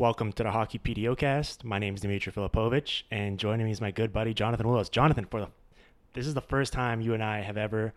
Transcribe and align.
Welcome 0.00 0.32
to 0.32 0.42
the 0.44 0.50
Hockey 0.50 0.78
PDOcast. 0.78 1.62
My 1.62 1.78
name 1.78 1.94
is 1.94 2.00
Dmitry 2.00 2.32
Filipovich, 2.32 3.02
and 3.10 3.38
joining 3.38 3.66
me 3.66 3.72
is 3.72 3.82
my 3.82 3.90
good 3.90 4.14
buddy 4.14 4.32
Jonathan 4.32 4.66
Willis. 4.66 4.88
Jonathan, 4.88 5.26
for 5.26 5.40
the 5.40 5.48
this 6.14 6.26
is 6.26 6.32
the 6.32 6.40
first 6.40 6.72
time 6.72 7.02
you 7.02 7.12
and 7.12 7.22
I 7.22 7.42
have 7.42 7.58
ever 7.58 7.92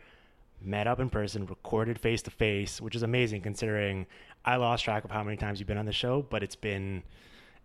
met 0.62 0.86
up 0.86 1.00
in 1.00 1.10
person, 1.10 1.46
recorded 1.46 1.98
face 1.98 2.22
to 2.24 2.30
face, 2.30 2.82
which 2.82 2.94
is 2.94 3.04
amazing 3.04 3.40
considering 3.40 4.06
I 4.44 4.58
lost 4.58 4.84
track 4.84 5.06
of 5.06 5.12
how 5.12 5.24
many 5.24 5.38
times 5.38 5.62
you've 5.62 5.68
been 5.68 5.78
on 5.78 5.86
the 5.86 5.94
show, 5.94 6.26
but 6.30 6.44
it's 6.44 6.58
been 6.58 7.04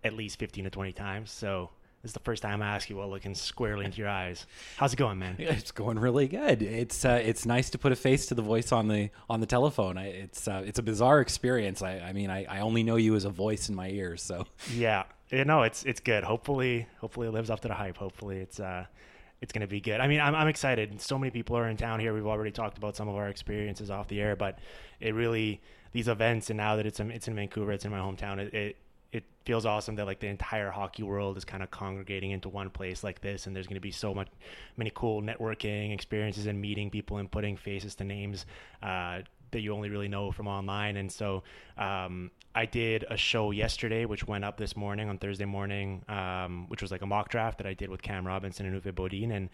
at 0.05 0.13
least 0.13 0.39
15 0.39 0.63
to 0.63 0.71
20 0.71 0.93
times. 0.93 1.33
So 1.33 1.71
this 2.09 2.13
is 2.13 2.15
the 2.15 2.21
first 2.21 2.43
time 2.43 2.63
I 2.63 2.75
ask 2.75 2.89
you 2.89 2.97
while 2.97 3.11
looking 3.11 3.35
squarely 3.35 3.85
into 3.85 3.99
your 3.99 4.09
eyes. 4.09 4.47
How's 4.79 4.95
it 4.95 4.97
going, 4.97 5.19
man? 5.19 5.37
It's 5.59 5.73
going 5.73 5.99
really 5.99 6.27
good. 6.27 6.63
It's 6.63 7.05
uh, 7.05 7.21
it's 7.23 7.45
nice 7.45 7.69
to 7.71 7.79
put 7.79 7.93
a 7.93 7.97
face 7.97 8.25
to 8.27 8.35
the 8.35 8.41
voice 8.41 8.73
on 8.73 8.89
the 8.89 9.11
on 9.29 9.41
the 9.41 9.47
telephone. 9.47 9.99
I, 9.99 10.07
it's 10.07 10.49
uh, 10.49 10.63
it's 10.65 10.79
a 10.79 10.83
bizarre 10.83 11.21
experience. 11.21 11.83
I, 11.83 11.99
I 11.99 12.15
mean, 12.15 12.31
I, 12.31 12.45
I 12.45 12.61
only 12.61 12.83
know 12.83 12.97
you 12.97 13.15
as 13.15 13.27
a 13.27 13.31
voice 13.31 13.69
in 13.69 13.75
my 13.75 13.91
ears. 13.91 14.23
So 14.23 14.47
Yeah, 14.75 15.05
yeah, 15.31 15.45
no, 15.45 15.65
it's 15.65 15.85
it's 15.85 16.01
good. 16.01 16.25
Hopefully, 16.25 16.87
hopefully 16.99 17.29
it 17.29 17.33
lives 17.33 17.51
up 17.51 17.61
to 17.61 17.69
the 17.69 17.75
hype. 17.75 17.99
Hopefully, 17.99 18.39
it's 18.39 18.59
uh, 18.59 18.87
it's 19.43 19.53
gonna 19.53 19.67
be 19.67 19.81
good. 19.81 20.01
I 20.01 20.09
mean, 20.09 20.21
I'm 20.21 20.35
I'm 20.35 20.49
excited. 20.49 20.99
So 21.03 21.19
many 21.19 21.31
people 21.31 21.59
are 21.59 21.69
in 21.69 21.77
town 21.77 22.01
here. 22.01 22.15
We've 22.15 22.27
already 22.27 22.53
talked 22.53 22.79
about 22.79 22.97
some 22.97 23.09
of 23.09 23.17
our 23.17 23.29
experiences 23.29 23.91
off 23.91 24.09
the 24.09 24.23
air, 24.23 24.35
but 24.35 24.61
it 24.99 25.15
really 25.15 25.61
these 25.93 26.09
events, 26.09 26.49
and 26.49 26.57
now 26.57 26.77
that 26.77 26.87
it's 26.87 27.01
in, 27.01 27.11
it's 27.11 27.29
in 27.29 27.35
Vancouver, 27.35 27.73
it's 27.73 27.85
in 27.85 27.91
my 27.91 27.99
hometown. 27.99 28.39
It, 28.39 28.55
it 28.55 28.77
it 29.13 29.25
feels 29.45 29.65
awesome 29.65 29.95
that 29.97 30.07
like 30.07 30.21
the 30.21 30.27
entire 30.27 30.71
hockey 30.71 31.03
world 31.03 31.37
is 31.37 31.45
kind 31.45 31.63
of 31.63 31.71
congregating 31.71 32.31
into 32.31 32.49
one 32.49 32.71
place 32.71 33.03
like 33.03 33.21
this, 33.21 33.47
and 33.47 33.57
there's 33.57 33.67
gonna 33.67 33.81
be 33.81 33.91
so 33.91 34.15
much 34.15 34.29
many 34.77 34.93
cool 34.95 35.23
networking 35.23 35.93
experiences 35.95 36.47
and 36.47 36.61
meeting 36.61 36.91
people 36.91 37.19
and 37.19 37.31
putting 37.31 37.57
faces 37.57 37.95
to 37.97 38.05
names. 38.05 38.47
Uh, 38.83 39.21
that 39.51 39.61
you 39.61 39.73
only 39.73 39.89
really 39.89 40.09
know 40.09 40.31
from 40.31 40.47
online. 40.47 40.97
And 40.97 41.11
so 41.11 41.43
um, 41.77 42.31
I 42.55 42.67
did 42.67 43.05
a 43.09 43.17
show 43.17 43.51
yesterday, 43.51 44.05
which 44.05 44.27
went 44.27 44.45
up 44.45 44.57
this 44.57 44.77
morning 44.77 45.09
on 45.09 45.19
Thursday 45.19 45.45
morning, 45.45 46.05
um, 46.09 46.67
which 46.69 46.83
was 46.83 46.91
like 46.91 47.03
a 47.03 47.07
mock 47.07 47.29
draft 47.29 47.59
that 47.59 47.67
I 47.67 47.75
did 47.75 47.89
with 47.89 48.03
Cam 48.03 48.27
Robinson 48.27 48.67
and 48.67 48.81
Uffe 48.81 48.93
Bodin. 48.93 49.33
And 49.33 49.49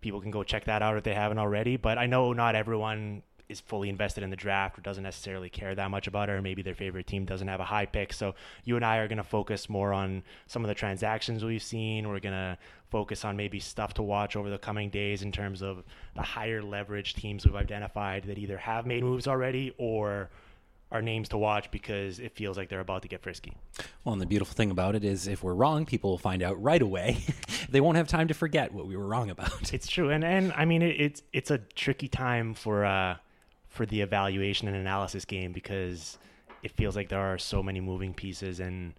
people 0.00 0.20
can 0.20 0.30
go 0.30 0.42
check 0.42 0.64
that 0.66 0.82
out 0.82 0.96
if 0.96 1.04
they 1.04 1.14
haven't 1.14 1.38
already. 1.38 1.76
But 1.76 1.98
I 1.98 2.06
know 2.06 2.32
not 2.32 2.54
everyone 2.54 3.22
is 3.48 3.60
fully 3.60 3.88
invested 3.88 4.22
in 4.22 4.30
the 4.30 4.36
draft 4.36 4.78
or 4.78 4.82
doesn't 4.82 5.02
necessarily 5.02 5.48
care 5.48 5.74
that 5.74 5.90
much 5.90 6.06
about 6.06 6.28
it, 6.28 6.32
or 6.32 6.42
maybe 6.42 6.62
their 6.62 6.74
favorite 6.74 7.06
team 7.06 7.24
doesn't 7.24 7.48
have 7.48 7.60
a 7.60 7.64
high 7.64 7.86
pick. 7.86 8.12
So 8.12 8.34
you 8.64 8.76
and 8.76 8.84
I 8.84 8.98
are 8.98 9.08
going 9.08 9.18
to 9.18 9.24
focus 9.24 9.68
more 9.68 9.92
on 9.92 10.22
some 10.46 10.64
of 10.64 10.68
the 10.68 10.74
transactions 10.74 11.44
we've 11.44 11.62
seen. 11.62 12.08
We're 12.08 12.20
going 12.20 12.34
to 12.34 12.58
focus 12.90 13.24
on 13.24 13.36
maybe 13.36 13.60
stuff 13.60 13.94
to 13.94 14.02
watch 14.02 14.36
over 14.36 14.48
the 14.48 14.58
coming 14.58 14.88
days 14.88 15.22
in 15.22 15.32
terms 15.32 15.62
of 15.62 15.82
the 16.14 16.22
higher 16.22 16.62
leverage 16.62 17.14
teams 17.14 17.44
we've 17.44 17.56
identified 17.56 18.24
that 18.24 18.38
either 18.38 18.56
have 18.56 18.86
made 18.86 19.02
moves 19.02 19.26
already 19.26 19.74
or 19.78 20.30
are 20.94 21.02
names 21.02 21.28
to 21.30 21.36
watch 21.36 21.70
because 21.72 22.20
it 22.20 22.32
feels 22.36 22.56
like 22.56 22.68
they're 22.68 22.80
about 22.80 23.02
to 23.02 23.08
get 23.08 23.20
frisky. 23.20 23.52
Well, 24.04 24.12
and 24.12 24.22
the 24.22 24.26
beautiful 24.26 24.54
thing 24.54 24.70
about 24.70 24.94
it 24.94 25.04
is 25.04 25.26
if 25.26 25.42
we're 25.42 25.54
wrong, 25.54 25.86
people 25.86 26.10
will 26.10 26.18
find 26.18 26.42
out 26.42 26.62
right 26.62 26.80
away. 26.80 27.18
they 27.68 27.80
won't 27.80 27.96
have 27.96 28.06
time 28.06 28.28
to 28.28 28.34
forget 28.34 28.72
what 28.72 28.86
we 28.86 28.96
were 28.96 29.06
wrong 29.06 29.28
about. 29.28 29.72
It's 29.74 29.88
true, 29.88 30.10
and 30.10 30.24
and 30.24 30.52
I 30.52 30.64
mean 30.64 30.82
it, 30.82 31.00
it's 31.00 31.22
it's 31.32 31.50
a 31.50 31.58
tricky 31.58 32.06
time 32.06 32.54
for 32.54 32.84
uh 32.84 33.16
for 33.74 33.84
the 33.86 34.00
evaluation 34.00 34.68
and 34.68 34.76
analysis 34.76 35.24
game 35.24 35.52
because 35.52 36.16
it 36.62 36.70
feels 36.72 36.94
like 36.94 37.08
there 37.08 37.20
are 37.20 37.38
so 37.38 37.62
many 37.62 37.80
moving 37.80 38.14
pieces 38.14 38.60
and 38.60 38.94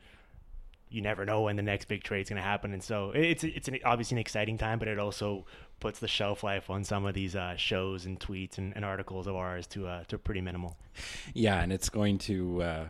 you 0.89 1.01
never 1.01 1.25
know 1.25 1.41
when 1.41 1.55
the 1.55 1.63
next 1.63 1.85
big 1.85 2.03
trade 2.03 2.21
is 2.21 2.29
going 2.29 2.41
to 2.41 2.47
happen 2.47 2.73
and 2.73 2.83
so 2.83 3.11
it's 3.11 3.43
it's 3.43 3.67
an, 3.67 3.79
obviously 3.85 4.15
an 4.15 4.19
exciting 4.19 4.57
time 4.57 4.77
but 4.77 4.87
it 4.87 4.99
also 4.99 5.45
puts 5.79 5.99
the 5.99 6.07
shelf 6.07 6.43
life 6.43 6.69
on 6.69 6.83
some 6.83 7.05
of 7.05 7.13
these 7.13 7.35
uh, 7.35 7.55
shows 7.55 8.05
and 8.05 8.19
tweets 8.19 8.57
and, 8.57 8.75
and, 8.75 8.85
articles 8.85 9.27
of 9.27 9.35
ours 9.35 9.65
to 9.65 9.87
uh, 9.87 10.03
to 10.07 10.17
pretty 10.17 10.41
minimal 10.41 10.77
yeah 11.33 11.61
and 11.61 11.73
it's 11.73 11.89
going 11.89 12.17
to 12.17 12.61
uh, 12.61 12.85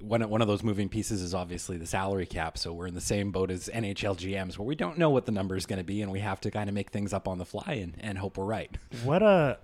one, 0.00 0.28
one 0.28 0.42
of 0.42 0.48
those 0.48 0.62
moving 0.62 0.88
pieces 0.88 1.22
is 1.22 1.34
obviously 1.34 1.78
the 1.78 1.86
salary 1.86 2.26
cap. 2.26 2.58
So 2.58 2.72
we're 2.72 2.86
in 2.86 2.94
the 2.94 3.00
same 3.00 3.32
boat 3.32 3.50
as 3.50 3.70
NHL 3.72 4.16
GMs 4.16 4.58
where 4.58 4.66
we 4.66 4.74
don't 4.74 4.98
know 4.98 5.10
what 5.10 5.26
the 5.26 5.32
number 5.32 5.56
is 5.56 5.66
going 5.66 5.78
to 5.78 5.84
be 5.84 6.02
and 6.02 6.12
we 6.12 6.20
have 6.20 6.40
to 6.42 6.50
kind 6.50 6.68
of 6.68 6.74
make 6.74 6.90
things 6.90 7.12
up 7.12 7.26
on 7.26 7.38
the 7.38 7.46
fly 7.46 7.80
and, 7.80 7.94
and 8.00 8.18
hope 8.18 8.36
we're 8.36 8.44
right. 8.44 8.76
What 9.04 9.22
a 9.22 9.58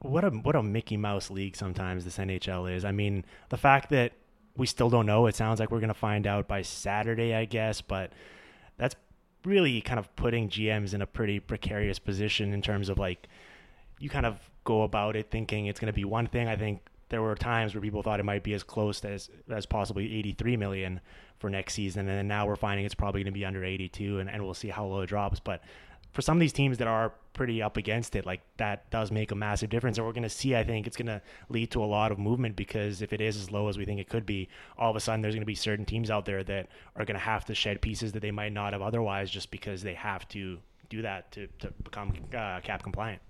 what 0.00 0.24
a 0.24 0.30
what 0.30 0.56
a 0.56 0.62
Mickey 0.62 0.96
Mouse 0.96 1.30
league 1.30 1.56
sometimes 1.56 2.04
this 2.04 2.18
NHL 2.18 2.72
is. 2.72 2.84
I 2.84 2.92
mean, 2.92 3.24
the 3.48 3.56
fact 3.56 3.90
that 3.90 4.12
we 4.58 4.66
still 4.66 4.90
don't 4.90 5.06
know. 5.06 5.26
It 5.26 5.36
sounds 5.36 5.60
like 5.60 5.70
we're 5.70 5.78
going 5.78 5.88
to 5.88 5.94
find 5.94 6.26
out 6.26 6.48
by 6.48 6.62
Saturday, 6.62 7.32
I 7.32 7.44
guess, 7.44 7.80
but 7.80 8.12
that's 8.76 8.96
really 9.44 9.80
kind 9.80 9.98
of 10.00 10.14
putting 10.16 10.50
GMs 10.50 10.92
in 10.92 11.00
a 11.00 11.06
pretty 11.06 11.38
precarious 11.38 11.98
position 11.98 12.52
in 12.52 12.60
terms 12.60 12.88
of 12.88 12.98
like 12.98 13.28
you 14.00 14.10
kind 14.10 14.26
of 14.26 14.38
go 14.64 14.82
about 14.82 15.16
it 15.16 15.30
thinking 15.30 15.66
it's 15.66 15.80
going 15.80 15.86
to 15.86 15.92
be 15.92 16.04
one 16.04 16.26
thing. 16.26 16.48
I 16.48 16.56
think 16.56 16.80
there 17.08 17.22
were 17.22 17.36
times 17.36 17.74
where 17.74 17.80
people 17.80 18.02
thought 18.02 18.20
it 18.20 18.24
might 18.24 18.42
be 18.42 18.52
as 18.52 18.64
close 18.64 19.02
as 19.04 19.30
as 19.48 19.64
possibly 19.64 20.12
83 20.18 20.56
million 20.56 21.00
for 21.38 21.48
next 21.48 21.74
season, 21.74 22.00
and 22.00 22.18
then 22.18 22.26
now 22.26 22.46
we're 22.46 22.56
finding 22.56 22.84
it's 22.84 22.96
probably 22.96 23.20
going 23.22 23.32
to 23.32 23.38
be 23.38 23.44
under 23.44 23.64
82, 23.64 24.18
and, 24.18 24.28
and 24.28 24.44
we'll 24.44 24.54
see 24.54 24.68
how 24.68 24.84
low 24.86 25.02
it 25.02 25.06
drops. 25.06 25.38
But 25.38 25.62
for 26.18 26.22
some 26.22 26.36
of 26.36 26.40
these 26.40 26.52
teams 26.52 26.78
that 26.78 26.88
are 26.88 27.12
pretty 27.32 27.62
up 27.62 27.76
against 27.76 28.16
it, 28.16 28.26
like 28.26 28.40
that 28.56 28.90
does 28.90 29.12
make 29.12 29.30
a 29.30 29.36
massive 29.36 29.70
difference. 29.70 29.98
And 29.98 30.04
we're 30.04 30.12
going 30.12 30.24
to 30.24 30.28
see, 30.28 30.56
I 30.56 30.64
think 30.64 30.88
it's 30.88 30.96
going 30.96 31.06
to 31.06 31.22
lead 31.48 31.70
to 31.70 31.84
a 31.84 31.86
lot 31.86 32.10
of 32.10 32.18
movement 32.18 32.56
because 32.56 33.02
if 33.02 33.12
it 33.12 33.20
is 33.20 33.36
as 33.36 33.52
low 33.52 33.68
as 33.68 33.78
we 33.78 33.84
think 33.84 34.00
it 34.00 34.08
could 34.08 34.26
be, 34.26 34.48
all 34.76 34.90
of 34.90 34.96
a 34.96 35.00
sudden 35.00 35.22
there's 35.22 35.36
going 35.36 35.42
to 35.42 35.46
be 35.46 35.54
certain 35.54 35.84
teams 35.84 36.10
out 36.10 36.24
there 36.24 36.42
that 36.42 36.70
are 36.96 37.04
going 37.04 37.14
to 37.14 37.20
have 37.20 37.44
to 37.44 37.54
shed 37.54 37.80
pieces 37.80 38.10
that 38.10 38.18
they 38.18 38.32
might 38.32 38.52
not 38.52 38.72
have 38.72 38.82
otherwise 38.82 39.30
just 39.30 39.52
because 39.52 39.80
they 39.80 39.94
have 39.94 40.26
to 40.30 40.58
do 40.88 41.02
that 41.02 41.30
to, 41.30 41.46
to 41.60 41.70
become 41.84 42.12
uh, 42.36 42.58
cap 42.64 42.82
compliant. 42.82 43.22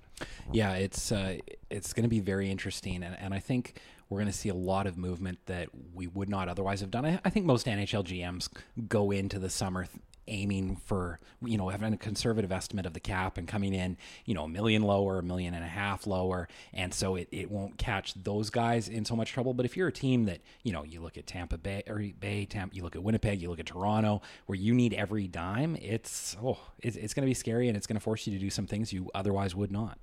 Yeah, 0.50 0.73
it's 0.73 1.12
uh, 1.12 1.37
it's 1.69 1.93
going 1.93 2.05
to 2.05 2.08
be 2.08 2.20
very 2.20 2.50
interesting, 2.50 3.02
and, 3.02 3.14
and 3.20 3.35
I 3.35 3.38
think 3.38 3.79
we're 4.08 4.19
going 4.19 4.32
to 4.32 4.37
see 4.37 4.49
a 4.49 4.55
lot 4.55 4.87
of 4.87 4.96
movement 4.96 5.40
that 5.44 5.69
we 5.93 6.06
would 6.06 6.31
not 6.31 6.49
otherwise 6.49 6.81
have 6.81 6.90
done. 6.90 7.05
I, 7.05 7.20
I 7.23 7.29
think 7.29 7.44
most 7.44 7.67
NHL 7.67 8.05
GMs 8.05 8.49
go 8.88 9.11
into 9.11 9.38
the 9.38 9.50
summer 9.50 9.85
th- 9.85 10.02
aiming 10.28 10.76
for 10.76 11.19
you 11.42 11.56
know 11.56 11.69
having 11.69 11.92
a 11.92 11.96
conservative 11.96 12.52
estimate 12.52 12.86
of 12.86 12.94
the 12.94 13.00
cap 13.00 13.38
and 13.38 13.48
coming 13.48 13.75
in 13.75 13.96
you 14.25 14.34
know 14.34 14.44
a 14.44 14.48
million 14.48 14.82
lower, 14.82 15.19
a 15.19 15.22
million 15.22 15.54
and 15.54 15.64
a 15.64 15.69
half 15.69 16.06
lower, 16.06 16.48
and 16.72 16.92
so 16.92 17.16
it, 17.16 17.28
it 17.32 17.50
won't 17.50 17.78
catch 17.78 18.14
those 18.14 18.50
guys 18.50 18.88
in 18.88 19.04
so 19.04 19.16
much 19.16 19.32
trouble. 19.32 19.54
But 19.54 19.66
if 19.66 19.76
you're 19.76 19.88
a 19.88 19.92
team 19.92 20.25
that 20.26 20.40
you 20.62 20.72
know 20.72 20.84
you 20.84 21.00
look 21.00 21.19
at 21.19 21.26
Tampa 21.26 21.58
Bay 21.58 21.82
or 21.86 22.02
Bay, 22.20 22.44
Tampa, 22.44 22.75
you 22.75 22.82
look 22.82 22.96
at 22.96 23.02
Winnipeg, 23.02 23.40
you 23.40 23.50
look 23.50 23.60
at 23.60 23.66
Toronto, 23.66 24.22
where 24.46 24.56
you 24.56 24.75
need 24.75 24.94
every 24.94 25.26
dime, 25.26 25.76
it's 25.76 26.36
oh 26.42 26.58
it's, 26.80 26.96
it's 26.96 27.14
going 27.14 27.25
to 27.25 27.30
be 27.30 27.34
scary 27.34 27.69
and 27.69 27.76
it's 27.76 27.86
going 27.86 27.98
to 27.98 28.02
force 28.02 28.26
you 28.26 28.32
to 28.32 28.38
do 28.38 28.50
some 28.50 28.66
things 28.66 28.92
you 28.92 29.10
otherwise 29.14 29.54
would 29.54 29.72
not. 29.72 29.98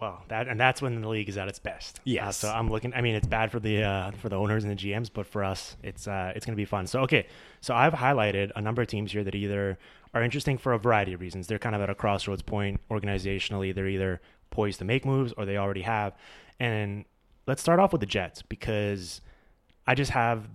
Well, 0.00 0.22
that 0.28 0.46
and 0.46 0.60
that's 0.60 0.80
when 0.80 1.00
the 1.00 1.08
league 1.08 1.28
is 1.28 1.36
at 1.36 1.48
its 1.48 1.58
best. 1.58 2.00
Yes. 2.04 2.44
Uh, 2.44 2.48
so 2.48 2.50
I'm 2.50 2.70
looking. 2.70 2.94
I 2.94 3.00
mean, 3.00 3.14
it's 3.14 3.26
bad 3.26 3.50
for 3.50 3.58
the 3.58 3.82
uh, 3.82 4.10
for 4.12 4.28
the 4.28 4.36
owners 4.36 4.64
and 4.64 4.76
the 4.76 4.76
GMs, 4.76 5.10
but 5.12 5.26
for 5.26 5.42
us, 5.42 5.76
it's 5.82 6.06
uh, 6.06 6.32
it's 6.36 6.46
going 6.46 6.54
to 6.54 6.60
be 6.60 6.64
fun. 6.64 6.86
So 6.86 7.00
okay, 7.00 7.26
so 7.60 7.74
I've 7.74 7.94
highlighted 7.94 8.52
a 8.54 8.60
number 8.60 8.82
of 8.82 8.88
teams 8.88 9.12
here 9.12 9.24
that 9.24 9.34
either 9.34 9.78
are 10.14 10.22
interesting 10.22 10.56
for 10.56 10.72
a 10.72 10.78
variety 10.78 11.12
of 11.14 11.20
reasons. 11.20 11.46
They're 11.46 11.58
kind 11.58 11.74
of 11.74 11.82
at 11.82 11.90
a 11.90 11.94
crossroads 11.94 12.42
point 12.42 12.80
organizationally. 12.90 13.74
They're 13.74 13.88
either 13.88 14.20
poised 14.50 14.78
to 14.78 14.84
make 14.84 15.04
moves 15.04 15.32
or 15.36 15.44
they 15.44 15.56
already 15.56 15.82
have. 15.82 16.14
And 16.60 17.04
let's 17.46 17.60
start 17.60 17.80
off 17.80 17.92
with 17.92 18.00
the 18.00 18.06
Jets 18.06 18.42
because 18.42 19.20
I 19.86 19.94
just 19.94 20.12
have 20.12 20.48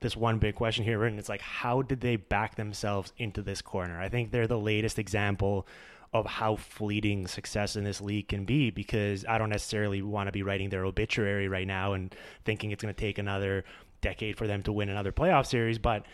this 0.00 0.16
one 0.16 0.38
big 0.38 0.54
question 0.54 0.84
here, 0.84 1.04
and 1.04 1.18
it's 1.18 1.28
like, 1.28 1.40
how 1.40 1.82
did 1.82 2.00
they 2.00 2.16
back 2.16 2.56
themselves 2.56 3.12
into 3.16 3.42
this 3.42 3.62
corner? 3.62 3.98
I 3.98 4.08
think 4.08 4.30
they're 4.30 4.46
the 4.46 4.58
latest 4.58 4.98
example 4.98 5.66
of 6.14 6.24
how 6.26 6.54
fleeting 6.54 7.26
success 7.26 7.74
in 7.74 7.82
this 7.82 8.00
league 8.00 8.28
can 8.28 8.44
be 8.44 8.70
because 8.70 9.24
I 9.28 9.36
don't 9.36 9.50
necessarily 9.50 10.00
want 10.00 10.28
to 10.28 10.32
be 10.32 10.44
writing 10.44 10.70
their 10.70 10.84
obituary 10.84 11.48
right 11.48 11.66
now 11.66 11.92
and 11.92 12.14
thinking 12.44 12.70
it's 12.70 12.82
going 12.82 12.94
to 12.94 12.98
take 12.98 13.18
another 13.18 13.64
decade 14.00 14.38
for 14.38 14.46
them 14.46 14.62
to 14.62 14.72
win 14.72 14.88
another 14.88 15.10
playoff 15.10 15.46
series. 15.46 15.78
But 15.78 16.06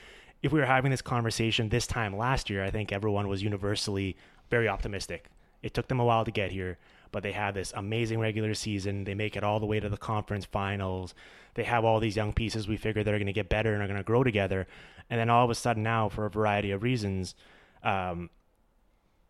if 0.42 0.52
we 0.52 0.58
were 0.58 0.66
having 0.66 0.90
this 0.90 1.02
conversation 1.02 1.68
this 1.68 1.86
time 1.86 2.16
last 2.16 2.48
year, 2.48 2.64
I 2.64 2.70
think 2.70 2.92
everyone 2.92 3.28
was 3.28 3.42
universally 3.42 4.16
very 4.48 4.68
optimistic. 4.68 5.26
It 5.62 5.74
took 5.74 5.88
them 5.88 6.00
a 6.00 6.04
while 6.04 6.24
to 6.24 6.30
get 6.30 6.50
here, 6.50 6.78
but 7.12 7.22
they 7.22 7.32
had 7.32 7.52
this 7.52 7.74
amazing 7.76 8.20
regular 8.20 8.54
season. 8.54 9.04
They 9.04 9.14
make 9.14 9.36
it 9.36 9.44
all 9.44 9.60
the 9.60 9.66
way 9.66 9.80
to 9.80 9.90
the 9.90 9.98
conference 9.98 10.46
finals. 10.46 11.14
They 11.54 11.64
have 11.64 11.84
all 11.84 12.00
these 12.00 12.16
young 12.16 12.32
pieces 12.32 12.66
we 12.66 12.78
figure 12.78 13.04
they're 13.04 13.18
going 13.18 13.26
to 13.26 13.34
get 13.34 13.50
better 13.50 13.74
and 13.74 13.82
are 13.82 13.86
going 13.86 13.98
to 13.98 14.02
grow 14.04 14.24
together. 14.24 14.66
And 15.10 15.20
then 15.20 15.28
all 15.28 15.44
of 15.44 15.50
a 15.50 15.54
sudden, 15.54 15.82
now, 15.82 16.08
for 16.08 16.24
a 16.24 16.30
variety 16.30 16.70
of 16.70 16.82
reasons, 16.82 17.34
um, 17.82 18.30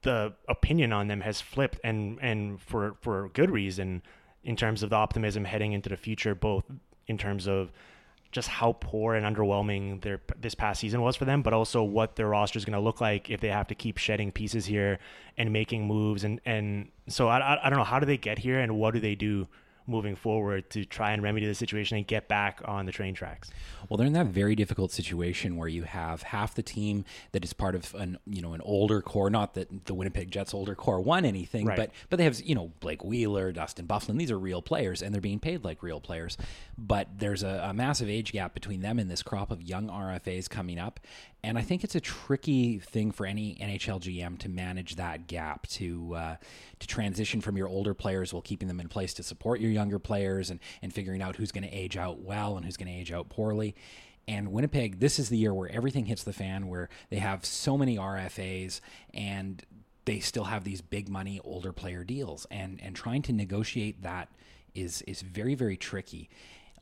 the 0.02 0.32
opinion 0.48 0.92
on 0.92 1.08
them 1.08 1.20
has 1.20 1.40
flipped 1.40 1.78
and 1.84 2.18
and 2.22 2.60
for 2.60 2.96
for 3.00 3.28
good 3.30 3.50
reason 3.50 4.02
in 4.42 4.56
terms 4.56 4.82
of 4.82 4.90
the 4.90 4.96
optimism 4.96 5.44
heading 5.44 5.72
into 5.72 5.88
the 5.88 5.96
future 5.96 6.34
both 6.34 6.64
in 7.06 7.18
terms 7.18 7.46
of 7.46 7.70
just 8.32 8.48
how 8.48 8.72
poor 8.80 9.14
and 9.14 9.26
underwhelming 9.26 10.00
their 10.02 10.20
this 10.40 10.54
past 10.54 10.80
season 10.80 11.02
was 11.02 11.16
for 11.16 11.24
them 11.24 11.42
but 11.42 11.52
also 11.52 11.82
what 11.82 12.16
their 12.16 12.28
roster 12.28 12.58
is 12.58 12.64
going 12.64 12.76
to 12.76 12.80
look 12.80 13.00
like 13.00 13.28
if 13.28 13.40
they 13.40 13.48
have 13.48 13.66
to 13.66 13.74
keep 13.74 13.98
shedding 13.98 14.30
pieces 14.30 14.66
here 14.66 14.98
and 15.36 15.52
making 15.52 15.86
moves. 15.86 16.22
And 16.22 16.40
and 16.46 16.88
so 17.08 17.28
I, 17.28 17.38
I, 17.38 17.66
I 17.66 17.70
don't 17.70 17.78
know 17.78 17.84
how 17.84 17.98
do 17.98 18.06
they 18.06 18.16
get 18.16 18.38
here 18.38 18.60
and 18.60 18.76
what 18.76 18.94
do 18.94 19.00
they 19.00 19.14
do 19.14 19.48
moving 19.90 20.14
forward 20.16 20.70
to 20.70 20.84
try 20.84 21.12
and 21.12 21.22
remedy 21.22 21.46
the 21.46 21.54
situation 21.54 21.96
and 21.98 22.06
get 22.06 22.28
back 22.28 22.62
on 22.64 22.86
the 22.86 22.92
train 22.92 23.12
tracks. 23.14 23.50
Well, 23.88 23.96
they're 23.98 24.06
in 24.06 24.12
that 24.14 24.26
very 24.26 24.54
difficult 24.54 24.92
situation 24.92 25.56
where 25.56 25.68
you 25.68 25.82
have 25.82 26.22
half 26.22 26.54
the 26.54 26.62
team 26.62 27.04
that 27.32 27.44
is 27.44 27.52
part 27.52 27.74
of 27.74 27.94
an 27.94 28.18
you 28.26 28.40
know 28.40 28.52
an 28.52 28.60
older 28.62 29.02
core. 29.02 29.28
Not 29.30 29.54
that 29.54 29.86
the 29.86 29.94
Winnipeg 29.94 30.30
Jets 30.30 30.54
older 30.54 30.74
core 30.74 31.00
won 31.00 31.24
anything, 31.24 31.66
Right. 31.66 31.76
but 31.76 31.90
but 32.08 32.16
they 32.18 32.24
have 32.24 32.40
you 32.40 32.54
know 32.54 32.70
Blake 32.80 33.04
Wheeler, 33.04 33.52
Dustin 33.52 33.86
Byfuglien. 33.86 34.18
These 34.18 34.30
are 34.30 34.38
real 34.38 34.62
players, 34.62 35.02
and 35.02 35.12
they're 35.12 35.20
being 35.20 35.40
paid 35.40 35.64
like 35.64 35.82
real 35.82 36.00
players. 36.00 36.38
But 36.78 37.08
there's 37.18 37.42
a, 37.42 37.66
a 37.70 37.74
massive 37.74 38.08
age 38.08 38.32
gap 38.32 38.54
between 38.54 38.80
them 38.80 38.98
and 38.98 39.10
this 39.10 39.22
crop 39.22 39.50
of 39.50 39.60
young 39.60 39.88
RFAs 39.88 40.48
coming 40.48 40.78
up. 40.78 41.00
And 41.42 41.56
I 41.56 41.62
think 41.62 41.84
it's 41.84 41.94
a 41.94 42.00
tricky 42.00 42.78
thing 42.78 43.12
for 43.12 43.24
any 43.24 43.54
NHL 43.54 44.00
GM 44.00 44.38
to 44.40 44.48
manage 44.48 44.96
that 44.96 45.26
gap 45.26 45.66
to 45.68 46.14
uh, 46.14 46.36
to 46.78 46.86
transition 46.86 47.40
from 47.40 47.56
your 47.56 47.68
older 47.68 47.94
players 47.94 48.32
while 48.32 48.42
keeping 48.42 48.68
them 48.68 48.80
in 48.80 48.88
place 48.88 49.14
to 49.14 49.22
support 49.22 49.60
your 49.60 49.70
younger 49.70 49.98
players 49.98 50.50
and 50.50 50.60
and 50.82 50.92
figuring 50.92 51.22
out 51.22 51.36
who's 51.36 51.50
going 51.52 51.64
to 51.64 51.74
age 51.74 51.96
out 51.96 52.20
well 52.20 52.56
and 52.56 52.66
who's 52.66 52.76
going 52.76 52.92
to 52.92 52.98
age 52.98 53.12
out 53.12 53.28
poorly. 53.30 53.74
And 54.28 54.52
Winnipeg, 54.52 55.00
this 55.00 55.18
is 55.18 55.28
the 55.28 55.38
year 55.38 55.54
where 55.54 55.70
everything 55.72 56.04
hits 56.04 56.22
the 56.22 56.32
fan, 56.32 56.68
where 56.68 56.88
they 57.08 57.16
have 57.16 57.44
so 57.44 57.76
many 57.78 57.96
RFAs 57.96 58.80
and 59.14 59.64
they 60.04 60.20
still 60.20 60.44
have 60.44 60.64
these 60.64 60.80
big 60.80 61.08
money 61.08 61.40
older 61.42 61.72
player 61.72 62.04
deals, 62.04 62.46
and 62.50 62.78
and 62.82 62.94
trying 62.94 63.22
to 63.22 63.32
negotiate 63.32 64.02
that 64.02 64.28
is 64.74 65.02
is 65.02 65.22
very 65.22 65.54
very 65.54 65.76
tricky. 65.76 66.28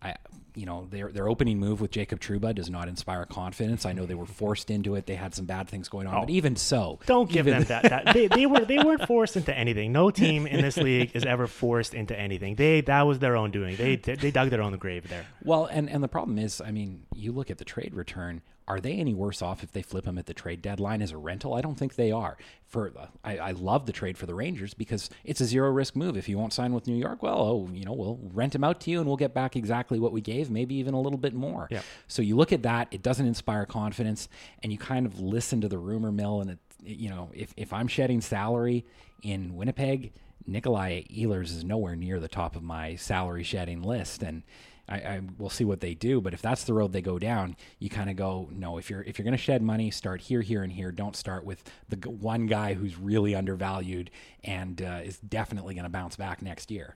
I, 0.03 0.17
you 0.55 0.67
know, 0.67 0.87
their 0.91 1.12
their 1.12 1.29
opening 1.29 1.59
move 1.59 1.81
with 1.81 1.91
Jacob 1.91 2.21
Trouba 2.21 2.55
does 2.55 2.69
not 2.71 2.89
inspire 2.89 3.25
confidence. 3.25 3.87
I 3.87 3.93
know 3.93 4.06
they 4.06 4.15
were 4.15 4.27
forced 4.27 4.71
into 4.71 4.95
it; 4.95 5.06
they 5.06 5.15
had 5.15 5.35
some 5.35 5.45
bad 5.45 5.69
things 5.69 5.89
going 5.89 6.06
on, 6.06 6.15
oh. 6.17 6.21
but 6.21 6.31
even 6.31 6.56
so, 6.56 6.79
Oh. 6.79 6.99
Don't 7.06 7.31
give 7.31 7.47
them 7.47 7.65
that. 7.65 7.83
that 7.83 8.15
they, 8.15 8.29
they 8.29 8.47
were 8.47 8.65
they 8.65 8.79
weren't 8.79 9.06
forced 9.06 9.37
into 9.37 9.56
anything. 9.56 9.93
No 9.93 10.11
team 10.11 10.47
in 10.47 10.61
this 10.62 10.77
league 10.89 11.11
is 11.15 11.25
ever 11.25 11.47
forced 11.47 11.95
into 11.95 12.19
anything. 12.19 12.55
They 12.55 12.81
that 12.83 13.03
was 13.03 13.19
their 13.19 13.37
own 13.37 13.50
doing. 13.50 13.77
They 13.77 13.97
they 13.97 14.31
dug 14.31 14.50
their 14.50 14.62
own 14.62 14.77
grave 14.77 15.09
there. 15.09 15.27
Well, 15.45 15.67
and 15.67 15.89
and 15.91 16.03
the 16.03 16.09
problem 16.09 16.39
is, 16.39 16.61
I 16.61 16.71
mean, 16.71 17.05
you 17.15 17.33
look 17.33 17.50
at 17.50 17.59
the 17.59 17.65
trade 17.65 17.95
return. 17.95 18.43
Are 18.69 18.81
they 18.81 18.93
any 18.93 19.15
worse 19.15 19.41
off 19.41 19.62
if 19.62 19.73
they 19.73 19.81
flip 19.81 20.05
him 20.05 20.19
at 20.19 20.26
the 20.26 20.35
trade 20.35 20.61
deadline 20.61 21.00
as 21.00 21.11
a 21.11 21.17
rental? 21.17 21.55
I 21.55 21.62
don't 21.62 21.75
think 21.75 21.94
they 21.94 22.12
are. 22.12 22.37
For 22.67 22.93
I, 23.25 23.38
I 23.38 23.50
love 23.53 23.87
the 23.87 23.93
trade 23.93 24.19
for 24.19 24.26
the 24.26 24.35
Rangers 24.35 24.75
because 24.75 25.09
it's 25.25 25.41
a 25.41 25.47
zero 25.47 25.70
risk 25.70 25.97
move. 25.97 26.19
If 26.19 26.29
you 26.29 26.37
won't 26.37 26.53
sign 26.53 26.75
with 26.75 26.87
New 26.87 26.94
York, 26.94 27.23
well, 27.23 27.41
oh, 27.41 27.70
you 27.73 27.87
know, 27.87 27.94
we'll 27.94 28.20
rent 28.35 28.55
him 28.55 28.62
out 28.62 28.79
to 28.82 28.91
you 28.91 28.99
and 28.99 29.09
we'll 29.09 29.17
get 29.17 29.32
back 29.32 29.56
exactly 29.56 29.99
what 29.99 30.12
we 30.12 30.20
gave, 30.20 30.50
maybe 30.50 30.75
even 30.75 30.93
a 30.93 31.00
little 31.00 31.19
bit 31.19 31.32
more. 31.32 31.67
So 32.09 32.20
you 32.20 32.37
look 32.37 32.53
at 32.53 32.62
that, 32.65 32.88
it 32.91 33.03
doesn't 33.03 33.26
inspire 33.26 33.65
confidence, 33.65 34.29
and 34.62 34.71
you 34.71 34.76
kind 34.76 35.06
of 35.06 35.19
listen 35.19 35.62
to 35.62 35.69
the 35.69 35.79
rumor 35.79 36.12
mill. 36.12 36.43
And 36.43 36.50
it, 36.50 36.59
you 36.85 37.09
know, 37.09 37.31
if 37.32 37.55
if 37.56 37.73
I'm 37.73 37.88
shedding 37.88 38.21
salary 38.21 38.85
in 39.23 39.56
Winnipeg, 39.56 40.12
Nikolai 40.47 41.05
Ehlers 41.05 41.44
is 41.44 41.64
nowhere 41.64 41.97
near 41.97 42.21
the 42.21 42.29
top 42.29 42.55
of 42.55 42.62
my 42.62 42.97
salary 42.97 43.44
shedding 43.44 43.82
list, 43.82 44.23
and 44.23 44.43
I, 44.88 44.96
I 44.96 45.20
will 45.38 45.50
see 45.50 45.64
what 45.64 45.81
they 45.81 45.94
do. 45.94 46.20
But 46.20 46.35
if 46.35 46.43
that's 46.43 46.64
the 46.64 46.75
road 46.75 46.93
they 46.93 47.02
go 47.02 47.19
down, 47.19 47.56
you 47.79 47.90
kind 47.90 48.11
of 48.11 48.17
go, 48.17 48.49
no. 48.52 48.79
If 48.79 48.90
you're 48.90 49.02
if 49.02 49.19
you're 49.19 49.25
going 49.25 49.37
to 49.37 49.43
shed 49.43 49.62
money, 49.62 49.90
start 49.90 50.20
here, 50.20 50.40
here, 50.40 50.62
and 50.62 50.73
here. 50.73 50.90
Don't 50.90 51.17
start 51.17 51.44
with 51.44 51.62
the 51.88 51.96
one 52.08 52.46
guy 52.46 52.75
who's 52.75 52.96
really 52.99 53.35
undervalued 53.35 54.11
and 54.44 54.81
uh, 54.82 55.00
is 55.05 55.19
definitely 55.19 55.75
going 55.75 55.85
to 55.85 55.90
bounce 55.90 56.17
back 56.17 56.43
next 56.43 56.70
year. 56.70 56.94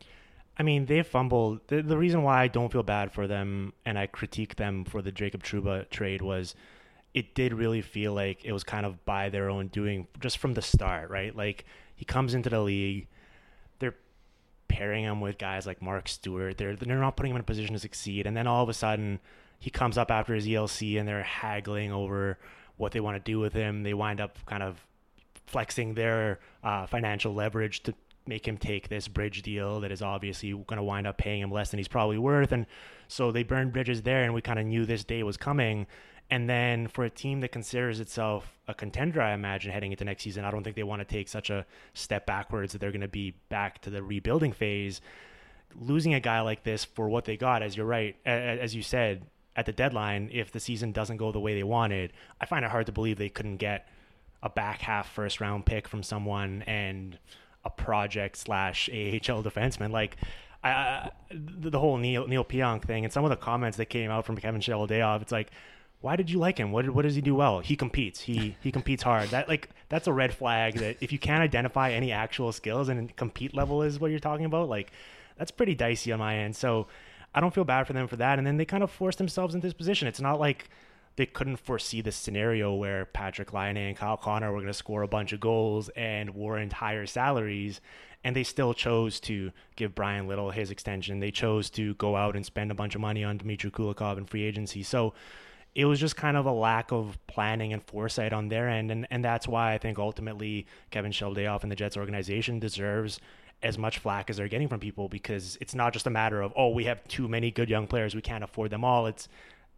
I 0.58 0.62
mean, 0.62 0.86
they 0.86 1.02
fumbled. 1.02 1.60
The, 1.68 1.82
the 1.82 1.96
reason 1.96 2.22
why 2.22 2.42
I 2.42 2.48
don't 2.48 2.70
feel 2.70 2.82
bad 2.82 3.12
for 3.12 3.26
them 3.26 3.72
and 3.84 3.98
I 3.98 4.06
critique 4.06 4.56
them 4.56 4.84
for 4.84 5.02
the 5.02 5.12
Jacob 5.12 5.42
Trouba 5.42 5.88
trade 5.90 6.22
was 6.22 6.54
it 7.14 7.34
did 7.34 7.52
really 7.52 7.82
feel 7.82 8.14
like 8.14 8.44
it 8.44 8.52
was 8.52 8.64
kind 8.64 8.86
of 8.86 9.04
by 9.04 9.28
their 9.28 9.50
own 9.50 9.68
doing 9.68 10.06
just 10.20 10.38
from 10.38 10.54
the 10.54 10.62
start, 10.62 11.10
right? 11.10 11.34
Like 11.34 11.64
he 11.94 12.04
comes 12.04 12.34
into 12.34 12.48
the 12.48 12.60
league, 12.60 13.06
pairing 14.72 15.04
him 15.04 15.20
with 15.20 15.36
guys 15.36 15.66
like 15.66 15.82
Mark 15.82 16.08
Stuart. 16.08 16.56
They're 16.56 16.74
they're 16.74 16.98
not 16.98 17.14
putting 17.14 17.30
him 17.30 17.36
in 17.36 17.42
a 17.42 17.44
position 17.44 17.74
to 17.74 17.78
succeed, 17.78 18.26
and 18.26 18.34
then 18.34 18.46
all 18.46 18.62
of 18.62 18.70
a 18.70 18.74
sudden 18.74 19.20
he 19.58 19.68
comes 19.70 19.98
up 19.98 20.10
after 20.10 20.34
his 20.34 20.46
ELC 20.46 20.98
and 20.98 21.06
they're 21.06 21.22
haggling 21.22 21.92
over 21.92 22.38
what 22.78 22.92
they 22.92 23.00
want 23.00 23.22
to 23.22 23.30
do 23.30 23.38
with 23.38 23.52
him. 23.52 23.82
They 23.82 23.94
wind 23.94 24.20
up 24.20 24.38
kind 24.46 24.62
of 24.62 24.84
flexing 25.46 25.94
their 25.94 26.40
uh, 26.64 26.86
financial 26.86 27.34
leverage 27.34 27.82
to 27.82 27.94
make 28.26 28.48
him 28.48 28.56
take 28.56 28.88
this 28.88 29.08
bridge 29.08 29.42
deal 29.42 29.80
that 29.80 29.92
is 29.92 30.00
obviously 30.00 30.52
going 30.52 30.78
to 30.78 30.82
wind 30.82 31.06
up 31.06 31.18
paying 31.18 31.42
him 31.42 31.50
less 31.50 31.70
than 31.70 31.78
he's 31.78 31.88
probably 31.88 32.18
worth. 32.18 32.52
And 32.52 32.66
so 33.08 33.30
they 33.30 33.42
burned 33.42 33.72
bridges 33.72 34.02
there, 34.02 34.24
and 34.24 34.32
we 34.32 34.40
kind 34.40 34.58
of 34.58 34.66
knew 34.66 34.86
this 34.86 35.04
day 35.04 35.22
was 35.22 35.36
coming. 35.36 35.86
And 36.32 36.48
then 36.48 36.88
for 36.88 37.04
a 37.04 37.10
team 37.10 37.40
that 37.40 37.52
considers 37.52 38.00
itself 38.00 38.58
a 38.66 38.72
contender, 38.72 39.20
I 39.20 39.34
imagine 39.34 39.70
heading 39.70 39.90
into 39.90 40.06
next 40.06 40.22
season, 40.22 40.46
I 40.46 40.50
don't 40.50 40.64
think 40.64 40.76
they 40.76 40.82
want 40.82 41.00
to 41.00 41.04
take 41.04 41.28
such 41.28 41.50
a 41.50 41.66
step 41.92 42.24
backwards 42.24 42.72
that 42.72 42.78
they're 42.78 42.90
going 42.90 43.02
to 43.02 43.06
be 43.06 43.34
back 43.50 43.82
to 43.82 43.90
the 43.90 44.02
rebuilding 44.02 44.52
phase. 44.52 45.02
Losing 45.78 46.14
a 46.14 46.20
guy 46.20 46.40
like 46.40 46.62
this 46.62 46.86
for 46.86 47.06
what 47.10 47.26
they 47.26 47.36
got, 47.36 47.62
as 47.62 47.76
you're 47.76 47.84
right, 47.84 48.16
as 48.24 48.74
you 48.74 48.80
said 48.80 49.26
at 49.56 49.66
the 49.66 49.72
deadline, 49.72 50.30
if 50.32 50.52
the 50.52 50.58
season 50.58 50.90
doesn't 50.90 51.18
go 51.18 51.32
the 51.32 51.38
way 51.38 51.54
they 51.54 51.64
wanted, 51.64 52.14
I 52.40 52.46
find 52.46 52.64
it 52.64 52.70
hard 52.70 52.86
to 52.86 52.92
believe 52.92 53.18
they 53.18 53.28
couldn't 53.28 53.58
get 53.58 53.86
a 54.42 54.48
back 54.48 54.80
half 54.80 55.12
first 55.12 55.38
round 55.38 55.66
pick 55.66 55.86
from 55.86 56.02
someone 56.02 56.62
and 56.62 57.18
a 57.62 57.68
project 57.68 58.38
slash 58.38 58.88
AHL 58.88 59.42
defenseman. 59.42 59.90
Like 59.90 60.16
I, 60.64 61.10
the 61.30 61.78
whole 61.78 61.98
Neal 61.98 62.26
Neal 62.26 62.42
Pionk 62.42 62.84
thing 62.86 63.04
and 63.04 63.12
some 63.12 63.24
of 63.24 63.28
the 63.28 63.36
comments 63.36 63.76
that 63.76 63.90
came 63.90 64.10
out 64.10 64.24
from 64.24 64.38
Kevin 64.38 64.62
Cheveldayoff, 64.62 65.20
it's 65.20 65.32
like, 65.32 65.50
why 66.02 66.16
did 66.16 66.28
you 66.28 66.38
like 66.38 66.58
him? 66.58 66.72
What 66.72 66.90
what 66.90 67.02
does 67.02 67.14
he 67.14 67.20
do 67.20 67.34
well? 67.34 67.60
He 67.60 67.76
competes. 67.76 68.20
He 68.20 68.56
he 68.60 68.70
competes 68.70 69.02
hard. 69.02 69.30
That 69.30 69.48
like 69.48 69.70
that's 69.88 70.08
a 70.08 70.12
red 70.12 70.34
flag. 70.34 70.74
That 70.74 70.96
if 71.00 71.12
you 71.12 71.18
can't 71.18 71.42
identify 71.42 71.92
any 71.92 72.12
actual 72.12 72.52
skills 72.52 72.88
and 72.88 73.14
compete 73.16 73.54
level 73.54 73.82
is 73.82 74.00
what 74.00 74.10
you're 74.10 74.20
talking 74.20 74.44
about, 74.44 74.68
like 74.68 74.92
that's 75.38 75.52
pretty 75.52 75.74
dicey 75.74 76.12
on 76.12 76.18
my 76.18 76.36
end. 76.36 76.56
So 76.56 76.88
I 77.34 77.40
don't 77.40 77.54
feel 77.54 77.64
bad 77.64 77.86
for 77.86 77.92
them 77.92 78.08
for 78.08 78.16
that. 78.16 78.38
And 78.38 78.46
then 78.46 78.56
they 78.56 78.64
kind 78.64 78.82
of 78.82 78.90
forced 78.90 79.18
themselves 79.18 79.54
into 79.54 79.66
this 79.66 79.74
position. 79.74 80.08
It's 80.08 80.20
not 80.20 80.40
like 80.40 80.68
they 81.16 81.26
couldn't 81.26 81.56
foresee 81.56 82.00
the 82.00 82.12
scenario 82.12 82.74
where 82.74 83.06
Patrik 83.06 83.52
Laine 83.52 83.76
and 83.76 83.96
Kyle 83.96 84.16
Connor 84.16 84.50
were 84.50 84.58
going 84.58 84.66
to 84.66 84.74
score 84.74 85.02
a 85.02 85.08
bunch 85.08 85.32
of 85.32 85.40
goals 85.40 85.88
and 85.90 86.30
warrant 86.30 86.72
higher 86.72 87.06
salaries. 87.06 87.80
And 88.24 88.34
they 88.36 88.44
still 88.44 88.72
chose 88.72 89.20
to 89.20 89.52
give 89.76 89.94
Bryan 89.94 90.26
Little 90.26 90.50
his 90.50 90.70
extension. 90.70 91.20
They 91.20 91.30
chose 91.30 91.70
to 91.70 91.94
go 91.94 92.16
out 92.16 92.36
and 92.36 92.46
spend 92.46 92.70
a 92.70 92.74
bunch 92.74 92.94
of 92.94 93.00
money 93.00 93.24
on 93.24 93.36
Dmitry 93.36 93.70
Kulikov 93.70 94.16
in 94.16 94.26
free 94.26 94.44
agency. 94.44 94.82
So 94.82 95.12
it 95.74 95.86
was 95.86 95.98
just 95.98 96.16
kind 96.16 96.36
of 96.36 96.46
a 96.46 96.52
lack 96.52 96.92
of 96.92 97.18
planning 97.26 97.72
and 97.72 97.82
foresight 97.84 98.32
on 98.32 98.48
their 98.48 98.68
end. 98.68 98.90
And, 98.90 99.06
and 99.10 99.24
that's 99.24 99.48
why 99.48 99.72
I 99.72 99.78
think 99.78 99.98
ultimately 99.98 100.66
Kevin 100.90 101.12
Cheveldayoff 101.12 101.62
and 101.62 101.72
the 101.72 101.76
Jets 101.76 101.96
organization 101.96 102.58
deserves 102.58 103.18
as 103.62 103.78
much 103.78 103.98
flack 103.98 104.28
as 104.28 104.36
they're 104.36 104.48
getting 104.48 104.68
from 104.68 104.80
people 104.80 105.08
because 105.08 105.56
it's 105.60 105.74
not 105.74 105.92
just 105.92 106.06
a 106.06 106.10
matter 106.10 106.42
of, 106.42 106.52
oh, 106.56 106.70
we 106.70 106.84
have 106.84 107.02
too 107.08 107.28
many 107.28 107.50
good 107.50 107.70
young 107.70 107.86
players. 107.86 108.14
We 108.14 108.20
can't 108.20 108.44
afford 108.44 108.70
them 108.70 108.84
all. 108.84 109.06
It's, 109.06 109.28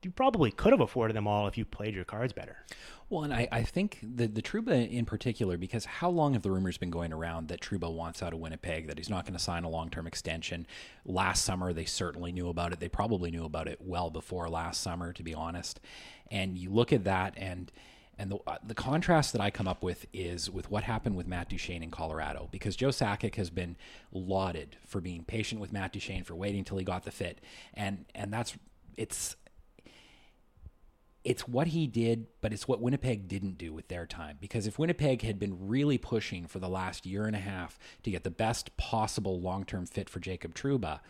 you 0.02 0.10
probably 0.10 0.50
could 0.50 0.72
have 0.72 0.80
afforded 0.80 1.14
them 1.14 1.26
all 1.26 1.46
if 1.46 1.56
you 1.56 1.64
played 1.64 1.94
your 1.94 2.04
cards 2.04 2.32
better. 2.32 2.56
Well, 3.10 3.24
and 3.24 3.34
I, 3.34 3.48
I 3.52 3.62
think 3.62 3.98
the 4.02 4.26
the 4.26 4.42
Trouba 4.42 4.90
in 4.90 5.04
particular, 5.04 5.56
because 5.56 5.84
how 5.84 6.08
long 6.08 6.32
have 6.32 6.42
the 6.42 6.50
rumors 6.50 6.78
been 6.78 6.90
going 6.90 7.12
around 7.12 7.48
that 7.48 7.60
Trouba 7.60 7.92
wants 7.92 8.22
out 8.22 8.32
of 8.32 8.38
Winnipeg, 8.38 8.86
that 8.86 8.98
he's 8.98 9.10
not 9.10 9.24
going 9.24 9.34
to 9.34 9.42
sign 9.42 9.64
a 9.64 9.68
long 9.68 9.90
term 9.90 10.06
extension? 10.06 10.66
Last 11.04 11.44
summer, 11.44 11.72
they 11.72 11.84
certainly 11.84 12.32
knew 12.32 12.48
about 12.48 12.72
it. 12.72 12.80
They 12.80 12.88
probably 12.88 13.30
knew 13.30 13.44
about 13.44 13.68
it 13.68 13.78
well 13.80 14.10
before 14.10 14.48
last 14.48 14.80
summer, 14.80 15.12
to 15.12 15.22
be 15.22 15.34
honest. 15.34 15.80
And 16.30 16.56
you 16.56 16.70
look 16.70 16.92
at 16.92 17.04
that, 17.04 17.34
and 17.36 17.70
and 18.18 18.30
the, 18.30 18.38
uh, 18.46 18.58
the 18.66 18.74
contrast 18.74 19.32
that 19.32 19.40
I 19.42 19.50
come 19.50 19.68
up 19.68 19.82
with 19.82 20.06
is 20.12 20.50
with 20.50 20.70
what 20.70 20.84
happened 20.84 21.16
with 21.16 21.26
Matt 21.26 21.48
Duchene 21.48 21.82
in 21.82 21.90
Colorado, 21.90 22.48
because 22.52 22.76
Joe 22.76 22.88
Sakic 22.88 23.34
has 23.34 23.50
been 23.50 23.76
lauded 24.12 24.76
for 24.86 25.00
being 25.00 25.24
patient 25.24 25.60
with 25.60 25.72
Matt 25.72 25.92
Duchene, 25.92 26.24
for 26.24 26.34
waiting 26.34 26.64
till 26.64 26.78
he 26.78 26.84
got 26.84 27.04
the 27.04 27.10
fit, 27.10 27.40
and 27.74 28.06
and 28.14 28.32
that's 28.32 28.56
it's 28.96 29.36
it's 31.24 31.48
what 31.48 31.68
he 31.68 31.86
did, 31.86 32.26
but 32.42 32.52
it's 32.52 32.68
what 32.68 32.80
Winnipeg 32.80 33.26
didn't 33.26 33.56
do 33.56 33.72
with 33.72 33.88
their 33.88 34.06
time. 34.06 34.36
Because 34.40 34.66
if 34.66 34.78
Winnipeg 34.78 35.22
had 35.22 35.38
been 35.38 35.68
really 35.68 35.96
pushing 35.96 36.46
for 36.46 36.58
the 36.58 36.68
last 36.68 37.06
year 37.06 37.24
and 37.24 37.34
a 37.34 37.40
half 37.40 37.78
to 38.02 38.10
get 38.10 38.24
the 38.24 38.30
best 38.30 38.76
possible 38.76 39.40
long 39.40 39.64
term 39.64 39.86
fit 39.86 40.10
for 40.10 40.20
Jacob 40.20 40.54
Trouba, 40.54 41.00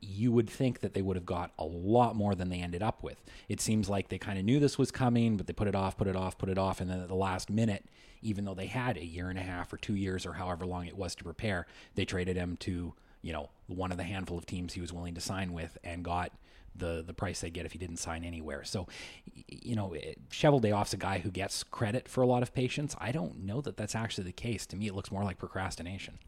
you 0.00 0.30
would 0.30 0.48
think 0.48 0.80
that 0.80 0.94
they 0.94 1.02
would 1.02 1.16
have 1.16 1.26
got 1.26 1.50
a 1.58 1.64
lot 1.64 2.14
more 2.14 2.34
than 2.36 2.50
they 2.50 2.60
ended 2.60 2.82
up 2.82 3.02
with. 3.02 3.24
It 3.48 3.60
seems 3.60 3.88
like 3.88 4.08
they 4.08 4.18
kind 4.18 4.38
of 4.38 4.44
knew 4.44 4.60
this 4.60 4.78
was 4.78 4.92
coming, 4.92 5.36
but 5.36 5.48
they 5.48 5.52
put 5.52 5.66
it 5.66 5.74
off, 5.74 5.96
put 5.96 6.06
it 6.06 6.16
off, 6.16 6.38
put 6.38 6.48
it 6.48 6.58
off, 6.58 6.80
and 6.80 6.88
then 6.88 7.00
at 7.00 7.08
the 7.08 7.14
last 7.14 7.50
minute, 7.50 7.84
even 8.22 8.44
though 8.44 8.54
they 8.54 8.66
had 8.66 8.96
a 8.96 9.04
year 9.04 9.28
and 9.28 9.38
a 9.38 9.42
half 9.42 9.72
or 9.72 9.76
two 9.76 9.96
years 9.96 10.24
or 10.24 10.34
however 10.34 10.64
long 10.64 10.86
it 10.86 10.96
was 10.96 11.14
to 11.16 11.24
prepare, 11.24 11.66
they 11.94 12.04
traded 12.04 12.36
him 12.36 12.56
to 12.58 12.94
you 13.22 13.32
know 13.32 13.48
one 13.66 13.90
of 13.90 13.96
the 13.96 14.04
handful 14.04 14.38
of 14.38 14.46
teams 14.46 14.74
he 14.74 14.80
was 14.80 14.92
willing 14.92 15.14
to 15.14 15.20
sign 15.20 15.52
with 15.52 15.76
and 15.82 16.04
got 16.04 16.30
the 16.78 17.02
the 17.06 17.12
price 17.12 17.40
they 17.40 17.50
get 17.50 17.66
if 17.66 17.72
he 17.72 17.78
didn't 17.78 17.98
sign 17.98 18.24
anywhere. 18.24 18.64
So, 18.64 18.86
you 19.48 19.76
know, 19.76 19.94
Cheveldayoff's 20.30 20.92
a 20.92 20.96
guy 20.96 21.18
who 21.18 21.30
gets 21.30 21.62
credit 21.62 22.08
for 22.08 22.22
a 22.22 22.26
lot 22.26 22.42
of 22.42 22.54
patience. 22.54 22.96
I 22.98 23.12
don't 23.12 23.44
know 23.44 23.60
that 23.62 23.76
that's 23.76 23.94
actually 23.94 24.24
the 24.24 24.32
case. 24.32 24.66
To 24.66 24.76
me, 24.76 24.86
it 24.86 24.94
looks 24.94 25.10
more 25.10 25.24
like 25.24 25.38
procrastination. 25.38 26.18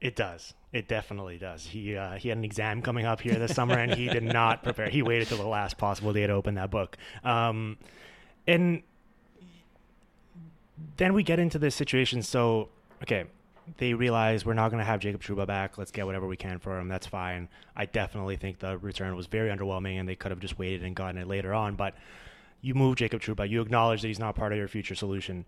It 0.00 0.14
does. 0.14 0.52
It 0.72 0.88
definitely 0.88 1.38
does. 1.38 1.66
He 1.66 1.96
uh, 1.96 2.16
he 2.16 2.28
had 2.28 2.38
an 2.38 2.44
exam 2.44 2.82
coming 2.82 3.06
up 3.06 3.20
here 3.20 3.36
this 3.36 3.54
summer, 3.54 3.78
and 3.78 3.94
he 3.94 4.08
did 4.08 4.22
not 4.24 4.62
prepare. 4.62 4.88
He 4.88 5.02
waited 5.02 5.28
till 5.28 5.38
the 5.38 5.46
last 5.46 5.78
possible 5.78 6.12
day 6.12 6.26
to 6.26 6.32
open 6.32 6.54
that 6.56 6.70
book. 6.70 6.98
Um, 7.24 7.78
and 8.46 8.82
then 10.98 11.14
we 11.14 11.22
get 11.22 11.38
into 11.38 11.58
this 11.58 11.74
situation. 11.74 12.22
So, 12.22 12.68
okay, 13.02 13.24
they 13.78 13.94
realize 13.94 14.44
we're 14.44 14.54
not 14.54 14.70
going 14.70 14.78
to 14.78 14.84
have 14.84 15.00
Jacob 15.00 15.22
Trouba 15.22 15.46
back. 15.46 15.78
Let's 15.78 15.90
get 15.90 16.06
whatever 16.06 16.26
we 16.26 16.36
can 16.36 16.58
for 16.58 16.78
him. 16.78 16.88
That's 16.88 17.06
fine. 17.06 17.48
I 17.74 17.86
definitely 17.86 18.36
think 18.36 18.58
the 18.58 18.78
return 18.78 19.14
was 19.16 19.26
very 19.26 19.50
underwhelming, 19.50 19.98
and 19.98 20.08
they 20.08 20.16
could 20.16 20.30
have 20.30 20.40
just 20.40 20.58
waited 20.58 20.82
and 20.82 20.94
gotten 20.94 21.18
it 21.18 21.26
later 21.26 21.52
on. 21.52 21.74
But 21.74 21.94
you 22.60 22.74
move 22.74 22.96
Jacob 22.96 23.20
Trouba. 23.20 23.48
You 23.48 23.60
acknowledge 23.60 24.02
that 24.02 24.08
he's 24.08 24.18
not 24.18 24.34
part 24.34 24.52
of 24.52 24.58
your 24.58 24.68
future 24.68 24.94
solution. 24.94 25.44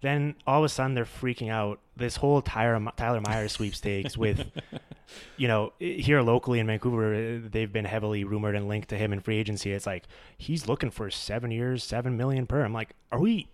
Then 0.00 0.34
all 0.46 0.58
of 0.58 0.64
a 0.64 0.68
sudden 0.68 0.94
they're 0.94 1.06
freaking 1.06 1.50
out. 1.50 1.80
This 1.96 2.16
whole 2.16 2.42
Tyler, 2.42 2.92
Tyler 2.96 3.22
Myers 3.22 3.52
sweepstakes 3.52 4.18
with, 4.18 4.50
you 5.38 5.48
know, 5.48 5.72
here 5.78 6.20
locally 6.20 6.58
in 6.58 6.66
Vancouver, 6.66 7.14
uh, 7.14 7.48
they've 7.50 7.72
been 7.72 7.86
heavily 7.86 8.24
rumored 8.24 8.54
and 8.54 8.68
linked 8.68 8.90
to 8.90 8.98
him 8.98 9.12
in 9.12 9.20
free 9.20 9.38
agency. 9.38 9.72
It's 9.72 9.86
like 9.86 10.04
he's 10.36 10.68
looking 10.68 10.90
for 10.90 11.10
seven 11.10 11.50
years, 11.50 11.82
seven 11.82 12.16
million 12.18 12.46
per. 12.46 12.62
I'm 12.62 12.74
like, 12.74 12.90
are 13.10 13.18
we 13.18 13.48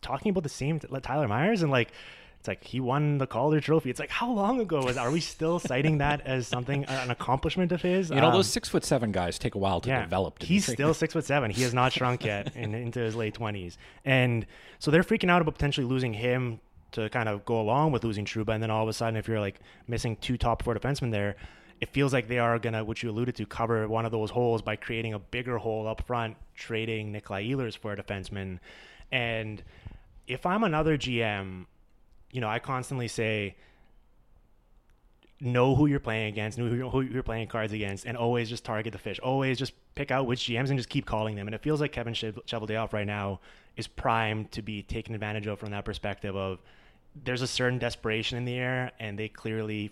talking 0.00 0.30
about 0.30 0.42
the 0.42 0.48
same 0.48 0.80
Tyler 0.80 1.28
Myers? 1.28 1.62
And 1.62 1.70
like, 1.70 1.92
it's 2.42 2.48
like 2.48 2.64
he 2.64 2.80
won 2.80 3.18
the 3.18 3.26
Calder 3.28 3.60
Trophy. 3.60 3.88
It's 3.88 4.00
like 4.00 4.10
how 4.10 4.28
long 4.28 4.58
ago 4.58 4.82
was? 4.82 4.96
Are 4.96 5.12
we 5.12 5.20
still 5.20 5.60
citing 5.60 5.98
that 5.98 6.20
as 6.26 6.48
something 6.48 6.84
an 6.86 7.12
accomplishment 7.12 7.70
of 7.70 7.82
his? 7.82 8.10
You 8.10 8.16
know, 8.16 8.26
um, 8.26 8.32
those 8.32 8.48
six 8.48 8.68
foot 8.68 8.84
seven 8.84 9.12
guys 9.12 9.38
take 9.38 9.54
a 9.54 9.58
while 9.58 9.80
to 9.82 9.88
yeah, 9.88 10.02
develop. 10.02 10.40
To 10.40 10.46
he's 10.46 10.66
still 10.66 10.92
six 10.92 11.12
foot 11.12 11.24
seven. 11.24 11.52
He 11.52 11.62
has 11.62 11.72
not 11.72 11.92
shrunk 11.92 12.24
yet 12.24 12.56
in, 12.56 12.74
into 12.74 12.98
his 12.98 13.14
late 13.14 13.34
twenties, 13.34 13.78
and 14.04 14.44
so 14.80 14.90
they're 14.90 15.04
freaking 15.04 15.30
out 15.30 15.40
about 15.40 15.54
potentially 15.54 15.86
losing 15.86 16.14
him 16.14 16.58
to 16.90 17.08
kind 17.10 17.28
of 17.28 17.44
go 17.44 17.60
along 17.60 17.92
with 17.92 18.02
losing 18.02 18.24
Trouba. 18.24 18.54
And 18.54 18.60
then 18.60 18.72
all 18.72 18.82
of 18.82 18.88
a 18.88 18.92
sudden, 18.92 19.16
if 19.16 19.28
you're 19.28 19.38
like 19.38 19.60
missing 19.86 20.16
two 20.16 20.36
top 20.36 20.64
four 20.64 20.74
defensemen 20.74 21.12
there, 21.12 21.36
it 21.80 21.90
feels 21.90 22.12
like 22.12 22.26
they 22.26 22.40
are 22.40 22.58
gonna, 22.58 22.84
which 22.84 23.04
you 23.04 23.10
alluded 23.10 23.36
to, 23.36 23.46
cover 23.46 23.86
one 23.86 24.04
of 24.04 24.10
those 24.10 24.30
holes 24.30 24.62
by 24.62 24.74
creating 24.74 25.14
a 25.14 25.20
bigger 25.20 25.58
hole 25.58 25.86
up 25.86 26.04
front, 26.04 26.36
trading 26.56 27.12
Nikolai 27.12 27.44
Ehlers 27.44 27.78
for 27.78 27.92
a 27.92 27.96
defenseman. 27.96 28.58
And 29.12 29.62
if 30.26 30.44
I'm 30.44 30.64
another 30.64 30.98
GM, 30.98 31.66
you 32.32 32.40
know, 32.40 32.48
I 32.48 32.58
constantly 32.58 33.08
say, 33.08 33.54
know 35.40 35.74
who 35.74 35.86
you're 35.86 36.00
playing 36.00 36.28
against, 36.28 36.56
know 36.58 36.68
who 36.88 37.00
you're 37.02 37.22
playing 37.22 37.48
cards 37.48 37.72
against, 37.72 38.06
and 38.06 38.16
always 38.16 38.48
just 38.48 38.64
target 38.64 38.92
the 38.92 38.98
fish. 38.98 39.20
Always 39.20 39.58
just 39.58 39.72
pick 39.94 40.10
out 40.10 40.26
which 40.26 40.40
GMs 40.40 40.70
and 40.70 40.78
just 40.78 40.88
keep 40.88 41.04
calling 41.04 41.36
them. 41.36 41.46
And 41.46 41.54
it 41.54 41.62
feels 41.62 41.80
like 41.80 41.92
Kevin 41.92 42.14
Cheveldayoff 42.14 42.92
right 42.92 43.06
now 43.06 43.40
is 43.76 43.86
primed 43.86 44.50
to 44.52 44.62
be 44.62 44.82
taken 44.82 45.14
advantage 45.14 45.46
of 45.46 45.58
from 45.58 45.70
that 45.70 45.84
perspective 45.84 46.36
of 46.36 46.58
there's 47.24 47.42
a 47.42 47.46
certain 47.46 47.78
desperation 47.78 48.38
in 48.38 48.44
the 48.44 48.54
air, 48.54 48.92
and 48.98 49.18
they 49.18 49.28
clearly 49.28 49.90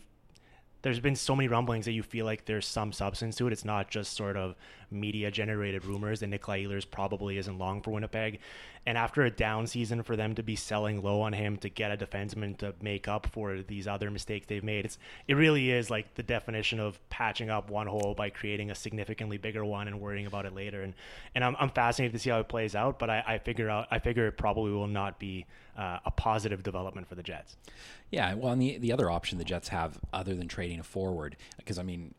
there's 0.83 1.01
been 1.01 1.17
so 1.17 1.37
many 1.37 1.49
rumblings 1.49 1.85
that 1.85 1.93
you 1.93 2.03
feel 2.03 2.25
like 2.25 2.45
there's 2.45 2.67
some 2.67 2.93
substance 2.93 3.37
to 3.37 3.47
it. 3.47 3.53
It's 3.53 3.65
not 3.65 3.91
just 3.91 4.17
sort 4.17 4.37
of 4.37 4.55
media 4.91 5.31
generated 5.31 5.85
rumors 5.85 6.21
that 6.21 6.29
Nikolai 6.29 6.65
Ehlers 6.65 6.91
probably 6.91 7.39
isn't 7.39 7.59
long 7.59 7.83
for 7.83 7.91
Winnipeg. 7.91 8.41
And 8.87 8.97
after 8.97 9.23
a 9.23 9.31
down 9.31 9.67
season, 9.67 10.03
for 10.03 10.17
them 10.17 10.35
to 10.37 10.43
be 10.43 10.57
selling 10.57 11.03
low 11.03 11.21
on 11.21 11.35
him 11.35 11.59
to 11.59 11.69
get 11.69 11.93
a 11.93 11.97
defenseman 11.97 12.57
to 12.59 12.75
make 12.81 13.09
up 13.09 13.27
for 13.27 13.61
these 13.61 13.87
other 13.87 14.11
mistakes 14.11 14.47
they've 14.47 14.65
made, 14.65 14.87
it's 14.87 14.99
it 15.29 15.35
really 15.35 15.71
is 15.71 15.91
like 15.91 16.15
the 16.15 16.23
definition 16.23 16.81
of 16.81 16.99
patching 17.11 17.51
up 17.51 17.71
one 17.71 17.87
hole 17.87 18.15
by 18.17 18.31
creating 18.31 18.71
a 18.71 18.75
significantly 18.75 19.37
bigger 19.37 19.65
one 19.65 19.87
and 19.87 20.01
worrying 20.01 20.27
about 20.27 20.47
it 20.47 20.55
later. 20.55 20.83
And 20.83 20.95
and 21.35 21.45
I'm, 21.45 21.57
I'm 21.61 21.71
fascinated 21.71 22.15
to 22.15 22.19
see 22.19 22.31
how 22.31 22.41
it 22.41 22.49
plays 22.49 22.75
out, 22.75 22.99
but 22.99 23.11
I, 23.11 23.23
I 23.27 23.39
figure 23.39 23.69
out 23.69 23.87
I 23.91 23.99
figure 23.99 24.27
it 24.27 24.39
probably 24.39 24.73
will 24.73 24.87
not 24.87 25.19
be 25.19 25.45
uh, 25.77 25.99
a 26.05 26.11
positive 26.11 26.63
development 26.63 27.09
for 27.09 27.15
the 27.15 27.23
Jets. 27.23 27.57
Yeah, 28.11 28.35
well, 28.35 28.53
and 28.53 28.61
the 28.61 28.79
the 28.79 28.93
other 28.93 29.11
option 29.11 29.39
the 29.39 29.45
Jets 29.45 29.69
have 29.69 29.99
other 30.13 30.35
than 30.35 30.49
trading 30.49 30.81
a 30.81 30.83
forward, 30.83 31.37
because 31.59 31.79
I 31.79 31.83
mean, 31.83 32.15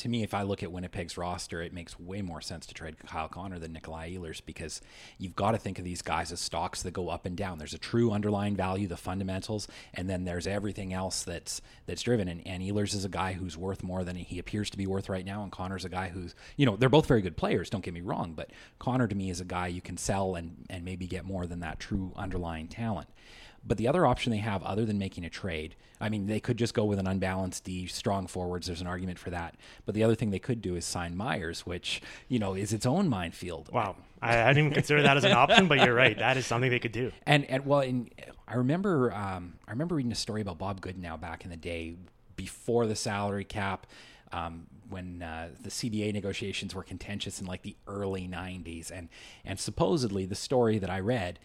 to 0.00 0.08
me, 0.08 0.22
if 0.22 0.32
I 0.32 0.42
look 0.42 0.62
at 0.62 0.72
Winnipeg's 0.72 1.18
roster, 1.18 1.60
it 1.60 1.74
makes 1.74 2.00
way 2.00 2.22
more 2.22 2.40
sense 2.40 2.64
to 2.66 2.74
trade 2.74 2.96
Kyle 3.06 3.28
Connor 3.28 3.58
than 3.58 3.74
Nikolai 3.74 4.14
Ehlers 4.14 4.40
because 4.44 4.80
you've 5.18 5.36
got 5.36 5.50
to 5.50 5.58
think 5.58 5.78
of 5.78 5.84
these 5.84 6.00
guys 6.00 6.32
as 6.32 6.40
stocks 6.40 6.82
that 6.82 6.92
go 6.92 7.10
up 7.10 7.26
and 7.26 7.36
down. 7.36 7.58
There's 7.58 7.74
a 7.74 7.78
true 7.78 8.10
underlying 8.10 8.56
value, 8.56 8.88
the 8.88 8.96
fundamentals, 8.96 9.68
and 9.92 10.08
then 10.08 10.24
there's 10.24 10.46
everything 10.46 10.94
else 10.94 11.22
that's 11.22 11.60
that's 11.84 12.00
driven. 12.00 12.28
And, 12.28 12.46
and 12.46 12.62
Ehlers 12.62 12.94
is 12.94 13.04
a 13.04 13.10
guy 13.10 13.34
who's 13.34 13.58
worth 13.58 13.82
more 13.82 14.02
than 14.02 14.16
he 14.16 14.38
appears 14.38 14.70
to 14.70 14.78
be 14.78 14.86
worth 14.86 15.10
right 15.10 15.24
now, 15.24 15.42
and 15.42 15.52
Connor's 15.52 15.84
a 15.84 15.90
guy 15.90 16.08
who's 16.08 16.34
you 16.56 16.64
know 16.64 16.76
they're 16.76 16.88
both 16.88 17.06
very 17.06 17.20
good 17.20 17.36
players. 17.36 17.68
Don't 17.68 17.84
get 17.84 17.92
me 17.92 18.00
wrong, 18.00 18.32
but 18.34 18.50
Connor 18.78 19.06
to 19.06 19.14
me 19.14 19.28
is 19.28 19.42
a 19.42 19.44
guy 19.44 19.66
you 19.66 19.82
can 19.82 19.98
sell 19.98 20.34
and 20.34 20.64
and 20.70 20.82
maybe 20.82 21.06
get 21.06 21.26
more 21.26 21.46
than 21.46 21.60
that 21.60 21.78
true 21.78 22.12
underlying 22.16 22.68
talent. 22.68 23.08
But 23.64 23.76
the 23.76 23.88
other 23.88 24.06
option 24.06 24.32
they 24.32 24.38
have, 24.38 24.62
other 24.62 24.84
than 24.84 24.98
making 24.98 25.24
a 25.24 25.30
trade, 25.30 25.76
I 26.00 26.08
mean, 26.08 26.26
they 26.26 26.40
could 26.40 26.56
just 26.56 26.72
go 26.72 26.84
with 26.84 26.98
an 26.98 27.06
unbalanced 27.06 27.64
D, 27.64 27.86
strong 27.86 28.26
forwards. 28.26 28.66
There's 28.66 28.80
an 28.80 28.86
argument 28.86 29.18
for 29.18 29.28
that. 29.30 29.56
But 29.84 29.94
the 29.94 30.02
other 30.02 30.14
thing 30.14 30.30
they 30.30 30.38
could 30.38 30.62
do 30.62 30.76
is 30.76 30.84
sign 30.84 31.14
Myers, 31.14 31.66
which 31.66 32.00
you 32.28 32.38
know 32.38 32.54
is 32.54 32.72
its 32.72 32.86
own 32.86 33.08
minefield. 33.08 33.70
Wow, 33.70 33.96
I, 34.22 34.48
didn't 34.48 34.58
even 34.58 34.72
consider 34.72 35.02
that 35.02 35.16
as 35.18 35.24
an 35.24 35.32
option, 35.32 35.68
but 35.68 35.78
you're 35.78 35.94
right. 35.94 36.18
That 36.18 36.38
is 36.38 36.46
something 36.46 36.70
they 36.70 36.78
could 36.78 36.92
do. 36.92 37.12
And 37.26 37.44
and 37.46 37.66
well, 37.66 37.80
and 37.80 38.10
I 38.48 38.54
remember 38.54 39.12
um, 39.12 39.54
I 39.68 39.72
remember 39.72 39.94
reading 39.94 40.12
a 40.12 40.16
story 40.16 40.40
about 40.40 40.58
Bob 40.58 40.80
Goodenow 40.80 41.20
back 41.20 41.44
in 41.44 41.50
the 41.50 41.56
day 41.56 41.96
before 42.36 42.86
the 42.86 42.96
salary 42.96 43.44
cap. 43.44 43.86
Um, 44.32 44.68
when 44.88 45.22
uh, 45.22 45.50
the 45.60 45.70
CBA 45.70 46.12
negotiations 46.12 46.74
were 46.74 46.82
contentious 46.82 47.40
in 47.40 47.46
like 47.46 47.62
the 47.62 47.76
early 47.86 48.28
90s 48.28 48.90
and 48.90 49.08
and 49.44 49.58
supposedly 49.58 50.26
the 50.26 50.34
story 50.34 50.78
that 50.78 50.90
I 50.90 50.98
read 50.98 51.38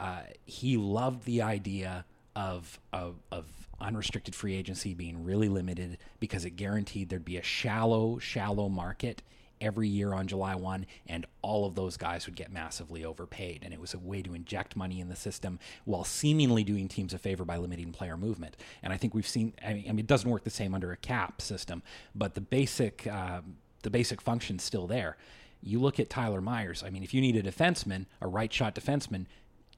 uh, 0.00 0.22
he 0.46 0.76
loved 0.76 1.24
the 1.24 1.42
idea 1.42 2.04
of, 2.34 2.80
of, 2.92 3.16
of 3.30 3.46
unrestricted 3.80 4.34
free 4.34 4.54
agency 4.54 4.94
being 4.94 5.24
really 5.24 5.48
limited 5.48 5.98
because 6.18 6.44
it 6.44 6.50
guaranteed 6.50 7.08
there'd 7.08 7.24
be 7.24 7.36
a 7.36 7.42
shallow, 7.42 8.18
shallow 8.18 8.68
market 8.68 9.22
every 9.60 9.88
year 9.88 10.14
on 10.14 10.26
July 10.26 10.54
1, 10.54 10.86
and 11.06 11.26
all 11.42 11.66
of 11.66 11.74
those 11.74 11.96
guys 11.96 12.24
would 12.26 12.34
get 12.34 12.50
massively 12.50 13.04
overpaid. 13.04 13.60
And 13.62 13.74
it 13.74 13.80
was 13.80 13.92
a 13.92 13.98
way 13.98 14.22
to 14.22 14.32
inject 14.32 14.74
money 14.74 15.00
in 15.00 15.08
the 15.08 15.16
system 15.16 15.58
while 15.84 16.04
seemingly 16.04 16.64
doing 16.64 16.88
teams 16.88 17.12
a 17.12 17.18
favor 17.18 17.44
by 17.44 17.58
limiting 17.58 17.92
player 17.92 18.16
movement. 18.16 18.56
And 18.82 18.92
I 18.92 18.96
think 18.96 19.14
we've 19.14 19.28
seen, 19.28 19.52
I 19.64 19.74
mean, 19.74 19.98
it 19.98 20.06
doesn't 20.06 20.30
work 20.30 20.44
the 20.44 20.50
same 20.50 20.74
under 20.74 20.92
a 20.92 20.96
cap 20.96 21.42
system, 21.42 21.82
but 22.14 22.34
the 22.34 22.40
basic, 22.40 23.06
uh, 23.06 23.42
the 23.82 23.90
basic 23.90 24.22
function's 24.22 24.62
still 24.62 24.86
there. 24.86 25.18
You 25.62 25.78
look 25.78 26.00
at 26.00 26.08
Tyler 26.08 26.40
Myers. 26.40 26.82
I 26.82 26.88
mean, 26.88 27.02
if 27.02 27.12
you 27.12 27.20
need 27.20 27.36
a 27.36 27.42
defenseman, 27.42 28.06
a 28.22 28.28
right 28.28 28.50
shot 28.50 28.74
defenseman, 28.74 29.26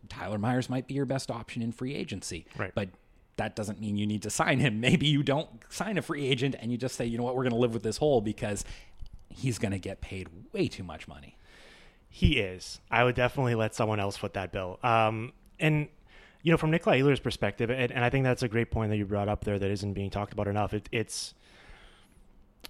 Tyler 0.08 0.38
Myers 0.38 0.68
might 0.68 0.86
be 0.86 0.94
your 0.94 1.04
best 1.04 1.30
option 1.30 1.62
in 1.62 1.72
free 1.72 1.94
agency. 1.94 2.46
Right. 2.56 2.72
But 2.74 2.90
that 3.36 3.56
doesn't 3.56 3.80
mean 3.80 3.96
you 3.96 4.06
need 4.06 4.22
to 4.22 4.30
sign 4.30 4.60
him. 4.60 4.80
Maybe 4.80 5.06
you 5.06 5.22
don't 5.22 5.48
sign 5.68 5.98
a 5.98 6.02
free 6.02 6.26
agent 6.26 6.56
and 6.60 6.70
you 6.70 6.78
just 6.78 6.96
say, 6.96 7.06
you 7.06 7.18
know 7.18 7.24
what, 7.24 7.36
we're 7.36 7.44
going 7.44 7.54
to 7.54 7.58
live 7.58 7.74
with 7.74 7.82
this 7.82 7.96
hole 7.96 8.20
because 8.20 8.64
he's 9.28 9.58
going 9.58 9.72
to 9.72 9.78
get 9.78 10.00
paid 10.00 10.28
way 10.52 10.68
too 10.68 10.82
much 10.82 11.08
money. 11.08 11.36
He 12.08 12.38
is. 12.38 12.80
I 12.90 13.04
would 13.04 13.14
definitely 13.14 13.54
let 13.54 13.74
someone 13.74 13.98
else 13.98 14.16
foot 14.16 14.34
that 14.34 14.52
bill. 14.52 14.78
Um, 14.82 15.32
and 15.58 15.88
you 16.42 16.50
know, 16.50 16.58
from 16.58 16.70
Nikolai 16.70 17.00
Ehlers' 17.00 17.22
perspective, 17.22 17.70
and, 17.70 17.92
and, 17.92 18.04
I 18.04 18.10
think 18.10 18.24
that's 18.24 18.42
a 18.42 18.48
great 18.48 18.70
point 18.70 18.90
that 18.90 18.96
you 18.96 19.06
brought 19.06 19.28
up 19.28 19.44
there 19.44 19.58
that 19.58 19.70
isn't 19.70 19.92
being 19.92 20.10
talked 20.10 20.32
about 20.32 20.48
enough. 20.48 20.74
It, 20.74 20.88
it's 20.90 21.34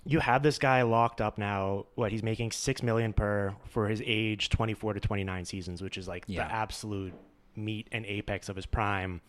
you 0.05 0.21
have 0.21 0.43
this 0.43 0.59
guy 0.59 0.83
locked 0.83 1.21
up 1.21 1.39
now. 1.39 1.87
What 1.95 2.11
he's 2.13 2.23
making 2.23 2.53
six 2.53 2.83
million 2.83 3.13
per 3.13 3.55
for 3.69 3.89
his 3.89 4.03
age, 4.05 4.49
twenty 4.49 4.75
four 4.75 4.95
to 4.95 5.01
twenty 5.01 5.25
nine 5.25 5.45
seasons, 5.45 5.83
which 5.83 5.97
is 5.97 6.09
like 6.09 6.25
yeah. 6.27 6.47
the 6.47 6.53
absolute 6.53 7.15
meat 7.57 7.89
and 7.93 8.05
apex 8.07 8.49
of 8.49 8.57
his 8.57 8.67
prime. 8.67 9.21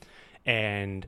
And 0.46 1.08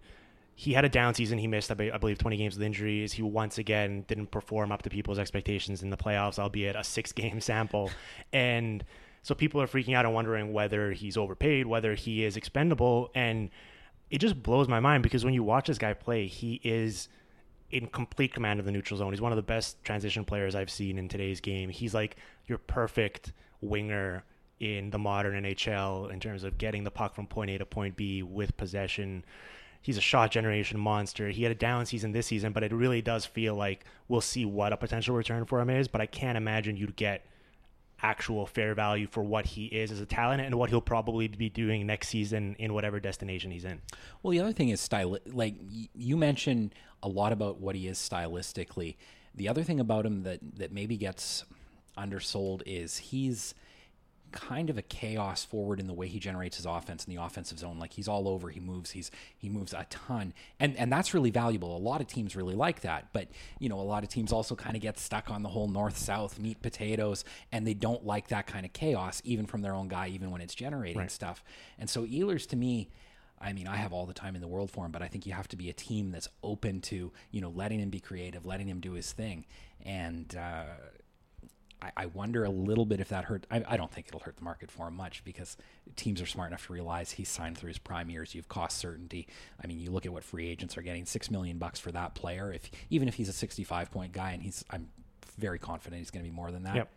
he 0.56 0.74
had 0.74 0.86
a 0.86 0.90
down 0.90 1.14
season. 1.14 1.38
He 1.38 1.48
missed, 1.48 1.70
I 1.70 1.76
believe, 1.98 2.18
20 2.18 2.38
games 2.38 2.56
with 2.56 2.64
injuries. 2.64 3.12
He 3.12 3.22
once 3.22 3.58
again 3.58 4.06
didn't 4.08 4.32
perform 4.32 4.72
up 4.72 4.84
to 4.84 4.90
people's 4.90 5.20
expectations 5.20 5.84
in 5.84 5.90
the 5.90 5.98
playoffs, 5.98 6.40
albeit 6.40 6.78
a 6.78 6.84
six 6.84 7.12
game 7.12 7.42
sample. 7.42 7.92
And 8.32 8.84
so 9.22 9.36
people 9.36 9.62
are 9.62 9.68
freaking 9.68 9.96
out 9.96 10.06
and 10.06 10.14
wondering 10.14 10.54
whether 10.54 10.94
he's 10.94 11.18
overpaid, 11.18 11.68
whether 11.68 11.94
he 11.94 12.24
is 12.24 12.38
expendable. 12.38 13.12
And 13.14 13.50
it 14.10 14.20
just 14.20 14.42
blows 14.42 14.70
my 14.70 14.80
mind 14.80 15.04
because 15.04 15.26
when 15.26 15.34
you 15.34 15.44
watch 15.44 15.68
this 15.68 15.78
guy 15.78 15.94
play, 15.94 16.28
he 16.28 16.62
is 16.64 17.10
in 17.76 17.88
complete 17.88 18.34
command 18.34 18.60
of 18.60 18.66
the 18.66 18.72
neutral 18.72 18.98
zone. 18.98 19.12
He's 19.12 19.22
one 19.22 19.32
of 19.32 19.36
the 19.36 19.44
best 19.44 19.84
transition 19.84 20.24
players 20.24 20.56
I've 20.56 20.70
seen 20.70 20.98
in 20.98 21.08
today's 21.10 21.42
game. 21.42 21.70
He's 21.70 21.94
like 21.94 22.18
your 22.48 22.58
perfect 22.58 23.34
winger 23.62 24.24
in 24.60 24.90
the 24.90 24.98
modern 24.98 25.44
NHL 25.44 26.12
in 26.12 26.20
terms 26.20 26.44
of 26.44 26.58
getting 26.58 26.84
the 26.84 26.92
puck 26.92 27.14
from 27.14 27.28
point 27.28 27.52
A 27.52 27.58
to 27.58 27.66
point 27.66 27.96
B 27.96 28.24
with 28.24 28.56
possession 28.56 29.26
he's 29.86 29.98
a 29.98 30.02
shot 30.02 30.32
generation 30.32 30.80
monster. 30.80 31.30
He 31.30 31.44
had 31.44 31.52
a 31.52 31.56
down 31.56 31.86
season 31.86 32.12
this 32.12 32.26
season, 32.26 32.54
but 32.54 32.64
it 32.64 32.74
really 32.74 33.04
does 33.04 33.24
feel 33.24 33.54
like 33.54 33.86
we'll 34.08 34.20
see 34.20 34.44
what 34.44 34.74
a 34.74 34.78
potential 34.78 35.16
return 35.16 35.46
for 35.46 35.60
him 35.60 35.70
is. 35.70 35.88
But 35.88 36.02
I 36.02 36.08
can't 36.08 36.38
imagine 36.38 36.76
you'd 36.76 36.96
get 36.96 37.24
actual 38.02 38.48
fair 38.48 38.74
value 38.74 39.08
for 39.08 39.22
what 39.22 39.46
he 39.46 39.66
is 39.66 39.92
as 39.92 40.02
a 40.02 40.06
talent 40.06 40.42
and 40.42 40.56
what 40.56 40.72
he'll 40.72 40.82
probably 40.82 41.28
be 41.28 41.50
doing 41.50 41.86
next 41.86 42.08
season 42.08 42.56
in 42.58 42.74
whatever 42.74 43.00
destination 43.00 43.52
he's 43.52 43.64
in. 43.64 43.80
Well, 44.24 44.32
the 44.32 44.40
other 44.40 44.52
thing 44.52 44.70
is 44.70 44.82
style. 44.82 45.20
Like 45.32 45.54
you 45.94 46.18
mentioned 46.18 46.74
a 47.06 47.08
lot 47.08 47.32
about 47.32 47.62
what 47.62 47.76
he 47.76 47.88
is 47.88 47.98
stylistically. 47.98 48.96
The 49.36 49.48
other 49.48 49.64
thing 49.64 49.80
about 49.80 50.06
him 50.06 50.24
that 50.24 50.40
that 50.58 50.74
maybe 50.74 50.98
gets 50.98 51.46
undersold 51.96 52.64
is 52.66 52.98
he's 52.98 53.54
kind 54.32 54.70
of 54.70 54.78
a 54.78 54.82
chaos 54.82 55.46
forward 55.46 55.80
in 55.80 55.88
the 55.88 55.94
way 55.94 56.08
he 56.08 56.20
generates 56.20 56.58
his 56.58 56.66
offense 56.66 57.06
in 57.06 57.16
the 57.16 57.22
offensive 57.22 57.60
zone. 57.60 57.80
Like 57.80 57.94
he's 57.94 58.08
all 58.08 58.28
over, 58.28 58.50
he 58.50 58.60
moves, 58.60 58.92
he's 58.92 59.12
he 59.38 59.50
moves 59.50 59.72
a 59.72 59.86
ton, 59.90 60.34
and 60.60 60.76
and 60.78 60.92
that's 60.92 61.14
really 61.14 61.30
valuable. 61.30 61.78
A 61.78 61.80
lot 61.80 62.02
of 62.02 62.08
teams 62.08 62.36
really 62.36 62.56
like 62.56 62.82
that, 62.82 63.08
but 63.14 63.28
you 63.60 63.70
know 63.70 63.80
a 63.80 63.82
lot 63.82 64.04
of 64.04 64.10
teams 64.10 64.34
also 64.34 64.56
kind 64.56 64.76
of 64.76 64.82
get 64.82 64.98
stuck 64.98 65.30
on 65.30 65.44
the 65.44 65.50
whole 65.50 65.68
north 65.68 65.98
south 65.98 66.40
meat 66.40 66.60
potatoes, 66.62 67.24
and 67.52 67.68
they 67.68 67.76
don't 67.76 68.04
like 68.04 68.30
that 68.30 68.48
kind 68.48 68.66
of 68.66 68.74
chaos 68.74 69.22
even 69.24 69.46
from 69.46 69.62
their 69.62 69.74
own 69.74 69.88
guy, 69.88 70.08
even 70.08 70.32
when 70.32 70.42
it's 70.42 70.56
generating 70.56 70.98
right. 70.98 71.12
stuff. 71.12 71.44
And 71.78 71.90
so 71.90 72.04
Ehlers 72.04 72.48
to 72.50 72.56
me. 72.56 72.90
I 73.40 73.54
mean, 73.54 73.68
I 73.68 73.76
have 73.76 73.94
all 73.94 74.06
the 74.06 74.14
time 74.14 74.36
in 74.36 74.42
the 74.42 74.48
world 74.48 74.72
for 74.72 74.86
him, 74.86 74.92
but 74.92 75.02
I 75.02 75.08
think 75.08 75.26
you 75.26 75.34
have 75.34 75.48
to 75.50 75.58
be 75.58 75.70
a 75.70 75.74
team 75.74 76.12
that's 76.12 76.30
open 76.42 76.82
to, 76.82 77.12
you 77.32 77.42
know, 77.42 77.50
letting 77.50 77.80
him 77.80 77.90
be 77.90 78.00
creative, 78.00 78.46
letting 78.46 78.68
him 78.68 78.80
do 78.80 78.94
his 78.94 79.12
thing. 79.12 79.46
And, 79.84 80.36
uh, 80.36 80.66
I, 81.82 81.92
I 81.98 82.06
wonder 82.08 82.44
a 82.44 82.50
little 82.50 82.86
bit 82.86 83.00
if 83.00 83.10
that 83.10 83.26
hurt. 83.26 83.46
I, 83.52 83.64
I, 83.68 83.78
don't 83.78 83.92
think 83.92 84.08
it'll 84.08 84.22
hurt 84.22 84.38
the 84.38 84.44
market 84.44 84.72
for 84.72 84.88
him 84.88 84.96
much 84.96 85.24
because 85.24 85.58
teams 85.96 86.22
are 86.22 86.26
smart 86.26 86.50
enough 86.50 86.66
to 86.68 86.74
realize 86.74 87.12
he's 87.12 87.30
signed 87.30 87.58
through 87.58 87.70
his 87.70 87.78
prime 87.78 88.10
years. 88.10 88.34
You've 88.34 88.48
cost 88.48 88.78
certainty. 88.78 89.28
I 89.62 89.68
mean, 89.68 89.80
you 89.80 89.92
look 89.92 90.06
at 90.06 90.14
what 90.14 90.24
free 90.24 90.48
agents 90.48 90.78
are 90.78 90.82
getting: 90.82 91.06
six 91.06 91.30
million 91.30 91.58
bucks 91.58 91.80
for 91.80 91.92
that 91.92 92.16
player. 92.16 92.52
If 92.52 92.70
even 92.90 93.08
if 93.08 93.16
he's 93.16 93.30
a 93.30 93.34
sixty-five 93.34 93.92
point 93.92 94.14
guy, 94.14 94.32
and 94.32 94.42
he's, 94.42 94.64
I'm 94.70 94.90
very 95.38 95.60
confident 95.60 96.00
he's 96.00 96.12
going 96.12 96.24
to 96.24 96.30
be 96.30 96.36
more 96.36 96.52
than 96.52 96.64
that. 96.64 96.76
Yep. 96.76 96.90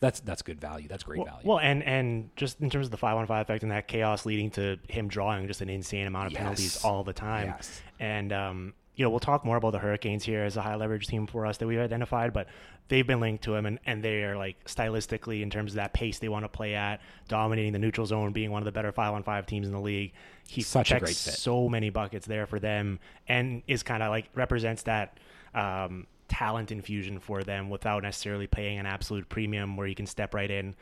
That's 0.00 0.20
that's 0.20 0.42
good 0.42 0.60
value. 0.60 0.88
That's 0.88 1.02
great 1.02 1.18
well, 1.18 1.26
value. 1.26 1.48
Well, 1.48 1.58
and 1.58 1.82
and 1.82 2.30
just 2.36 2.60
in 2.60 2.70
terms 2.70 2.86
of 2.86 2.90
the 2.90 2.96
five 2.96 3.16
on 3.16 3.26
five 3.26 3.42
effect 3.42 3.62
and 3.62 3.72
that 3.72 3.88
chaos 3.88 4.26
leading 4.26 4.50
to 4.52 4.78
him 4.88 5.08
drawing 5.08 5.46
just 5.46 5.60
an 5.60 5.68
insane 5.68 6.06
amount 6.06 6.26
of 6.26 6.32
yes. 6.32 6.38
penalties 6.38 6.84
all 6.84 7.02
the 7.02 7.12
time. 7.12 7.48
Yes. 7.48 7.82
And 7.98 8.32
um, 8.32 8.74
you 8.98 9.04
know, 9.04 9.10
we'll 9.10 9.20
talk 9.20 9.44
more 9.44 9.56
about 9.56 9.70
the 9.70 9.78
Hurricanes 9.78 10.24
here 10.24 10.42
as 10.42 10.56
a 10.56 10.60
high 10.60 10.74
leverage 10.74 11.06
team 11.06 11.28
for 11.28 11.46
us 11.46 11.58
that 11.58 11.68
we've 11.68 11.78
identified, 11.78 12.32
but 12.32 12.48
they've 12.88 13.06
been 13.06 13.20
linked 13.20 13.44
to 13.44 13.54
him 13.54 13.64
and, 13.64 13.78
and 13.86 14.02
they 14.02 14.24
are 14.24 14.36
like 14.36 14.62
stylistically 14.64 15.40
in 15.40 15.50
terms 15.50 15.70
of 15.72 15.76
that 15.76 15.92
pace 15.92 16.18
they 16.18 16.28
want 16.28 16.44
to 16.44 16.48
play 16.48 16.74
at, 16.74 17.00
dominating 17.28 17.72
the 17.72 17.78
neutral 17.78 18.08
zone, 18.08 18.32
being 18.32 18.50
one 18.50 18.60
of 18.60 18.64
the 18.64 18.72
better 18.72 18.90
five 18.90 19.14
on 19.14 19.22
five 19.22 19.46
teams 19.46 19.68
in 19.68 19.72
the 19.72 19.80
league. 19.80 20.12
He 20.48 20.62
Such 20.62 20.88
checks 20.88 21.16
so 21.16 21.68
many 21.68 21.90
buckets 21.90 22.26
there 22.26 22.48
for 22.48 22.58
them 22.58 22.98
and 23.28 23.62
is 23.68 23.84
kind 23.84 24.02
of 24.02 24.10
like 24.10 24.30
represents 24.34 24.82
that 24.82 25.20
um, 25.54 26.08
talent 26.28 26.70
infusion 26.70 27.18
for 27.18 27.42
them 27.42 27.70
without 27.70 28.02
necessarily 28.02 28.46
paying 28.46 28.78
an 28.78 28.86
absolute 28.86 29.28
premium 29.28 29.76
where 29.76 29.86
you 29.86 29.94
can 29.94 30.06
step 30.06 30.34
right 30.34 30.50
in 30.50 30.74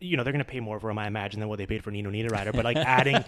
you 0.00 0.16
know 0.16 0.24
they're 0.24 0.32
going 0.32 0.44
to 0.44 0.50
pay 0.50 0.60
more 0.60 0.80
for 0.80 0.90
him, 0.90 0.98
I 0.98 1.06
imagine, 1.06 1.40
than 1.40 1.48
what 1.48 1.58
they 1.58 1.66
paid 1.66 1.84
for 1.84 1.90
Nino 1.90 2.10
Niederreiter. 2.10 2.52
But 2.52 2.64
like 2.64 2.76
adding, 2.76 3.24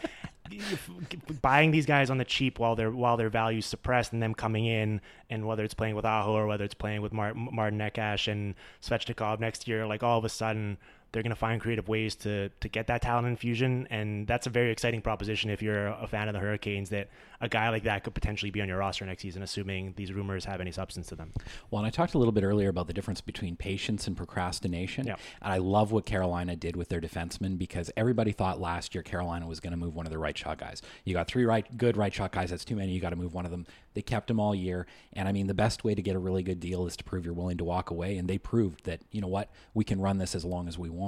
buying 1.42 1.70
these 1.70 1.86
guys 1.86 2.10
on 2.10 2.18
the 2.18 2.24
cheap 2.24 2.58
while 2.58 2.76
their 2.76 2.90
while 2.90 3.16
their 3.16 3.30
values 3.30 3.66
suppressed, 3.66 4.12
and 4.12 4.22
them 4.22 4.34
coming 4.34 4.66
in, 4.66 5.00
and 5.28 5.46
whether 5.46 5.64
it's 5.64 5.74
playing 5.74 5.94
with 5.94 6.04
Aho 6.04 6.32
or 6.32 6.46
whether 6.46 6.64
it's 6.64 6.74
playing 6.74 7.02
with 7.02 7.12
Martin 7.12 7.78
Necas 7.78 8.30
and 8.30 8.54
Svechnikov 8.82 9.40
next 9.40 9.68
year, 9.68 9.86
like 9.86 10.02
all 10.02 10.18
of 10.18 10.24
a 10.24 10.28
sudden 10.28 10.78
they're 11.12 11.22
going 11.22 11.30
to 11.30 11.36
find 11.36 11.60
creative 11.60 11.88
ways 11.88 12.14
to 12.16 12.48
to 12.60 12.68
get 12.68 12.86
that 12.86 13.02
talent 13.02 13.26
infusion, 13.26 13.86
and 13.90 14.26
that's 14.26 14.46
a 14.46 14.50
very 14.50 14.70
exciting 14.70 15.02
proposition 15.02 15.50
if 15.50 15.62
you're 15.62 15.88
a 15.88 16.06
fan 16.06 16.28
of 16.28 16.34
the 16.34 16.40
Hurricanes. 16.40 16.90
That 16.90 17.08
a 17.40 17.48
guy 17.48 17.70
like 17.70 17.84
that 17.84 18.04
could 18.04 18.14
potentially 18.14 18.50
be 18.50 18.60
on 18.60 18.68
your 18.68 18.78
roster 18.78 19.04
next 19.04 19.22
season, 19.22 19.42
assuming 19.42 19.94
these 19.96 20.12
rumors 20.12 20.44
have 20.44 20.60
any 20.60 20.70
substance 20.70 21.08
to 21.08 21.16
them. 21.16 21.32
Well, 21.70 21.80
and 21.80 21.86
I 21.86 21.90
talked 21.90 22.14
a 22.14 22.18
little 22.18 22.32
bit 22.32 22.44
earlier 22.44 22.68
about 22.68 22.86
the 22.86 22.92
difference 22.92 23.20
between 23.20 23.56
patience 23.56 24.06
and 24.06 24.16
procrastination, 24.16 25.06
yeah. 25.06 25.16
and 25.42 25.52
I 25.52 25.58
love 25.58 25.90
what 25.90 26.06
Carolina 26.06 26.54
did 26.54 26.76
with 26.76 26.88
their 26.88 27.00
defensemen 27.00 27.58
because 27.58 27.90
everybody 27.96 28.32
thought 28.32 28.60
last 28.60 28.94
year 28.94 29.02
Carolina 29.02 29.46
was 29.46 29.58
going 29.58 29.72
to 29.72 29.76
move 29.76 29.94
one 29.94 30.06
of 30.06 30.10
their 30.10 30.20
right 30.20 30.36
shot 30.36 30.58
guys. 30.58 30.80
You 31.04 31.14
got 31.14 31.26
three 31.26 31.44
right 31.44 31.66
good 31.76 31.96
right 31.96 32.14
shot 32.14 32.32
guys. 32.32 32.50
That's 32.50 32.64
too 32.64 32.76
many. 32.76 32.92
You 32.92 33.00
got 33.00 33.10
to 33.10 33.16
move 33.16 33.34
one 33.34 33.44
of 33.44 33.50
them. 33.50 33.66
They 33.94 34.02
kept 34.02 34.28
them 34.28 34.38
all 34.38 34.54
year, 34.54 34.86
and 35.14 35.26
I 35.26 35.32
mean 35.32 35.48
the 35.48 35.54
best 35.54 35.82
way 35.82 35.96
to 35.96 36.02
get 36.02 36.14
a 36.14 36.20
really 36.20 36.44
good 36.44 36.60
deal 36.60 36.86
is 36.86 36.96
to 36.98 37.04
prove 37.04 37.24
you're 37.24 37.34
willing 37.34 37.58
to 37.58 37.64
walk 37.64 37.90
away, 37.90 38.16
and 38.16 38.28
they 38.28 38.38
proved 38.38 38.84
that 38.84 39.00
you 39.10 39.20
know 39.20 39.26
what 39.26 39.50
we 39.74 39.82
can 39.84 40.00
run 40.00 40.18
this 40.18 40.36
as 40.36 40.44
long 40.44 40.68
as 40.68 40.78
we 40.78 40.88
want 40.88 40.99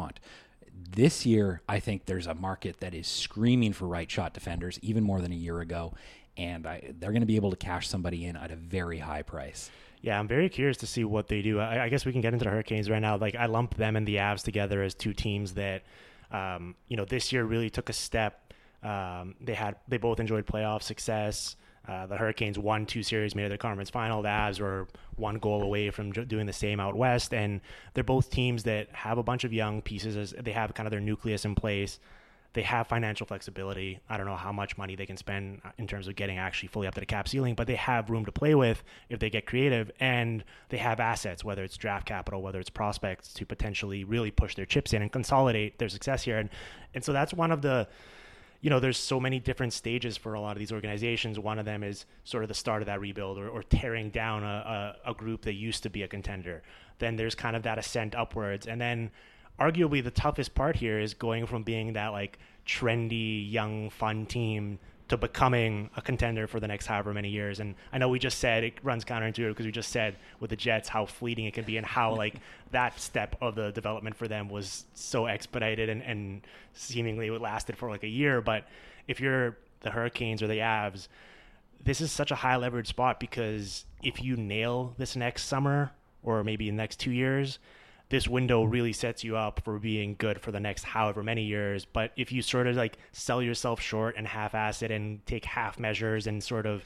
this 0.95 1.25
year, 1.27 1.63
I 1.69 1.81
think 1.81 2.07
there's 2.07 2.27
a 2.27 2.35
market 2.35 2.81
that 2.81 2.95
is 2.95 3.07
screaming 3.07 3.73
for 3.73 3.87
right 3.87 4.11
shot 4.11 4.35
defenders, 4.35 4.79
even 4.83 5.05
more 5.05 5.21
than 5.21 5.33
a 5.33 5.37
year 5.37 5.61
ago, 5.61 5.95
and 6.37 6.67
I, 6.67 6.93
they're 6.99 7.13
going 7.13 7.23
to 7.23 7.27
be 7.27 7.37
able 7.37 7.51
to 7.51 7.57
cash 7.57 7.89
somebody 7.89 8.25
in 8.25 8.37
at 8.37 8.51
a 8.51 8.57
very 8.57 8.99
high 8.99 9.23
price. 9.23 9.71
Yeah, 10.01 10.19
I'm 10.19 10.27
very 10.27 10.49
curious 10.49 10.77
to 10.79 10.87
see 10.87 11.05
what 11.05 11.29
they 11.29 11.43
do. 11.43 11.61
I, 11.61 11.85
I, 11.85 11.89
guess 11.89 12.05
we 12.05 12.13
can 12.13 12.21
get 12.21 12.33
into 12.33 12.45
the 12.45 12.51
Hurricanes 12.51 12.91
right 12.91 13.01
now. 13.01 13.17
Like 13.17 13.37
I 13.37 13.47
lump 13.47 13.77
them 13.77 13.95
and 13.95 14.07
the 14.07 14.17
Avs 14.17 14.43
together 14.43 14.83
as 14.83 14.95
two 14.95 15.13
teams 15.13 15.55
that, 15.55 15.85
um, 16.33 16.75
you 16.89 16.97
know, 16.97 17.05
this 17.05 17.33
year 17.33 17.45
really 17.45 17.71
took 17.71 17.89
a 17.89 17.93
step. 17.93 18.53
Um, 18.83 19.37
they 19.41 19.55
had 19.55 19.77
they 19.87 19.99
both 19.99 20.19
enjoyed 20.19 20.45
playoff 20.45 20.83
success. 20.83 21.55
Uh, 21.89 22.07
the 22.07 22.17
Hurricanes 22.17 22.59
won 22.59 22.87
two 22.87 23.03
series, 23.03 23.35
made 23.35 23.45
it 23.45 23.49
to 23.49 23.55
the 23.55 23.59
conference 23.59 23.91
final. 23.91 24.23
The 24.23 24.29
Avs 24.29 24.61
were 24.61 24.87
one 25.17 25.39
goal 25.39 25.63
away 25.63 25.91
from 25.91 26.13
doing 26.13 26.47
the 26.47 26.53
same 26.53 26.79
out 26.79 26.97
west, 26.97 27.35
and 27.35 27.61
they're 27.95 28.05
both 28.05 28.31
teams 28.31 28.63
that 28.65 28.89
have 28.93 29.19
a 29.19 29.23
bunch 29.23 29.45
of 29.45 29.53
young 29.53 29.83
pieces. 29.83 30.17
As 30.17 30.35
they 30.39 30.53
have 30.53 30.75
kind 30.75 30.87
of 30.87 30.93
their 30.93 31.01
nucleus 31.01 31.45
in 31.45 31.55
place. 31.55 31.99
They 32.55 32.63
have 32.63 32.87
financial 32.87 33.27
flexibility. 33.27 33.99
I 34.11 34.19
don't 34.19 34.27
know 34.27 34.37
how 34.37 34.53
much 34.53 34.77
money 34.77 34.95
they 34.95 35.07
can 35.07 35.17
spend 35.17 35.63
in 35.79 35.87
terms 35.87 36.07
of 36.07 36.17
getting 36.17 36.37
actually 36.37 36.69
fully 36.69 36.87
up 36.87 36.93
to 36.95 37.01
the 37.01 37.07
cap 37.07 37.27
ceiling, 37.27 37.55
but 37.55 37.67
they 37.67 37.77
have 37.77 38.11
room 38.11 38.27
to 38.27 38.33
play 38.33 38.55
with 38.55 38.85
if 39.09 39.19
they 39.21 39.31
get 39.31 39.47
creative, 39.47 39.91
and 40.01 40.45
they 40.69 40.77
have 40.77 41.01
assets, 41.01 41.43
whether 41.43 41.65
it's 41.65 41.79
draft 41.79 42.07
capital, 42.07 42.43
whether 42.43 42.61
it's 42.61 42.69
prospects, 42.69 43.33
to 43.33 43.47
potentially 43.47 44.05
really 44.05 44.31
push 44.31 44.55
their 44.55 44.67
chips 44.67 44.93
in 44.93 45.01
and 45.01 45.11
consolidate 45.11 45.79
their 45.79 45.89
success 45.89 46.23
here. 46.25 46.39
And 46.39 46.51
and 46.95 47.03
so 47.03 47.15
that's 47.15 47.33
one 47.33 47.53
of 47.53 47.63
the 47.63 47.89
you 48.63 48.71
know, 48.71 48.79
there's 48.79 48.97
so 48.97 49.19
many 49.19 49.41
different 49.41 49.73
stages 49.73 50.17
for 50.17 50.35
a 50.35 50.41
lot 50.41 50.53
of 50.53 50.61
these 50.61 50.71
organizations. 50.71 51.37
One 51.37 51.59
of 51.59 51.65
them 51.65 51.83
is 51.83 52.07
sort 52.23 52.45
of 52.45 52.49
the 52.49 52.55
start 52.55 52.81
of 52.81 52.87
that 52.87 53.01
rebuild 53.01 53.37
or, 53.37 53.49
or 53.49 53.65
tearing 53.65 54.11
down 54.11 54.45
a, 54.45 54.97
a, 55.05 55.11
a 55.11 55.15
group 55.15 55.43
that 55.43 55.55
used 55.55 55.83
to 55.83 55.91
be 55.91 56.05
a 56.05 56.09
contender. 56.09 56.63
Then 57.01 57.17
there's 57.17 57.35
kind 57.35 57.57
of 57.57 57.65
that 57.65 57.77
ascent 57.77 58.15
upwards. 58.15 58.69
And 58.69 58.81
then 58.81 59.11
arguably 59.59 60.03
the 60.03 60.13
toughest 60.13 60.55
part 60.55 60.77
here 60.77 61.01
is 61.01 61.13
going 61.13 61.47
from 61.47 61.65
being 61.65 61.95
that 61.95 62.09
like 62.09 62.39
trendy, 62.65 63.51
young, 63.51 63.91
fun 63.91 64.27
team 64.27 64.79
to 65.13 65.19
becoming 65.19 65.91
a 65.95 66.01
contender 66.01 66.47
for 66.47 66.59
the 66.59 66.67
next 66.67 66.87
however 66.87 67.13
many 67.13 67.29
years. 67.29 67.61
And 67.61 67.75
I 67.93 67.99
know 67.99 68.09
we 68.09 68.19
just 68.19 68.39
said 68.39 68.65
it 68.65 68.79
runs 68.83 69.05
counterintuitive 69.05 69.51
because 69.51 69.67
we 69.67 69.71
just 69.71 69.91
said 69.91 70.17
with 70.41 70.49
the 70.49 70.57
Jets 70.57 70.89
how 70.89 71.05
fleeting 71.05 71.45
it 71.45 71.53
can 71.53 71.67
be 71.67 71.77
and 71.77 71.85
how 71.85 72.15
like 72.17 72.37
that 72.71 72.99
step 72.99 73.37
of 73.43 73.55
the 73.55 73.73
development 73.73 74.17
for 74.17 74.27
them 74.27 74.49
was 74.49 74.87
so 74.95 75.27
expedited 75.27 75.91
and, 75.91 76.03
and 76.03 76.41
seemingly 76.73 77.27
it 77.27 77.43
lasted 77.43 77.77
for 77.77 77.91
like 77.91 78.05
a 78.05 78.09
year. 78.09 78.41
But 78.41 78.67
if 79.07 79.21
you're 79.21 79.59
the 79.81 79.91
Hurricanes 79.91 80.43
or 80.43 80.47
the 80.47 80.61
Avs, 80.61 81.09
this 81.85 82.01
is 82.01 82.11
such 82.11 82.31
a 82.31 82.37
high 82.37 82.57
leverage 82.57 82.89
spot 82.89 83.21
because 83.21 83.85
if 84.03 84.23
you 84.23 84.39
nail 84.39 84.95
this 84.97 85.15
next 85.15 85.45
summer 85.45 85.93
or 86.23 86.43
maybe 86.43 86.71
the 86.71 86.77
next 86.77 86.99
two 86.99 87.13
years, 87.13 87.59
this 88.13 88.29
window 88.29 88.63
really 88.63 88.93
sets 88.93 89.25
you 89.25 89.39
up 89.39 89.63
for 89.65 89.79
being 89.79 90.15
good 90.19 90.39
for 90.39 90.53
the 90.53 90.61
next 90.61 90.85
however 90.85 91.23
many 91.23 91.45
years. 91.45 91.87
But 91.87 92.13
if 92.15 92.31
you 92.31 92.43
sort 92.43 92.67
of 92.67 92.77
like 92.77 92.99
sell 93.13 93.43
yourself 93.43 93.81
short 93.81 94.17
and 94.19 94.29
half 94.29 94.55
ass 94.55 94.83
it 94.83 94.91
and 94.91 95.25
take 95.25 95.47
half 95.47 95.79
measures 95.79 96.27
and 96.27 96.45
sort 96.45 96.67
of 96.67 96.85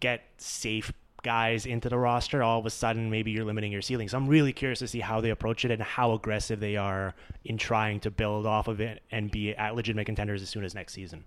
get 0.00 0.22
safe 0.38 0.90
guys 1.22 1.66
into 1.66 1.90
the 1.90 1.98
roster, 1.98 2.42
all 2.42 2.60
of 2.60 2.64
a 2.64 2.70
sudden 2.70 3.10
maybe 3.10 3.30
you're 3.30 3.44
limiting 3.44 3.72
your 3.72 3.82
ceiling. 3.82 4.08
So 4.08 4.16
I'm 4.16 4.26
really 4.26 4.54
curious 4.54 4.78
to 4.78 4.88
see 4.88 5.00
how 5.00 5.20
they 5.20 5.28
approach 5.28 5.66
it 5.66 5.70
and 5.70 5.82
how 5.82 6.12
aggressive 6.12 6.60
they 6.60 6.76
are 6.76 7.14
in 7.44 7.58
trying 7.58 8.00
to 8.00 8.10
build 8.10 8.46
off 8.46 8.66
of 8.66 8.80
it 8.80 9.02
and 9.10 9.30
be 9.30 9.54
at 9.54 9.74
legitimate 9.74 10.06
contenders 10.06 10.40
as 10.40 10.48
soon 10.48 10.64
as 10.64 10.74
next 10.74 10.94
season. 10.94 11.26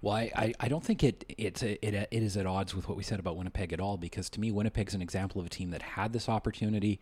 Well, 0.00 0.14
I, 0.14 0.54
I, 0.60 0.68
don't 0.68 0.84
think 0.84 1.02
it 1.02 1.24
it's 1.38 1.64
a, 1.64 1.84
it, 1.84 1.94
it 2.08 2.22
is 2.22 2.36
at 2.36 2.46
odds 2.46 2.72
with 2.72 2.88
what 2.88 2.96
we 2.96 3.02
said 3.02 3.18
about 3.18 3.36
Winnipeg 3.36 3.72
at 3.72 3.80
all 3.80 3.96
because 3.96 4.30
to 4.30 4.40
me 4.40 4.52
Winnipeg's 4.52 4.94
an 4.94 5.02
example 5.02 5.40
of 5.40 5.46
a 5.48 5.50
team 5.50 5.70
that 5.70 5.82
had 5.82 6.12
this 6.12 6.28
opportunity 6.28 7.00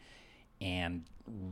and 0.62 1.04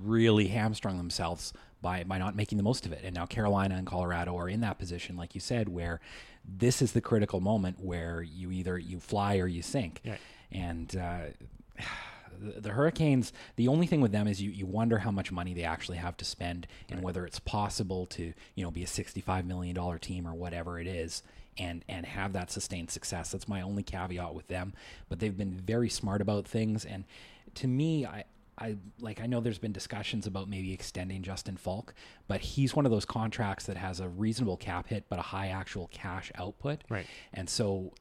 really 0.02 0.48
hamstrung 0.48 0.96
themselves 0.96 1.52
by 1.82 2.04
by 2.04 2.18
not 2.18 2.36
making 2.36 2.58
the 2.58 2.64
most 2.64 2.86
of 2.86 2.92
it. 2.92 3.00
And 3.04 3.14
now 3.14 3.26
Carolina 3.26 3.74
and 3.76 3.86
Colorado 3.86 4.36
are 4.36 4.48
in 4.48 4.60
that 4.60 4.78
position, 4.78 5.16
like 5.16 5.34
you 5.34 5.40
said, 5.40 5.68
where 5.68 6.00
this 6.44 6.80
is 6.80 6.92
the 6.92 7.00
critical 7.00 7.40
moment 7.40 7.80
where 7.80 8.22
you 8.22 8.50
either 8.50 8.78
you 8.78 9.00
fly 9.00 9.38
or 9.38 9.46
you 9.46 9.62
sink. 9.62 10.00
Right. 10.06 10.18
And 10.52 10.96
uh, 10.96 11.20
the, 12.38 12.60
the 12.60 12.70
Hurricanes, 12.70 13.32
the 13.56 13.68
only 13.68 13.86
thing 13.86 14.00
with 14.00 14.12
them 14.12 14.26
is 14.26 14.40
you, 14.40 14.50
you 14.50 14.66
wonder 14.66 14.98
how 14.98 15.10
much 15.10 15.32
money 15.32 15.54
they 15.54 15.64
actually 15.64 15.98
have 15.98 16.16
to 16.18 16.24
spend 16.24 16.66
and 16.90 17.02
whether 17.02 17.26
it's 17.26 17.38
possible 17.38 18.06
to 18.06 18.32
you 18.54 18.64
know 18.64 18.70
be 18.70 18.82
a 18.82 18.86
sixty 18.86 19.20
five 19.20 19.44
million 19.44 19.74
dollar 19.74 19.98
team 19.98 20.26
or 20.26 20.34
whatever 20.34 20.78
it 20.78 20.86
is. 20.86 21.22
And, 21.58 21.84
and 21.88 22.06
have 22.06 22.32
that 22.34 22.50
sustained 22.50 22.90
success. 22.90 23.32
That's 23.32 23.46
my 23.46 23.60
only 23.60 23.82
caveat 23.82 24.34
with 24.34 24.46
them. 24.46 24.72
But 25.10 25.18
they've 25.18 25.36
been 25.36 25.52
very 25.52 25.90
smart 25.90 26.22
about 26.22 26.46
things. 26.46 26.86
And 26.86 27.04
to 27.56 27.66
me, 27.66 28.06
I, 28.06 28.24
I 28.60 28.76
like 29.00 29.20
I 29.20 29.26
know 29.26 29.40
there's 29.40 29.58
been 29.58 29.72
discussions 29.72 30.26
about 30.26 30.48
maybe 30.48 30.72
extending 30.72 31.22
Justin 31.22 31.56
Faulk, 31.56 31.94
but 32.28 32.40
he's 32.40 32.76
one 32.76 32.84
of 32.84 32.92
those 32.92 33.04
contracts 33.04 33.64
that 33.66 33.76
has 33.76 34.00
a 34.00 34.08
reasonable 34.08 34.56
cap 34.56 34.88
hit 34.88 35.06
but 35.08 35.18
a 35.18 35.22
high 35.22 35.48
actual 35.48 35.88
cash 35.88 36.30
output. 36.34 36.82
Right. 36.88 37.06
And 37.32 37.48
so 37.48 37.94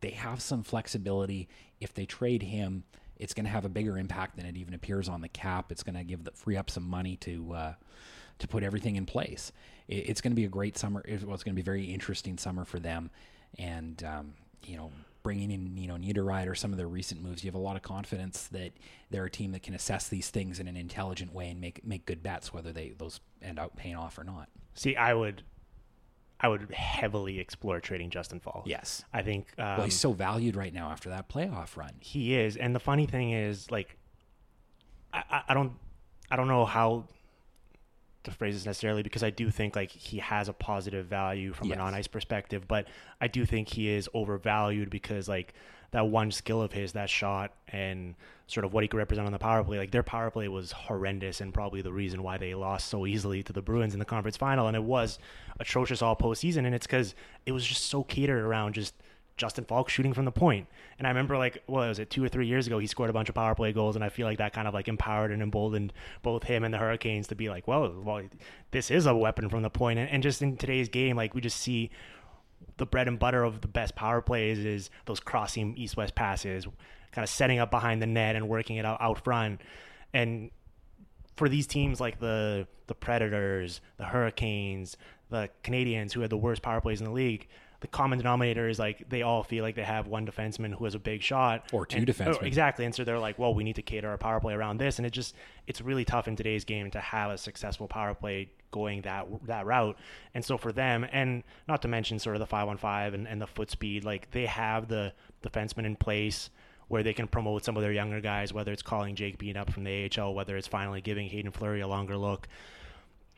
they 0.00 0.10
have 0.10 0.40
some 0.40 0.62
flexibility 0.62 1.48
if 1.80 1.94
they 1.94 2.06
trade 2.06 2.42
him 2.42 2.84
it's 3.18 3.34
going 3.34 3.44
to 3.44 3.50
have 3.50 3.64
a 3.64 3.68
bigger 3.68 3.98
impact 3.98 4.36
than 4.36 4.46
it 4.46 4.56
even 4.56 4.74
appears 4.74 5.08
on 5.08 5.20
the 5.20 5.28
cap. 5.28 5.72
It's 5.72 5.82
going 5.82 5.96
to 5.96 6.04
give 6.04 6.24
the 6.24 6.30
free 6.30 6.56
up 6.56 6.70
some 6.70 6.88
money 6.88 7.16
to 7.16 7.52
uh, 7.52 7.74
to 8.38 8.48
put 8.48 8.62
everything 8.62 8.96
in 8.96 9.06
place. 9.06 9.52
It, 9.88 10.08
it's 10.08 10.20
going 10.20 10.30
to 10.30 10.36
be 10.36 10.44
a 10.44 10.48
great 10.48 10.78
summer. 10.78 11.02
It, 11.06 11.24
well, 11.24 11.34
it's 11.34 11.42
going 11.42 11.54
to 11.54 11.56
be 11.56 11.62
a 11.62 11.64
very 11.64 11.86
interesting 11.86 12.38
summer 12.38 12.64
for 12.64 12.78
them, 12.78 13.10
and 13.58 14.02
um, 14.04 14.34
you 14.64 14.76
know, 14.76 14.92
bringing 15.28 15.50
in 15.50 15.76
you 15.76 15.86
know 15.86 15.96
Niederreiter 15.96 16.48
or 16.48 16.54
some 16.54 16.72
of 16.72 16.78
their 16.78 16.88
recent 16.88 17.22
moves, 17.22 17.44
you 17.44 17.48
have 17.48 17.54
a 17.54 17.58
lot 17.58 17.76
of 17.76 17.82
confidence 17.82 18.46
that 18.48 18.72
they're 19.10 19.26
a 19.26 19.30
team 19.30 19.52
that 19.52 19.62
can 19.62 19.74
assess 19.74 20.08
these 20.08 20.30
things 20.30 20.58
in 20.58 20.66
an 20.66 20.74
intelligent 20.76 21.34
way 21.34 21.50
and 21.50 21.60
make 21.60 21.84
make 21.84 22.06
good 22.06 22.22
bets, 22.22 22.50
whether 22.50 22.72
they 22.72 22.94
those 22.96 23.20
end 23.42 23.58
up 23.58 23.76
paying 23.76 23.94
off 23.94 24.16
or 24.18 24.24
not. 24.24 24.48
See, 24.72 24.96
I 24.96 25.12
would, 25.12 25.42
I 26.40 26.48
would 26.48 26.70
heavily 26.72 27.40
explore 27.40 27.78
trading 27.78 28.08
Justin 28.08 28.40
Faulk. 28.40 28.62
Yes. 28.66 29.04
I 29.12 29.20
think. 29.20 29.48
Um, 29.58 29.66
Well, 29.76 29.84
he's 29.84 30.00
so 30.00 30.12
valued 30.12 30.56
right 30.56 30.72
now 30.72 30.90
after 30.90 31.10
that 31.10 31.28
playoff 31.28 31.76
run. 31.76 31.92
He 32.00 32.34
is, 32.34 32.56
and 32.56 32.74
the 32.74 32.80
funny 32.80 33.04
thing 33.04 33.32
is, 33.32 33.70
like, 33.70 33.98
I, 35.12 35.22
I- 35.30 35.42
I 35.48 35.54
don't, 35.54 35.72
I 36.30 36.36
don't 36.36 36.48
know 36.48 36.64
how 36.64 37.04
to 38.24 38.30
phrase 38.30 38.54
this 38.54 38.66
necessarily 38.66 39.02
because 39.02 39.22
I 39.22 39.30
do 39.30 39.50
think 39.50 39.76
like 39.76 39.90
he 39.90 40.18
has 40.18 40.48
a 40.48 40.52
positive 40.52 41.06
value 41.06 41.52
from 41.52 41.68
Yes. 41.68 41.76
an 41.76 41.80
on-ice 41.82 42.06
perspective, 42.08 42.66
but 42.68 42.86
I 43.20 43.28
do 43.28 43.44
think 43.46 43.68
he 43.68 43.88
is 43.88 44.08
overvalued 44.14 44.90
because 44.90 45.28
like 45.28 45.54
that 45.90 46.06
one 46.06 46.30
skill 46.30 46.60
of 46.60 46.72
his, 46.72 46.92
that 46.92 47.08
shot, 47.08 47.52
and 47.68 48.14
sort 48.46 48.64
of 48.66 48.74
what 48.74 48.84
he 48.84 48.88
could 48.88 48.98
represent 48.98 49.26
on 49.26 49.32
the 49.32 49.38
power 49.38 49.64
play. 49.64 49.78
Like 49.78 49.90
their 49.90 50.02
power 50.02 50.30
play 50.30 50.46
was 50.48 50.70
horrendous 50.72 51.40
and 51.40 51.52
probably 51.54 51.80
the 51.80 51.92
reason 51.92 52.22
why 52.22 52.36
they 52.36 52.54
lost 52.54 52.88
so 52.88 53.06
easily 53.06 53.42
to 53.44 53.52
the 53.54 53.62
Bruins 53.62 53.94
in 53.94 53.98
the 53.98 54.04
conference 54.04 54.36
final, 54.36 54.66
and 54.66 54.76
it 54.76 54.82
was 54.82 55.18
atrocious 55.60 56.02
all 56.02 56.14
postseason, 56.14 56.66
and 56.66 56.74
it's 56.74 56.86
because 56.86 57.14
it 57.46 57.52
was 57.52 57.64
just 57.64 57.86
so 57.86 58.02
catered 58.04 58.42
around 58.44 58.74
just 58.74 58.94
Justin 59.38 59.64
Faulk 59.64 59.88
shooting 59.88 60.12
from 60.12 60.24
the 60.24 60.32
point. 60.32 60.66
And 60.98 61.06
I 61.06 61.10
remember 61.10 61.38
like 61.38 61.62
what 61.66 61.88
was 61.88 61.98
it, 61.98 62.10
two 62.10 62.22
or 62.22 62.28
three 62.28 62.46
years 62.46 62.66
ago, 62.66 62.78
he 62.78 62.86
scored 62.86 63.08
a 63.08 63.12
bunch 63.12 63.28
of 63.28 63.34
power 63.34 63.54
play 63.54 63.72
goals, 63.72 63.96
and 63.96 64.04
I 64.04 64.10
feel 64.10 64.26
like 64.26 64.38
that 64.38 64.52
kind 64.52 64.68
of 64.68 64.74
like 64.74 64.88
empowered 64.88 65.30
and 65.30 65.42
emboldened 65.42 65.92
both 66.22 66.44
him 66.44 66.64
and 66.64 66.74
the 66.74 66.78
Hurricanes 66.78 67.28
to 67.28 67.34
be 67.34 67.48
like, 67.48 67.66
well, 67.66 67.94
well, 68.04 68.22
this 68.72 68.90
is 68.90 69.06
a 69.06 69.14
weapon 69.14 69.48
from 69.48 69.62
the 69.62 69.70
point. 69.70 69.98
And, 69.98 70.10
and 70.10 70.22
just 70.22 70.42
in 70.42 70.56
today's 70.56 70.88
game, 70.88 71.16
like 71.16 71.34
we 71.34 71.40
just 71.40 71.58
see 71.58 71.90
the 72.76 72.86
bread 72.86 73.08
and 73.08 73.18
butter 73.18 73.44
of 73.44 73.60
the 73.60 73.68
best 73.68 73.94
power 73.94 74.20
plays 74.20 74.58
is 74.58 74.90
those 75.06 75.20
crossing 75.20 75.76
east-west 75.76 76.14
passes, 76.14 76.66
kind 77.12 77.22
of 77.22 77.28
setting 77.28 77.58
up 77.58 77.70
behind 77.70 78.02
the 78.02 78.06
net 78.06 78.36
and 78.36 78.48
working 78.48 78.76
it 78.76 78.84
out 78.84 79.00
out 79.00 79.24
front. 79.24 79.60
And 80.12 80.50
for 81.36 81.48
these 81.48 81.66
teams 81.66 82.00
like 82.00 82.18
the 82.18 82.66
the 82.88 82.94
Predators, 82.94 83.80
the 83.98 84.04
Hurricanes, 84.04 84.96
the 85.30 85.50
Canadiens, 85.62 86.12
who 86.12 86.20
had 86.20 86.30
the 86.30 86.36
worst 86.36 86.62
power 86.62 86.80
plays 86.80 87.00
in 87.00 87.04
the 87.04 87.12
league, 87.12 87.46
the 87.80 87.86
common 87.86 88.18
denominator 88.18 88.68
is 88.68 88.78
like 88.78 89.08
they 89.08 89.22
all 89.22 89.42
feel 89.44 89.62
like 89.62 89.76
they 89.76 89.84
have 89.84 90.08
one 90.08 90.26
defenseman 90.26 90.74
who 90.74 90.84
has 90.84 90.94
a 90.96 90.98
big 90.98 91.22
shot 91.22 91.68
Or 91.72 91.86
two 91.86 91.98
And- 91.98 92.10
oh, 92.10 92.12
defensemen. 92.12 92.42
exactly, 92.42 92.84
and 92.84 92.94
so 92.94 93.04
they're 93.04 93.18
like, 93.20 93.38
well, 93.38 93.54
we 93.54 93.62
need 93.62 93.76
to 93.76 93.82
cater 93.82 94.08
our 94.08 94.18
power 94.18 94.40
play 94.40 94.54
around 94.54 94.78
this, 94.78 94.98
and 94.98 95.06
it 95.06 95.10
just 95.10 95.34
it's 95.66 95.80
really 95.80 96.04
tough 96.04 96.26
in 96.26 96.34
today's 96.36 96.64
game 96.64 96.90
to 96.90 97.00
have 97.00 97.30
a 97.30 97.38
successful 97.38 97.86
power 97.86 98.14
play 98.14 98.50
going 98.70 99.02
that 99.02 99.26
that 99.46 99.64
route. 99.64 99.96
And 100.34 100.44
so 100.44 100.58
for 100.58 100.72
them, 100.72 101.06
and 101.12 101.44
not 101.68 101.82
to 101.82 101.88
mention 101.88 102.18
sort 102.18 102.34
of 102.36 102.40
the 102.40 102.46
five 102.46 102.66
on 102.68 102.76
five 102.78 103.14
and, 103.14 103.28
and 103.28 103.40
the 103.40 103.46
foot 103.46 103.70
speed, 103.70 104.04
like 104.04 104.30
they 104.32 104.46
have 104.46 104.88
the 104.88 105.12
defenseman 105.42 105.84
in 105.86 105.94
place 105.96 106.50
where 106.88 107.02
they 107.02 107.12
can 107.12 107.28
promote 107.28 107.64
some 107.64 107.76
of 107.76 107.82
their 107.82 107.92
younger 107.92 108.20
guys, 108.20 108.52
whether 108.52 108.72
it's 108.72 108.82
calling 108.82 109.14
Jake 109.14 109.36
Bean 109.38 109.56
up 109.58 109.70
from 109.70 109.84
the 109.84 110.10
AHL, 110.18 110.34
whether 110.34 110.56
it's 110.56 110.66
finally 110.66 111.00
giving 111.02 111.28
Haydn 111.28 111.50
Fleury 111.52 111.80
a 111.82 111.86
longer 111.86 112.16
look 112.16 112.48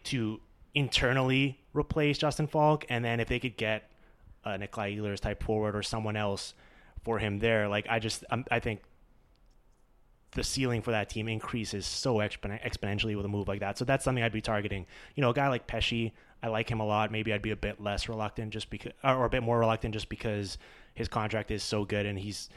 to 0.05 0.40
internally 0.74 1.59
replace 1.74 2.16
Justin 2.16 2.46
Faulk, 2.46 2.85
and 2.88 3.05
then 3.05 3.18
if 3.20 3.29
they 3.29 3.38
could 3.40 3.57
get 3.57 3.89
a 4.44 4.59
Nikolai 4.59 4.96
Ehlers 4.96 5.20
type 5.20 5.42
forward 5.42 5.76
or 5.76 5.83
someone 5.83 6.16
else 6.16 6.55
for 7.03 7.18
him 7.18 7.38
there, 7.38 7.68
like 7.68 7.87
I 7.88 7.98
just 7.98 8.24
um, 8.31 8.44
I 8.50 8.61
think 8.61 8.83
the 10.33 10.44
ceiling 10.44 10.81
for 10.81 10.92
that 10.92 11.09
team 11.09 11.29
increases 11.29 11.87
so 11.87 12.16
expon- 12.16 12.62
exponentially 12.62 13.16
with 13.16 13.24
a 13.24 13.29
move 13.29 13.48
like 13.48 13.61
that. 13.61 13.79
So 13.79 13.85
that's 13.85 14.05
something 14.05 14.22
I'd 14.22 14.33
be 14.33 14.40
targeting. 14.40 14.87
You 15.16 15.22
know, 15.22 15.31
a 15.31 15.35
guy 15.35 15.48
like 15.48 15.66
Pesce, 15.66 16.12
I 16.42 16.48
like 16.48 16.70
him 16.70 16.81
a 16.81 16.87
lot. 16.87 17.11
Maybe 17.11 17.33
I'd 17.33 17.42
be 17.42 17.50
a 17.50 17.57
bit 17.57 17.81
less 17.81 18.09
reluctant 18.09 18.53
just 18.53 18.70
because, 18.70 18.92
or 19.03 19.24
a 19.24 19.31
bit 19.31 19.42
more 19.42 19.59
reluctant 19.59 19.92
just 19.92 20.09
because 20.09 20.57
his 20.94 21.09
contract 21.09 21.50
is 21.50 21.62
so 21.62 21.85
good 21.85 22.07
and 22.07 22.18
he's 22.18 22.48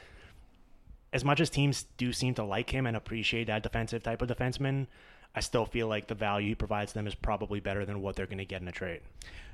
as 1.12 1.24
much 1.24 1.40
as 1.40 1.50
teams 1.50 1.86
do 1.96 2.12
seem 2.12 2.34
to 2.34 2.44
like 2.44 2.70
him 2.70 2.86
and 2.86 2.96
appreciate 2.96 3.46
that 3.46 3.62
defensive 3.62 4.02
type 4.02 4.22
of 4.22 4.28
defenseman. 4.28 4.86
I 5.34 5.40
still 5.40 5.66
feel 5.66 5.88
like 5.88 6.06
the 6.06 6.14
value 6.14 6.50
he 6.50 6.54
provides 6.54 6.92
them 6.92 7.06
is 7.06 7.14
probably 7.14 7.58
better 7.58 7.84
than 7.84 8.02
what 8.02 8.14
they're 8.14 8.26
going 8.26 8.38
to 8.38 8.44
get 8.44 8.62
in 8.62 8.68
a 8.68 8.72
trade. 8.72 9.00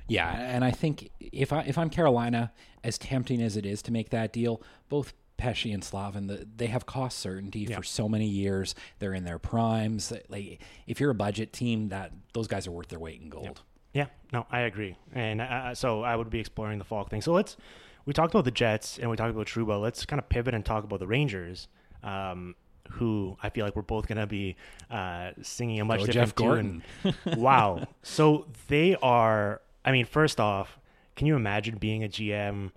Yeah, 0.07 0.29
and 0.31 0.63
I 0.65 0.71
think 0.71 1.09
if 1.19 1.53
I 1.53 1.61
if 1.61 1.77
I'm 1.77 1.89
Carolina, 1.89 2.51
as 2.83 2.97
tempting 2.97 3.41
as 3.41 3.55
it 3.57 3.65
is 3.65 3.81
to 3.83 3.91
make 3.91 4.09
that 4.09 4.33
deal, 4.33 4.61
both 4.89 5.13
Pesce 5.37 5.71
and 5.71 5.83
Slavin, 5.83 6.27
the, 6.27 6.47
they 6.55 6.67
have 6.67 6.85
cost 6.85 7.17
certainty 7.19 7.61
Yeah. 7.61 7.77
for 7.77 7.83
so 7.83 8.07
many 8.09 8.27
years. 8.27 8.75
They're 8.99 9.13
in 9.13 9.23
their 9.23 9.39
primes. 9.39 10.11
Like 10.29 10.59
if 10.87 10.99
you're 10.99 11.11
a 11.11 11.15
budget 11.15 11.53
team, 11.53 11.89
that 11.89 12.11
those 12.33 12.47
guys 12.47 12.67
are 12.67 12.71
worth 12.71 12.89
their 12.89 12.99
weight 12.99 13.21
in 13.21 13.29
gold. 13.29 13.61
Yeah, 13.93 14.07
no, 14.31 14.45
I 14.51 14.61
agree, 14.61 14.95
and 15.13 15.41
uh, 15.41 15.75
so 15.75 16.01
I 16.03 16.15
would 16.15 16.29
be 16.29 16.39
exploring 16.39 16.77
the 16.77 16.85
Faulk 16.85 17.09
thing. 17.09 17.21
So 17.21 17.33
let's 17.33 17.57
we 18.05 18.13
talked 18.13 18.33
about 18.33 18.45
the 18.45 18.51
Jets 18.51 18.97
and 18.97 19.09
we 19.09 19.15
talked 19.17 19.31
about 19.31 19.47
Trouba. 19.47 19.79
Let's 19.81 20.05
kind 20.05 20.19
of 20.19 20.27
pivot 20.29 20.53
and 20.53 20.65
talk 20.65 20.83
about 20.83 20.99
the 20.99 21.07
Rangers, 21.07 21.67
um, 22.03 22.55
who 22.91 23.37
I 23.43 23.49
feel 23.49 23.65
like 23.65 23.75
we're 23.75 23.81
both 23.81 24.07
going 24.07 24.17
to 24.17 24.27
be 24.27 24.55
uh, 24.89 25.31
singing 25.41 25.79
a 25.81 25.85
much 25.85 25.99
Go 26.01 26.05
different 26.07 26.27
Jeff 26.29 26.35
Gorton. 26.35 26.83
tune. 27.03 27.15
wow, 27.37 27.85
so 28.01 28.47
they 28.67 28.95
are. 29.01 29.61
I 29.83 29.91
mean, 29.91 30.05
first 30.05 30.39
off, 30.39 30.79
can 31.15 31.27
you 31.27 31.35
imagine 31.35 31.77
being 31.77 32.03
a 32.03 32.07
GM 32.07 32.71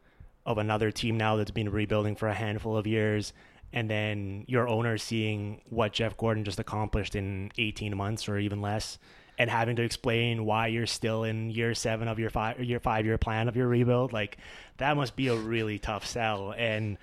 of 0.46 0.58
another 0.58 0.90
team 0.90 1.16
now 1.16 1.36
that's 1.36 1.50
been 1.50 1.70
rebuilding 1.70 2.16
for 2.16 2.28
a 2.28 2.34
handful 2.34 2.76
of 2.76 2.86
years? 2.86 3.32
And 3.72 3.90
then 3.90 4.44
your 4.46 4.68
owner 4.68 4.98
seeing 4.98 5.60
what 5.68 5.92
Jeff 5.92 6.16
Gorton 6.16 6.44
just 6.44 6.60
accomplished 6.60 7.16
in 7.16 7.50
18 7.58 7.96
months 7.96 8.28
or 8.28 8.38
even 8.38 8.60
less, 8.60 8.98
and 9.36 9.50
having 9.50 9.74
to 9.76 9.82
explain 9.82 10.44
why 10.44 10.68
you're 10.68 10.86
still 10.86 11.24
in 11.24 11.50
year 11.50 11.74
seven 11.74 12.06
of 12.06 12.18
your 12.18 12.30
five 12.30 12.60
your 12.60 12.78
five 12.78 13.04
year 13.04 13.18
plan 13.18 13.48
of 13.48 13.56
your 13.56 13.66
rebuild, 13.66 14.12
like 14.12 14.38
that 14.76 14.96
must 14.96 15.16
be 15.16 15.26
a 15.28 15.34
really 15.34 15.78
tough 15.78 16.06
sell. 16.06 16.54
And 16.56 16.98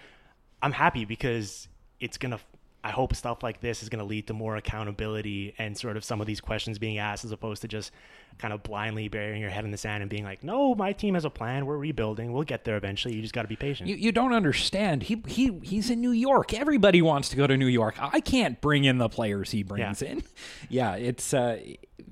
I'm 0.61 0.71
happy 0.71 1.05
because 1.05 1.67
it's 1.99 2.17
gonna. 2.17 2.39
I 2.83 2.91
hope 2.91 3.15
stuff 3.15 3.43
like 3.43 3.61
this 3.61 3.83
is 3.83 3.89
going 3.89 3.99
to 3.99 4.05
lead 4.05 4.27
to 4.27 4.33
more 4.33 4.55
accountability 4.55 5.53
and 5.57 5.77
sort 5.77 5.97
of 5.97 6.03
some 6.03 6.19
of 6.19 6.27
these 6.27 6.41
questions 6.41 6.79
being 6.79 6.97
asked 6.97 7.23
as 7.23 7.31
opposed 7.31 7.61
to 7.61 7.67
just 7.67 7.91
kind 8.39 8.53
of 8.53 8.63
blindly 8.63 9.07
burying 9.07 9.39
your 9.39 9.51
head 9.51 9.65
in 9.65 9.71
the 9.71 9.77
sand 9.77 10.01
and 10.01 10.09
being 10.09 10.23
like, 10.23 10.43
"No, 10.43 10.73
my 10.73 10.91
team 10.93 11.13
has 11.13 11.23
a 11.25 11.29
plan. 11.29 11.65
We're 11.65 11.77
rebuilding. 11.77 12.33
We'll 12.33 12.43
get 12.43 12.63
there 12.63 12.77
eventually. 12.77 13.15
You 13.15 13.21
just 13.21 13.33
got 13.33 13.43
to 13.43 13.47
be 13.47 13.55
patient." 13.55 13.87
You, 13.89 13.95
you 13.95 14.11
don't 14.11 14.33
understand. 14.33 15.03
He 15.03 15.21
he 15.27 15.59
he's 15.61 15.89
in 15.91 16.01
New 16.01 16.11
York. 16.11 16.53
Everybody 16.53 17.01
wants 17.01 17.29
to 17.29 17.35
go 17.35 17.45
to 17.45 17.55
New 17.55 17.67
York. 17.67 17.95
I 18.01 18.19
can't 18.19 18.59
bring 18.61 18.83
in 18.85 18.97
the 18.97 19.09
players 19.09 19.51
he 19.51 19.63
brings 19.63 20.01
Yeah. 20.01 20.07
in. 20.09 20.23
Yeah, 20.69 20.95
it's 20.95 21.33
uh, 21.33 21.59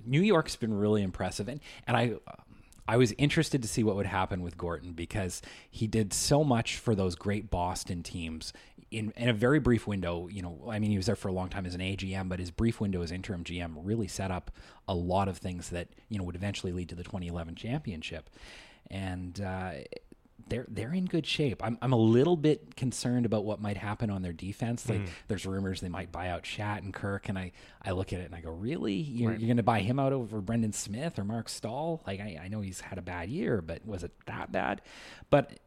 New 0.05 0.21
York's 0.21 0.55
been 0.55 0.73
really 0.73 1.01
impressive, 1.01 1.47
and 1.47 1.59
and 1.87 1.97
I. 1.97 2.13
I 2.87 2.97
was 2.97 3.13
interested 3.19 3.61
to 3.61 3.67
see 3.67 3.83
what 3.83 3.95
would 3.97 4.07
happen 4.07 4.41
with 4.41 4.57
Gorton 4.57 4.93
because 4.93 5.43
he 5.69 5.85
did 5.85 6.11
so 6.11 6.43
much 6.43 6.75
for 6.77 6.95
those 6.95 7.13
great 7.13 7.51
Boston 7.51 8.01
teams 8.01 8.51
in, 8.91 9.13
in 9.15 9.29
a 9.29 9.33
very 9.33 9.59
brief 9.59 9.87
window. 9.87 10.27
You 10.27 10.41
know, 10.41 10.67
I 10.69 10.79
mean, 10.79 10.91
he 10.91 10.97
was 10.97 11.05
there 11.05 11.15
for 11.15 11.27
a 11.27 11.33
long 11.33 11.49
time 11.49 11.65
as 11.65 11.75
an 11.75 11.81
AGM, 11.81 12.29
but 12.29 12.39
his 12.39 12.51
brief 12.51 12.79
window 12.79 13.01
as 13.01 13.11
interim 13.11 13.43
GM 13.43 13.75
really 13.83 14.07
set 14.07 14.31
up 14.31 14.51
a 14.87 14.93
lot 14.93 15.27
of 15.27 15.37
things 15.37 15.69
that 15.69 15.87
you 16.09 16.17
know 16.17 16.23
would 16.23 16.35
eventually 16.35 16.71
lead 16.71 16.89
to 16.89 16.95
the 16.95 17.03
2011 17.03 17.55
championship. 17.55 18.29
And 18.91 19.39
uh, 19.39 19.71
they're 20.49 20.65
they're 20.67 20.93
in 20.93 21.05
good 21.05 21.25
shape. 21.25 21.63
I'm 21.63 21.77
I'm 21.81 21.93
a 21.93 21.97
little 21.97 22.35
bit 22.35 22.75
concerned 22.75 23.25
about 23.25 23.45
what 23.45 23.61
might 23.61 23.77
happen 23.77 24.09
on 24.09 24.21
their 24.21 24.33
defense. 24.33 24.89
Like 24.89 25.01
there's 25.27 25.45
rumors 25.45 25.81
they 25.81 25.89
might 25.89 26.11
buy 26.11 26.29
out 26.29 26.43
Shattenkirk, 26.43 26.79
and 26.79 26.93
Kirk, 26.93 27.29
and 27.29 27.39
I 27.39 27.51
I 27.83 27.91
look 27.91 28.11
at 28.11 28.19
it 28.19 28.25
and 28.25 28.35
I 28.35 28.41
go, 28.41 28.51
really, 28.51 28.93
you're, 28.93 29.31
you're 29.31 29.47
going 29.47 29.57
to 29.57 29.63
buy 29.63 29.79
him 29.79 29.99
out 29.99 30.11
over 30.11 30.41
Brendan 30.41 30.73
Smith 30.73 31.17
or 31.19 31.23
Marc 31.23 31.49
Staal? 31.49 32.01
Like 32.05 32.19
I, 32.19 32.39
I 32.43 32.47
know 32.47 32.61
he's 32.61 32.81
had 32.81 32.97
a 32.97 33.01
bad 33.01 33.29
year, 33.29 33.61
but 33.61 33.85
was 33.85 34.03
it 34.03 34.11
that 34.25 34.51
bad? 34.51 34.81
But 35.29 35.59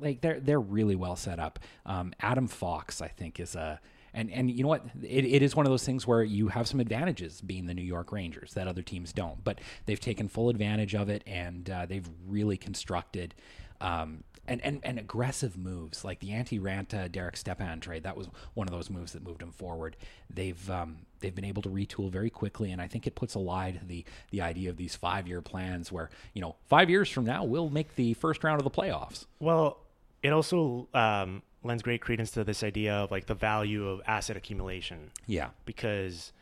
like 0.00 0.20
they're 0.20 0.40
they're 0.40 0.60
really 0.60 0.96
well 0.96 1.16
set 1.16 1.38
up. 1.38 1.58
Um, 1.86 2.12
Adam 2.20 2.48
Fox, 2.48 3.00
I 3.00 3.08
think, 3.08 3.40
is 3.40 3.54
a 3.54 3.80
and 4.14 4.30
and 4.32 4.50
you 4.50 4.62
know 4.62 4.68
what? 4.68 4.84
It, 5.02 5.24
it 5.24 5.42
is 5.42 5.54
one 5.54 5.66
of 5.66 5.70
those 5.70 5.84
things 5.84 6.06
where 6.06 6.22
you 6.22 6.48
have 6.48 6.66
some 6.66 6.80
advantages 6.80 7.40
being 7.40 7.66
the 7.66 7.74
New 7.74 7.82
York 7.82 8.12
Rangers 8.12 8.54
that 8.54 8.66
other 8.66 8.82
teams 8.82 9.12
don't. 9.12 9.42
But 9.44 9.60
they've 9.86 10.00
taken 10.00 10.28
full 10.28 10.48
advantage 10.48 10.94
of 10.94 11.08
it, 11.08 11.22
and 11.26 11.68
uh, 11.68 11.86
they've 11.86 12.08
really 12.26 12.56
constructed. 12.56 13.34
Um, 13.80 14.24
and, 14.48 14.64
and, 14.64 14.80
and 14.82 14.98
aggressive 14.98 15.58
moves 15.58 16.04
like 16.04 16.20
the 16.20 16.30
Antti 16.30 16.58
Raanta 16.58 17.12
Derek 17.12 17.36
Stepan 17.36 17.80
trade 17.80 18.04
that 18.04 18.16
was 18.16 18.28
one 18.54 18.66
of 18.66 18.72
those 18.72 18.88
moves 18.88 19.12
that 19.12 19.22
moved 19.22 19.42
him 19.42 19.52
forward. 19.52 19.94
They've 20.30 20.70
um, 20.70 21.00
they've 21.20 21.34
been 21.34 21.44
able 21.44 21.62
to 21.62 21.68
retool 21.68 22.10
very 22.10 22.30
quickly, 22.30 22.72
and 22.72 22.80
I 22.80 22.88
think 22.88 23.06
it 23.06 23.14
puts 23.14 23.34
a 23.34 23.38
lie 23.38 23.72
to 23.72 23.84
the 23.84 24.04
the 24.30 24.40
idea 24.40 24.70
of 24.70 24.78
these 24.78 24.96
five 24.96 25.28
year 25.28 25.42
plans 25.42 25.92
where 25.92 26.08
you 26.32 26.40
know 26.40 26.56
five 26.66 26.88
years 26.88 27.10
from 27.10 27.24
now 27.24 27.44
we'll 27.44 27.68
make 27.68 27.94
the 27.94 28.14
first 28.14 28.42
round 28.42 28.58
of 28.58 28.64
the 28.64 28.70
playoffs. 28.70 29.26
Well, 29.38 29.78
it 30.22 30.32
also 30.32 30.88
um, 30.94 31.42
lends 31.62 31.82
great 31.82 32.00
credence 32.00 32.30
to 32.32 32.44
this 32.44 32.62
idea 32.62 32.94
of 32.94 33.10
like 33.10 33.26
the 33.26 33.34
value 33.34 33.88
of 33.88 34.00
asset 34.06 34.36
accumulation. 34.36 35.10
Yeah, 35.26 35.50
because 35.64 36.32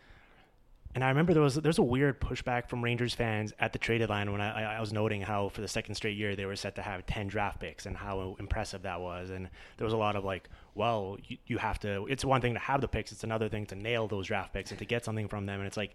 and 0.96 1.04
I 1.04 1.08
remember 1.10 1.34
there 1.34 1.42
was 1.42 1.56
there's 1.56 1.76
a 1.76 1.82
weird 1.82 2.22
pushback 2.22 2.70
from 2.70 2.82
Rangers 2.82 3.14
fans 3.14 3.52
at 3.60 3.74
the 3.74 3.78
trade 3.78 3.98
deadline 3.98 4.32
when 4.32 4.40
I, 4.40 4.76
I 4.76 4.80
was 4.80 4.94
noting 4.94 5.20
how 5.20 5.50
for 5.50 5.60
the 5.60 5.68
second 5.68 5.94
straight 5.94 6.16
year 6.16 6.34
they 6.34 6.46
were 6.46 6.56
set 6.56 6.74
to 6.76 6.82
have 6.82 7.04
ten 7.04 7.28
draft 7.28 7.60
picks 7.60 7.84
and 7.84 7.94
how 7.94 8.34
impressive 8.40 8.80
that 8.82 9.02
was, 9.02 9.28
and 9.28 9.50
there 9.76 9.84
was 9.84 9.92
a 9.92 9.98
lot 9.98 10.16
of 10.16 10.24
like, 10.24 10.48
well, 10.74 11.18
you, 11.26 11.36
you 11.46 11.58
have 11.58 11.78
to. 11.80 12.06
It's 12.08 12.24
one 12.24 12.40
thing 12.40 12.54
to 12.54 12.60
have 12.60 12.80
the 12.80 12.88
picks; 12.88 13.12
it's 13.12 13.24
another 13.24 13.50
thing 13.50 13.66
to 13.66 13.74
nail 13.74 14.08
those 14.08 14.28
draft 14.28 14.54
picks 14.54 14.70
and 14.70 14.78
to 14.78 14.86
get 14.86 15.04
something 15.04 15.28
from 15.28 15.44
them, 15.44 15.60
and 15.60 15.66
it's 15.66 15.76
like. 15.76 15.94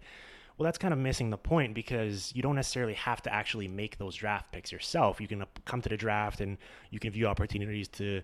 Well, 0.56 0.64
that's 0.64 0.78
kind 0.78 0.92
of 0.92 1.00
missing 1.00 1.30
the 1.30 1.38
point 1.38 1.74
because 1.74 2.32
you 2.34 2.42
don't 2.42 2.54
necessarily 2.54 2.94
have 2.94 3.22
to 3.22 3.32
actually 3.32 3.68
make 3.68 3.98
those 3.98 4.14
draft 4.14 4.52
picks 4.52 4.70
yourself. 4.70 5.20
You 5.20 5.28
can 5.28 5.44
come 5.64 5.80
to 5.82 5.88
the 5.88 5.96
draft 5.96 6.40
and 6.40 6.58
you 6.90 6.98
can 6.98 7.10
view 7.10 7.26
opportunities 7.26 7.88
to 7.88 8.22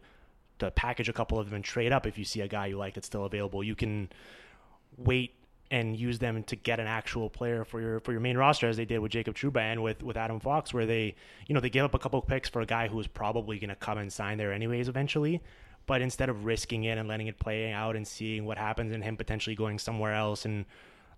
to 0.59 0.71
package 0.73 1.09
a 1.09 1.13
couple 1.13 1.39
of 1.39 1.47
them 1.47 1.55
and 1.55 1.65
trade 1.65 1.93
up 1.93 2.05
if 2.05 2.19
you 2.19 2.25
see 2.25 2.41
a 2.41 2.49
guy 2.49 2.67
you 2.67 2.77
like 2.77 2.95
that's 2.95 3.07
still 3.07 3.25
available. 3.25 3.63
You 3.63 3.77
can 3.77 4.11
wait 4.97 5.35
and 5.71 5.97
use 5.97 6.19
them 6.19 6.43
to 6.45 6.57
get 6.57 6.81
an 6.81 6.87
actual 6.87 7.29
player 7.29 7.65
for 7.65 7.81
your 7.81 8.01
for 8.01 8.13
your 8.13 8.21
main 8.21 8.37
roster 8.37 8.69
as 8.69 8.77
they 8.77 8.85
did 8.85 8.99
with 8.99 9.13
Jacob 9.13 9.35
Trouba 9.35 9.61
and 9.61 9.83
with 9.83 10.03
with 10.03 10.17
Adam 10.17 10.41
Fox 10.41 10.73
where 10.73 10.87
they 10.87 11.15
you 11.47 11.55
know 11.55 11.61
they 11.61 11.71
gave 11.71 11.85
up 11.85 11.95
a 11.95 11.99
couple 11.99 12.19
of 12.19 12.27
picks 12.27 12.49
for 12.49 12.61
a 12.61 12.67
guy 12.67 12.89
who 12.89 12.97
was 12.97 13.07
probably 13.07 13.59
going 13.59 13.69
to 13.69 13.77
come 13.77 13.99
and 13.99 14.13
sign 14.13 14.39
there 14.39 14.53
anyways 14.53 14.89
eventually 14.89 15.43
but 15.87 16.03
instead 16.03 16.29
of 16.29 16.45
risking 16.45 16.85
it 16.85 16.99
and 16.99 17.09
letting 17.09 17.27
it 17.27 17.39
play 17.39 17.73
out 17.73 17.97
and 17.97 18.07
seeing 18.07 18.45
what 18.45 18.59
happens 18.59 18.93
and 18.93 19.05
him 19.05 19.17
potentially 19.17 19.57
going 19.57 19.79
somewhere 19.79 20.15
else 20.15 20.45
and 20.45 20.65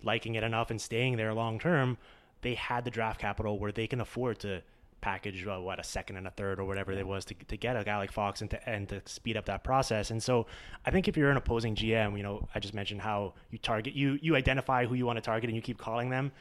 liking 0.02 0.34
it 0.34 0.42
enough 0.42 0.70
and 0.70 0.80
staying 0.80 1.16
there 1.16 1.32
long 1.34 1.58
term 1.58 1.98
they 2.42 2.54
had 2.54 2.84
the 2.84 2.90
draft 2.90 3.20
capital 3.20 3.58
where 3.58 3.72
they 3.72 3.86
can 3.86 4.00
afford 4.00 4.38
to 4.38 4.62
package 5.00 5.46
uh, 5.46 5.58
what 5.58 5.78
a 5.78 5.84
second 5.84 6.16
and 6.16 6.26
a 6.26 6.30
third 6.30 6.60
or 6.60 6.64
whatever 6.64 6.92
it 6.92 7.06
was 7.06 7.24
to, 7.24 7.34
to 7.48 7.56
get 7.56 7.76
a 7.76 7.84
guy 7.84 7.96
like 7.96 8.12
Fox 8.12 8.40
and 8.40 8.50
to 8.50 8.68
and 8.68 8.88
to 8.88 9.00
speed 9.06 9.36
up 9.36 9.46
that 9.46 9.64
process. 9.64 10.10
And 10.10 10.22
so 10.22 10.46
I 10.84 10.90
think 10.90 11.08
if 11.08 11.16
you're 11.16 11.30
an 11.30 11.36
opposing 11.36 11.74
GM, 11.74 12.16
you 12.16 12.22
know, 12.22 12.48
I 12.54 12.60
just 12.60 12.74
mentioned 12.74 13.00
how 13.00 13.34
you 13.50 13.58
target 13.58 13.94
you 13.94 14.18
you 14.22 14.36
identify 14.36 14.86
who 14.86 14.94
you 14.94 15.06
want 15.06 15.16
to 15.16 15.22
target 15.22 15.48
and 15.48 15.56
you 15.56 15.62
keep 15.62 15.78
calling 15.78 16.10
them. 16.10 16.32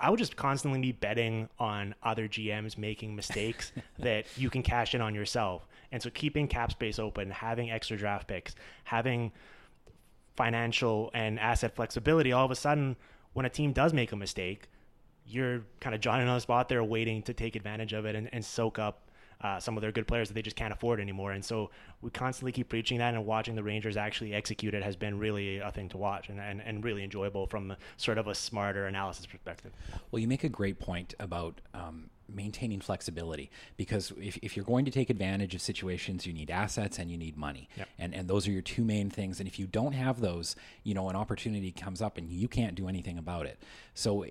I 0.00 0.08
would 0.08 0.18
just 0.18 0.36
constantly 0.36 0.80
be 0.80 0.92
betting 0.92 1.48
on 1.58 1.94
other 2.02 2.28
GMs 2.28 2.78
making 2.78 3.14
mistakes 3.14 3.72
that 3.98 4.26
you 4.36 4.48
can 4.48 4.62
cash 4.62 4.94
in 4.94 5.00
on 5.00 5.14
yourself. 5.14 5.66
And 5.90 6.00
so 6.00 6.08
keeping 6.08 6.48
cap 6.48 6.70
space 6.70 6.98
open, 6.98 7.30
having 7.30 7.70
extra 7.70 7.96
draft 7.96 8.26
picks, 8.26 8.54
having 8.84 9.32
financial 10.36 11.10
and 11.14 11.38
asset 11.38 11.74
flexibility, 11.74 12.32
all 12.32 12.44
of 12.44 12.50
a 12.50 12.56
sudden 12.56 12.96
when 13.32 13.46
a 13.46 13.50
team 13.50 13.72
does 13.72 13.92
make 13.92 14.12
a 14.12 14.16
mistake, 14.16 14.68
you're 15.26 15.62
kind 15.80 15.94
of 15.94 16.00
Johnny 16.00 16.24
on 16.24 16.34
the 16.34 16.40
spot 16.40 16.68
there 16.68 16.82
waiting 16.82 17.22
to 17.22 17.32
take 17.32 17.56
advantage 17.56 17.92
of 17.92 18.04
it 18.04 18.14
and, 18.14 18.28
and 18.32 18.44
soak 18.44 18.78
up 18.78 19.10
uh, 19.42 19.58
some 19.58 19.76
of 19.76 19.80
their 19.80 19.90
good 19.90 20.06
players 20.06 20.28
that 20.28 20.34
they 20.34 20.42
just 20.42 20.56
can't 20.56 20.72
afford 20.72 21.00
anymore. 21.00 21.32
And 21.32 21.44
so 21.44 21.70
we 22.00 22.10
constantly 22.10 22.52
keep 22.52 22.68
preaching 22.68 22.98
that 22.98 23.14
and 23.14 23.26
watching 23.26 23.54
the 23.54 23.62
Rangers 23.62 23.96
actually 23.96 24.32
execute 24.34 24.72
it 24.72 24.82
has 24.82 24.94
been 24.94 25.18
really 25.18 25.58
a 25.58 25.70
thing 25.70 25.88
to 25.90 25.98
watch 25.98 26.28
and, 26.28 26.38
and, 26.38 26.60
and 26.62 26.84
really 26.84 27.02
enjoyable 27.02 27.46
from 27.46 27.74
sort 27.96 28.18
of 28.18 28.28
a 28.28 28.34
smarter 28.34 28.86
analysis 28.86 29.26
perspective. 29.26 29.72
Well, 30.10 30.20
you 30.20 30.28
make 30.28 30.44
a 30.44 30.48
great 30.48 30.78
point 30.78 31.14
about 31.18 31.60
um, 31.74 32.08
maintaining 32.34 32.80
flexibility 32.80 33.50
because 33.76 34.12
if, 34.20 34.36
if 34.42 34.56
you're 34.56 34.64
going 34.64 34.84
to 34.84 34.90
take 34.90 35.10
advantage 35.10 35.54
of 35.54 35.60
situations, 35.60 36.26
you 36.26 36.32
need 36.32 36.50
assets 36.50 36.98
and 36.98 37.10
you 37.10 37.16
need 37.16 37.36
money. 37.36 37.68
Yep. 37.76 37.88
And, 37.98 38.14
and 38.14 38.28
those 38.28 38.46
are 38.48 38.52
your 38.52 38.62
two 38.62 38.84
main 38.84 39.10
things. 39.10 39.38
And 39.40 39.48
if 39.48 39.58
you 39.58 39.66
don't 39.66 39.92
have 39.92 40.20
those, 40.20 40.56
you 40.84 40.94
know, 40.94 41.08
an 41.08 41.16
opportunity 41.16 41.72
comes 41.72 42.02
up 42.02 42.18
and 42.18 42.30
you 42.30 42.48
can't 42.48 42.74
do 42.74 42.88
anything 42.88 43.18
about 43.18 43.46
it. 43.46 43.62
So 43.94 44.24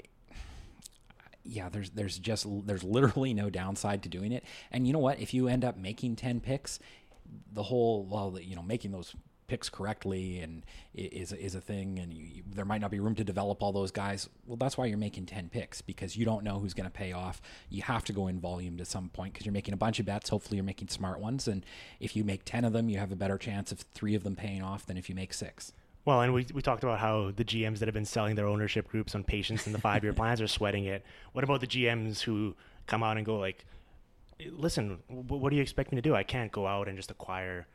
yeah, 1.43 1.69
there's 1.69 1.89
there's 1.91 2.19
just 2.19 2.45
there's 2.65 2.83
literally 2.83 3.33
no 3.33 3.49
downside 3.49 4.03
to 4.03 4.09
doing 4.09 4.31
it. 4.31 4.43
And 4.71 4.85
you 4.85 4.93
know 4.93 4.99
what? 4.99 5.19
If 5.19 5.33
you 5.33 5.47
end 5.47 5.65
up 5.65 5.77
making 5.77 6.15
ten 6.15 6.39
picks, 6.39 6.79
the 7.51 7.63
whole 7.63 8.05
well, 8.05 8.37
you 8.39 8.55
know, 8.55 8.63
making 8.63 8.91
those 8.91 9.15
picks 9.51 9.67
correctly 9.67 10.39
and 10.39 10.63
is 10.93 11.33
is 11.33 11.55
a 11.55 11.59
thing, 11.59 11.99
and 11.99 12.13
you, 12.13 12.23
you, 12.35 12.43
there 12.55 12.63
might 12.63 12.79
not 12.79 12.89
be 12.89 13.01
room 13.01 13.15
to 13.15 13.23
develop 13.25 13.61
all 13.61 13.73
those 13.73 13.91
guys. 13.91 14.29
Well, 14.45 14.55
that's 14.55 14.77
why 14.77 14.85
you're 14.85 14.97
making 14.97 15.25
ten 15.25 15.49
picks 15.49 15.81
because 15.81 16.15
you 16.15 16.23
don't 16.23 16.45
know 16.45 16.57
who's 16.57 16.73
going 16.73 16.85
to 16.85 16.91
pay 16.91 17.11
off. 17.11 17.41
You 17.69 17.81
have 17.81 18.05
to 18.05 18.13
go 18.13 18.27
in 18.27 18.39
volume 18.39 18.77
to 18.77 18.85
some 18.85 19.09
point 19.09 19.33
because 19.33 19.45
you're 19.45 19.51
making 19.51 19.73
a 19.73 19.77
bunch 19.77 19.99
of 19.99 20.05
bets. 20.05 20.29
Hopefully, 20.29 20.55
you're 20.55 20.63
making 20.63 20.87
smart 20.87 21.19
ones, 21.19 21.49
and 21.49 21.65
if 21.99 22.15
you 22.15 22.23
make 22.23 22.45
ten 22.45 22.63
of 22.63 22.71
them, 22.71 22.87
you 22.87 22.97
have 22.97 23.11
a 23.11 23.15
better 23.17 23.37
chance 23.37 23.73
of 23.73 23.79
three 23.93 24.15
of 24.15 24.23
them 24.23 24.37
paying 24.37 24.61
off 24.63 24.85
than 24.85 24.95
if 24.95 25.09
you 25.09 25.15
make 25.15 25.33
six. 25.33 25.73
Well, 26.05 26.21
and 26.21 26.33
we, 26.33 26.47
we 26.53 26.61
talked 26.61 26.83
about 26.85 26.99
how 26.99 27.31
the 27.35 27.43
GMs 27.43 27.79
that 27.79 27.89
have 27.89 27.93
been 27.93 28.05
selling 28.05 28.35
their 28.35 28.47
ownership 28.47 28.87
groups 28.87 29.13
on 29.15 29.25
patience 29.25 29.67
in 29.67 29.73
the 29.73 29.79
five 29.79 30.01
year 30.01 30.13
plans 30.21 30.39
are 30.39 30.47
sweating 30.47 30.85
it. 30.85 31.03
What 31.33 31.43
about 31.43 31.59
the 31.59 31.67
GMs 31.67 32.21
who 32.21 32.55
come 32.87 33.03
out 33.03 33.17
and 33.17 33.25
go 33.25 33.37
like, 33.37 33.65
"Listen, 34.49 34.99
what 35.09 35.49
do 35.49 35.57
you 35.57 35.61
expect 35.61 35.91
me 35.91 35.97
to 35.97 36.01
do? 36.01 36.15
I 36.15 36.23
can't 36.23 36.53
go 36.53 36.65
out 36.67 36.87
and 36.87 36.95
just 36.95 37.11
acquire 37.11 37.67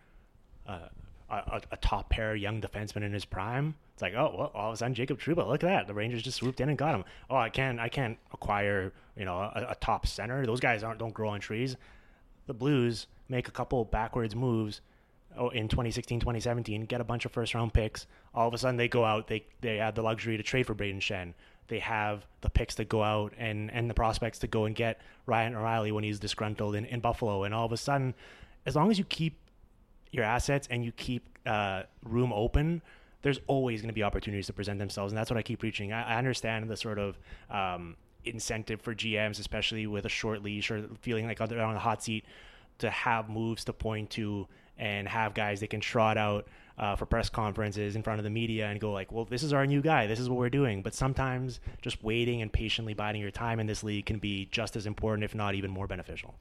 uh, 0.69 0.89
a, 1.31 1.61
a, 1.73 1.77
top 1.77 2.11
pair 2.11 2.35
young 2.35 2.61
defenseman 2.61 3.03
in 3.03 3.13
his 3.13 3.25
prime." 3.25 3.75
It's 3.95 4.03
like, 4.03 4.15
oh, 4.15 4.35
well, 4.37 4.53
all 4.55 4.69
of 4.69 4.75
a 4.75 4.77
sudden 4.77 4.95
Jacob 4.95 5.19
Trouba, 5.19 5.47
look 5.47 5.65
at 5.65 5.69
that, 5.69 5.87
the 5.87 5.95
Rangers 5.95 6.23
just 6.23 6.37
swooped 6.37 6.61
in 6.61 6.69
and 6.69 6.77
got 6.77 6.95
him. 6.95 7.05
Oh, 7.31 7.37
I 7.37 7.49
can't 7.49 7.81
I 7.81 7.89
can't 7.89 8.19
acquire 8.33 8.93
you 9.17 9.25
know 9.25 9.39
a, 9.39 9.69
a 9.71 9.75
top 9.77 10.07
center. 10.07 10.45
Those 10.47 10.61
guys 10.61 10.83
aren't 10.83 10.99
don't 10.99 11.15
grow 11.15 11.31
on 11.31 11.41
trees. 11.41 11.77
The 12.47 12.55
Blues 12.55 13.07
make 13.29 13.49
a 13.49 13.51
couple 13.53 13.85
backwards 13.85 14.37
moves 14.37 14.81
Oh, 15.39 15.51
in 15.51 15.69
2016, 15.69 16.21
2017, 16.21 16.87
get 16.87 17.01
a 17.01 17.05
bunch 17.05 17.27
of 17.27 17.33
first 17.33 17.55
round 17.55 17.75
picks. 17.75 18.07
All 18.35 18.49
of 18.49 18.55
a 18.55 18.59
sudden, 18.59 18.77
they 18.77 18.89
go 18.89 19.05
out. 19.05 19.29
They 19.29 19.45
they 19.61 19.77
have 19.77 19.95
the 19.95 20.03
luxury 20.03 20.37
to 20.37 20.43
trade 20.43 20.67
for 20.67 20.75
Brayden 20.75 21.01
Schenn. 21.01 21.35
They 21.69 21.79
have 21.81 22.27
the 22.41 22.49
picks 22.49 22.75
to 22.77 22.85
go 22.85 23.03
out 23.03 23.35
and 23.37 23.71
and 23.71 23.91
the 23.91 23.95
prospects 23.95 24.39
to 24.41 24.47
go 24.47 24.65
and 24.65 24.75
get 24.75 25.01
Ryan 25.27 25.55
O'Reilly 25.55 25.93
when 25.93 26.05
he's 26.05 26.19
disgruntled 26.19 26.75
in, 26.75 26.87
in 26.87 27.01
Buffalo. 27.01 27.45
And 27.45 27.55
all 27.55 27.67
of 27.67 27.73
a 27.73 27.77
sudden, 27.77 28.15
as 28.65 28.77
long 28.77 28.91
as 28.91 28.99
you 28.99 29.05
keep 29.05 29.39
your 30.17 30.25
assets 30.25 30.67
and 30.71 30.85
you 30.85 30.93
keep 30.93 31.39
uh, 31.47 31.83
room 32.05 32.33
open, 32.33 32.83
there's 33.23 33.41
always 33.47 33.81
going 33.81 33.89
to 33.89 33.95
be 33.95 34.03
opportunities 34.03 34.47
to 34.47 34.53
present 34.53 34.79
themselves. 34.79 35.13
And 35.13 35.19
that's 35.19 35.31
what 35.31 35.39
I 35.39 35.43
keep 35.43 35.61
preaching. 35.61 35.93
I, 35.93 36.15
I 36.15 36.19
understand 36.19 36.69
the 36.69 36.77
sort 36.77 36.99
of 36.99 37.19
um, 37.51 37.97
incentive 38.25 38.81
for 38.81 38.95
GMs, 38.95 39.39
especially 39.39 39.87
with 39.87 40.05
a 40.05 40.09
short 40.09 40.43
leash 40.43 40.71
or 40.71 40.89
feeling 41.01 41.27
like 41.27 41.39
they're 41.39 41.61
on 41.61 41.75
the 41.75 41.81
hot 41.81 42.03
seat, 42.03 42.25
to 42.79 42.91
have 42.91 43.29
moves 43.29 43.65
to 43.65 43.73
point 43.73 44.11
to 44.11 44.47
and 44.79 45.09
have 45.09 45.33
guys 45.33 45.61
they 45.61 45.67
can 45.67 45.81
trot 45.81 46.19
out 46.19 46.47
uh, 46.79 46.95
for 46.95 47.07
press 47.07 47.31
conferences 47.31 47.97
in 47.97 48.03
front 48.03 48.21
of 48.21 48.25
the 48.25 48.31
media 48.31 48.67
and 48.67 48.79
go 48.81 48.93
like, 48.93 49.11
well, 49.11 49.25
this 49.25 49.43
is 49.43 49.53
our 49.53 49.67
new 49.67 49.81
guy. 49.81 50.07
This 50.07 50.21
is 50.21 50.29
what 50.29 50.39
we're 50.39 50.51
doing. 50.51 50.83
But 50.83 50.95
sometimes 50.95 51.61
just 51.81 52.05
waiting 52.05 52.43
and 52.43 52.53
patiently 52.53 52.93
biding 52.93 53.23
your 53.23 53.31
time 53.31 53.61
in 53.61 53.67
this 53.67 53.83
league 53.83 54.07
can 54.07 54.19
be 54.19 54.49
just 54.51 54.77
as 54.77 54.87
important, 54.87 55.25
if 55.25 55.35
not 55.35 55.55
even 55.55 55.71
more 55.71 55.87
beneficial. 55.87 56.35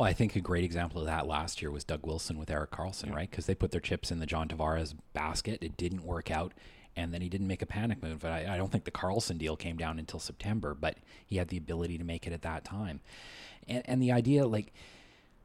Well, 0.00 0.08
I 0.08 0.14
think 0.14 0.34
a 0.34 0.40
great 0.40 0.64
example 0.64 1.02
of 1.02 1.06
that 1.08 1.26
last 1.26 1.60
year 1.60 1.70
was 1.70 1.84
Doug 1.84 2.06
Wilson 2.06 2.38
with 2.38 2.50
Erik 2.50 2.70
Karlsson, 2.70 3.08
yeah. 3.08 3.16
right? 3.16 3.30
Because 3.30 3.44
they 3.44 3.54
put 3.54 3.70
their 3.70 3.82
chips 3.82 4.10
in 4.10 4.18
the 4.18 4.24
John 4.24 4.48
Tavares 4.48 4.94
basket. 5.12 5.58
It 5.60 5.76
didn't 5.76 6.06
work 6.06 6.30
out. 6.30 6.54
And 6.96 7.12
then 7.12 7.20
he 7.20 7.28
didn't 7.28 7.48
make 7.48 7.60
a 7.60 7.66
panic 7.66 8.02
move. 8.02 8.20
But 8.20 8.32
I, 8.32 8.54
I 8.54 8.56
don't 8.56 8.72
think 8.72 8.84
the 8.84 8.90
Carlson 8.90 9.36
deal 9.36 9.56
came 9.56 9.76
down 9.76 9.98
until 9.98 10.18
September, 10.18 10.72
but 10.74 10.96
he 11.26 11.36
had 11.36 11.48
the 11.48 11.58
ability 11.58 11.98
to 11.98 12.04
make 12.04 12.26
it 12.26 12.32
at 12.32 12.40
that 12.40 12.64
time. 12.64 13.00
And, 13.68 13.82
and 13.84 14.02
the 14.02 14.10
idea, 14.10 14.46
like, 14.46 14.72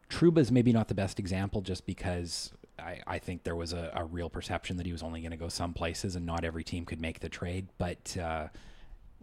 Trouba 0.10 0.38
is 0.38 0.54
maybe 0.54 0.72
not 0.72 0.88
the 0.88 0.96
best 0.96 1.20
example 1.20 1.60
just 1.60 1.86
because 1.86 2.54
I, 2.80 3.02
I 3.06 3.20
think 3.20 3.44
there 3.44 3.58
was 3.58 3.74
a, 3.74 3.92
a, 3.94 4.06
real 4.06 4.30
perception 4.30 4.78
that 4.78 4.86
he 4.86 4.94
was 4.94 5.04
only 5.04 5.20
going 5.20 5.32
to 5.32 5.38
go 5.38 5.50
some 5.50 5.74
places 5.74 6.16
and 6.16 6.26
not 6.26 6.46
every 6.46 6.64
team 6.64 6.86
could 6.86 7.02
make 7.02 7.20
the 7.20 7.28
trade. 7.28 7.68
But 7.78 8.16
uh, 8.16 8.48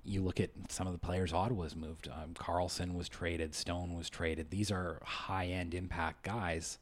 you 0.04 0.20
look 0.22 0.40
at 0.40 0.50
some 0.68 0.86
of 0.86 0.92
the 0.92 0.98
players 0.98 1.32
Ottawa's 1.32 1.76
moved. 1.76 2.08
Um, 2.08 2.34
Karlsson 2.34 2.94
was 2.94 3.08
traded, 3.08 3.54
Stone 3.54 3.94
was 3.96 4.10
traded. 4.10 4.50
These 4.50 4.70
are 4.72 5.00
high 5.04 5.46
end 5.46 5.74
impact 5.74 6.24
guys. 6.24 6.78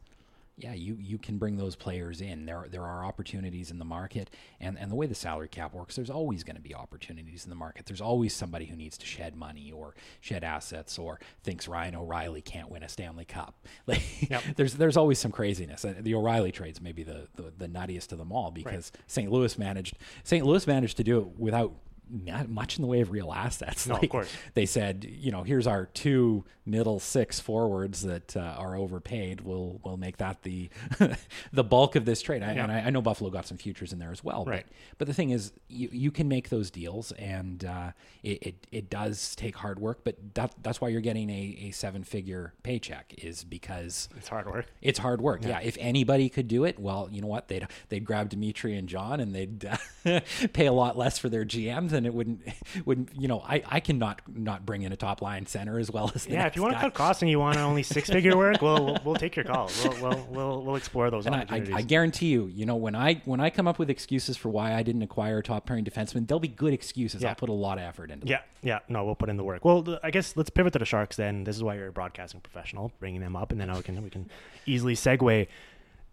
yeah, 0.56 0.74
you 0.74 0.96
you 1.00 1.16
can 1.18 1.38
bring 1.38 1.56
those 1.56 1.74
players 1.76 2.20
in. 2.20 2.44
There 2.46 2.66
there 2.70 2.84
are 2.84 3.04
opportunities 3.04 3.70
in 3.70 3.78
the 3.78 3.84
market, 3.84 4.28
and 4.58 4.78
and 4.78 4.90
the 4.90 4.94
way 4.94 5.06
the 5.06 5.14
salary 5.14 5.48
cap 5.48 5.72
works, 5.74 5.96
there's 5.96 6.10
always 6.10 6.44
going 6.44 6.56
to 6.56 6.62
be 6.62 6.74
opportunities 6.74 7.44
in 7.44 7.50
the 7.50 7.56
market. 7.56 7.86
There's 7.86 8.00
always 8.02 8.34
somebody 8.34 8.66
who 8.66 8.76
needs 8.76 8.98
to 8.98 9.06
shed 9.06 9.36
money 9.36 9.72
or 9.72 9.94
shed 10.20 10.44
assets 10.44 10.98
or 10.98 11.18
thinks 11.42 11.66
Ryan 11.68 11.94
O'Reilly 11.96 12.42
can't 12.42 12.70
win 12.70 12.82
a 12.82 12.88
Stanley 12.88 13.24
Cup. 13.24 13.54
Like 13.86 14.02
Yep. 14.30 14.42
there's 14.56 14.74
there's 14.74 14.96
always 14.98 15.18
some 15.18 15.32
craziness. 15.32 15.84
Uh, 15.84 15.94
The 15.98 16.14
O'Reilly 16.14 16.52
trades 16.52 16.80
may 16.80 16.92
be 16.92 17.02
the, 17.04 17.28
the 17.36 17.52
the 17.56 17.68
nuttiest 17.68 18.12
of 18.12 18.18
them 18.18 18.30
all 18.32 18.50
because 18.50 18.92
St. 19.06 19.30
Louis 19.30 19.56
managed 19.58 19.96
St. 20.24 20.44
Louis 20.44 20.66
managed 20.66 20.96
to 20.98 21.04
do 21.04 21.20
it 21.20 21.38
without 21.38 21.72
not 22.10 22.48
much 22.48 22.76
in 22.76 22.82
the 22.82 22.88
way 22.88 23.00
of 23.00 23.10
real 23.10 23.32
assets. 23.32 23.86
No, 23.86 23.96
of 23.96 24.08
course. 24.08 24.30
They 24.54 24.66
said, 24.66 25.06
you 25.08 25.30
know, 25.30 25.42
here's 25.42 25.66
our 25.66 25.86
two 25.86 26.44
middle 26.66 27.00
six 27.00 27.40
forwards 27.40 28.02
that 28.02 28.36
uh, 28.36 28.40
are 28.40 28.76
overpaid. 28.76 29.40
We'll 29.40 29.80
we'll 29.84 29.96
make 29.96 30.18
that 30.18 30.42
the 30.42 30.70
the 31.52 31.64
bulk 31.64 31.96
of 31.96 32.04
this 32.04 32.22
trade. 32.22 32.42
I, 32.42 32.54
Yeah. 32.54 32.62
And 32.64 32.72
I, 32.72 32.80
I 32.80 32.90
know 32.90 33.02
Buffalo 33.02 33.30
got 33.30 33.46
some 33.46 33.56
futures 33.56 33.92
in 33.92 33.98
there 33.98 34.12
as 34.12 34.22
well. 34.22 34.44
Right. 34.44 34.66
But, 34.66 34.98
but 34.98 35.08
the 35.08 35.14
thing 35.14 35.30
is, 35.30 35.52
you, 35.68 35.88
you 35.92 36.10
can 36.10 36.28
make 36.28 36.48
those 36.48 36.70
deals, 36.70 37.12
and 37.12 37.64
uh, 37.64 37.92
it, 38.22 38.42
it 38.42 38.66
it 38.70 38.90
does 38.90 39.34
take 39.36 39.56
hard 39.56 39.78
work. 39.78 40.00
But 40.04 40.16
that 40.34 40.54
that's 40.62 40.80
why 40.80 40.88
you're 40.88 41.00
getting 41.00 41.30
a, 41.30 41.58
a 41.68 41.70
seven 41.70 42.04
figure 42.04 42.52
paycheck 42.62 43.14
is 43.18 43.44
because 43.44 44.08
It's 44.16 44.28
hard 44.28 44.46
work. 44.46 44.66
it's 44.82 44.98
hard 44.98 45.20
work. 45.20 45.44
Yeah. 45.44 45.60
If 45.60 45.76
anybody 45.80 46.28
could 46.28 46.48
do 46.48 46.64
it, 46.64 46.78
well, 46.78 47.08
you 47.10 47.20
know 47.20 47.26
what? 47.28 47.48
They'd 47.48 47.66
they'd 47.88 48.04
grab 48.04 48.28
Dmitry 48.30 48.76
and 48.76 48.88
John, 48.88 49.20
and 49.20 49.34
they'd 49.34 49.64
uh, 49.64 50.20
pay 50.52 50.66
a 50.66 50.72
lot 50.72 50.96
less 50.96 51.18
for 51.18 51.28
their 51.28 51.44
GMs, 51.44 51.92
and 52.00 52.06
it 52.06 52.14
wouldn't 52.14 52.40
wouldn't 52.86 53.10
you 53.14 53.28
know? 53.28 53.40
I 53.46 53.62
I 53.68 53.80
cannot 53.80 54.22
not 54.26 54.64
bring 54.66 54.82
in 54.82 54.92
a 54.92 54.96
top 54.96 55.22
line 55.22 55.46
center 55.46 55.78
as 55.78 55.90
well 55.90 56.10
as 56.14 56.24
the 56.24 56.32
Yeah, 56.32 56.46
if 56.46 56.56
you 56.56 56.62
want 56.62 56.74
to 56.74 56.80
cut 56.80 56.94
costs 56.94 57.22
and 57.22 57.30
you 57.30 57.38
want 57.38 57.58
only 57.58 57.82
six 57.82 58.08
figure 58.08 58.36
work, 58.36 58.60
we'll, 58.62 58.84
we'll 58.86 58.98
we'll 59.04 59.14
take 59.14 59.36
your 59.36 59.44
call. 59.44 59.70
We'll 59.84 60.00
we'll 60.00 60.26
we'll, 60.30 60.62
we'll 60.64 60.76
explore 60.76 61.10
those 61.10 61.26
And 61.26 61.34
I, 61.34 61.38
I, 61.38 61.42
opportunities. 61.42 61.74
I 61.76 61.82
guarantee 61.82 62.26
you, 62.28 62.46
you 62.46 62.66
know, 62.66 62.76
when 62.76 62.94
I 62.96 63.20
when 63.24 63.40
I 63.40 63.50
come 63.50 63.68
up 63.68 63.78
with 63.78 63.90
excuses 63.90 64.36
for 64.36 64.48
why 64.48 64.74
I 64.74 64.82
didn't 64.82 65.02
acquire 65.02 65.38
a 65.38 65.42
top 65.42 65.66
pairing 65.66 65.84
defenseman, 65.84 66.26
they'll 66.26 66.40
be 66.40 66.48
good 66.48 66.72
excuses. 66.72 67.22
Yeah. 67.22 67.28
I'll 67.30 67.34
put 67.34 67.48
a 67.48 67.52
lot 67.52 67.78
of 67.78 67.84
effort 67.84 68.10
into. 68.10 68.26
them. 68.26 68.30
Yeah, 68.30 68.40
yeah, 68.62 68.78
no, 68.88 69.04
we'll 69.04 69.14
put 69.14 69.28
in 69.28 69.36
the 69.36 69.44
work. 69.44 69.64
Well, 69.64 69.98
I 70.02 70.10
guess 70.10 70.36
let's 70.36 70.50
pivot 70.50 70.72
to 70.72 70.78
the 70.78 70.84
Sharks 70.84 71.16
then. 71.16 71.44
This 71.44 71.56
is 71.56 71.62
why 71.62 71.74
you're 71.74 71.88
a 71.88 71.92
broadcasting 71.92 72.40
professional, 72.40 72.92
bringing 72.98 73.20
them 73.20 73.36
up, 73.36 73.52
and 73.52 73.60
then 73.60 73.72
we 73.72 73.82
can 73.82 74.02
we 74.02 74.10
can 74.10 74.30
easily 74.66 74.94
segue. 74.94 75.46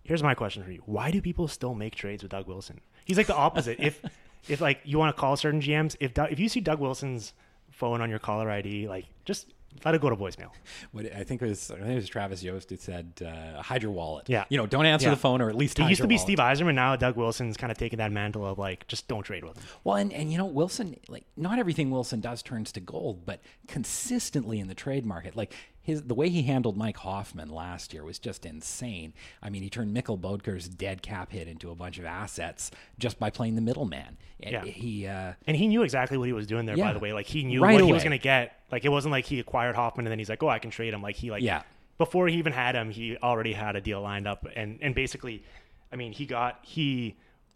Here's 0.04 0.24
my 0.24 0.34
question 0.34 0.64
for 0.64 0.72
you: 0.72 0.82
Why 0.86 1.12
do 1.12 1.22
people 1.22 1.48
still 1.48 1.74
make 1.74 1.96
trades 1.96 2.24
with 2.24 2.32
Doug 2.32 2.48
Wilson? 2.48 2.82
He's 3.06 3.18
like 3.18 3.28
the 3.28 3.36
opposite. 3.36 3.80
if 3.80 4.04
if 4.48 4.62
like 4.62 4.80
you 4.84 4.98
want 4.98 5.16
to 5.16 5.20
call 5.20 5.36
certain 5.36 5.62
GMs, 5.62 5.96
if 6.00 6.14
Doug, 6.14 6.32
if 6.32 6.40
you 6.40 6.50
see 6.50 6.60
Doug 6.60 6.80
Wilson's 6.80 7.34
phone 7.72 8.02
on 8.02 8.10
your 8.10 8.20
caller 8.20 8.50
ID, 8.50 8.88
like 8.88 9.06
just 9.26 9.48
let 9.86 9.94
it 9.94 10.02
go 10.02 10.10
to 10.10 10.16
voicemail. 10.16 10.50
What 10.92 11.06
I 11.14 11.24
think 11.24 11.40
it 11.42 11.48
was 11.48 11.70
I 11.70 11.76
think 11.76 11.90
it 11.90 11.96
was 11.96 12.10
Travis 12.10 12.42
Yost 12.42 12.70
who 12.72 12.78
said, 12.78 13.12
uh, 13.24 13.62
"Hide 13.62 13.84
your 13.84 13.92
wallet." 13.92 14.28
Yeah. 14.28 14.46
You 14.50 14.58
know, 14.58 14.66
don't 14.66 14.86
answer 14.88 15.08
Yeah. 15.08 15.12
the 15.12 15.20
phone, 15.20 15.40
or 15.42 15.50
at 15.50 15.56
least 15.56 15.78
He 15.78 15.84
hide 15.84 15.90
used 15.90 16.02
to 16.02 16.08
be 16.08 16.16
wallet. 16.16 16.22
Steve 16.26 16.38
Yzerman. 16.40 16.74
Now 16.74 16.96
Doug 16.96 17.16
Wilson's 17.16 17.58
kind 17.58 17.72
of 17.72 17.78
taking 17.78 17.98
that 17.98 18.12
mantle 18.12 18.46
of 18.46 18.58
like 18.58 18.88
just 18.88 19.08
don't 19.08 19.22
trade 19.24 19.44
with 19.44 19.58
him. 19.58 19.64
Well, 19.84 19.98
and, 19.98 20.12
and 20.14 20.32
you 20.32 20.38
know, 20.40 20.46
Wilson, 20.46 20.96
like 21.08 21.26
not 21.36 21.60
everything 21.60 21.92
Wilson 21.92 22.22
does 22.22 22.42
turns 22.42 22.72
to 22.72 22.80
gold, 22.80 23.26
but 23.26 23.42
consistently 23.68 24.60
in 24.60 24.68
the 24.68 24.74
trade 24.76 25.06
market, 25.06 25.36
like 25.36 25.54
his 25.88 26.04
the 26.04 26.14
way 26.14 26.28
he 26.28 26.44
handled 26.44 26.76
Mike 26.76 26.98
Hoffman 26.98 27.50
last 27.50 27.94
year 27.94 28.04
was 28.04 28.20
just 28.20 28.46
insane. 28.46 29.14
I 29.42 29.50
mean, 29.50 29.64
he 29.64 29.70
turned 29.70 29.96
Mikkel 29.96 30.20
Bodker's 30.20 30.68
dead 30.68 31.02
cap 31.02 31.32
hit 31.32 31.48
into 31.48 31.72
a 31.72 31.76
bunch 31.76 31.98
of 31.98 32.04
assets 32.04 32.72
just 33.00 33.18
by 33.20 33.30
playing 33.30 33.56
the 33.56 33.62
middleman. 33.62 34.18
And 34.42 34.52
Yeah. 34.52 34.66
He, 34.66 35.08
uh, 35.08 35.34
And 35.48 35.56
he 35.56 35.66
knew 35.66 35.84
exactly 35.84 36.18
what 36.18 36.28
he 36.28 36.34
was 36.34 36.46
doing 36.46 36.66
there, 36.66 36.76
by 36.76 36.92
the 36.92 37.00
way. 37.00 37.14
Like 37.14 37.26
he 37.26 37.46
knew 37.46 37.64
Right 37.64 37.76
what 37.76 37.86
he 37.86 37.94
was 37.94 38.04
going 38.04 38.12
to 38.12 38.18
get. 38.22 38.60
Like 38.70 38.84
it 38.84 38.90
wasn't 38.90 39.14
like 39.14 39.26
he 39.26 39.40
acquired 39.40 39.76
Hoffman 39.78 40.06
and 40.06 40.12
then 40.12 40.20
he's 40.20 40.28
like, 40.30 40.44
"Oh, 40.44 40.50
I 40.50 40.60
can 40.60 40.72
trade 40.72 40.94
him." 40.94 41.02
Like 41.02 41.16
he 41.16 41.32
like 41.32 41.42
Yeah. 41.42 41.64
before 41.98 42.28
he 42.28 42.38
even 42.38 42.52
had 42.52 42.76
him, 42.76 42.92
he 42.92 43.16
already 43.24 43.54
had 43.54 43.78
a 43.78 43.82
deal 43.82 44.02
lined 44.02 44.28
up. 44.28 44.46
And 44.58 44.80
and 44.82 44.94
basically, 44.94 45.42
I 45.90 45.96
mean, 45.96 46.12
he 46.12 46.26
got 46.26 46.60
he 46.64 47.16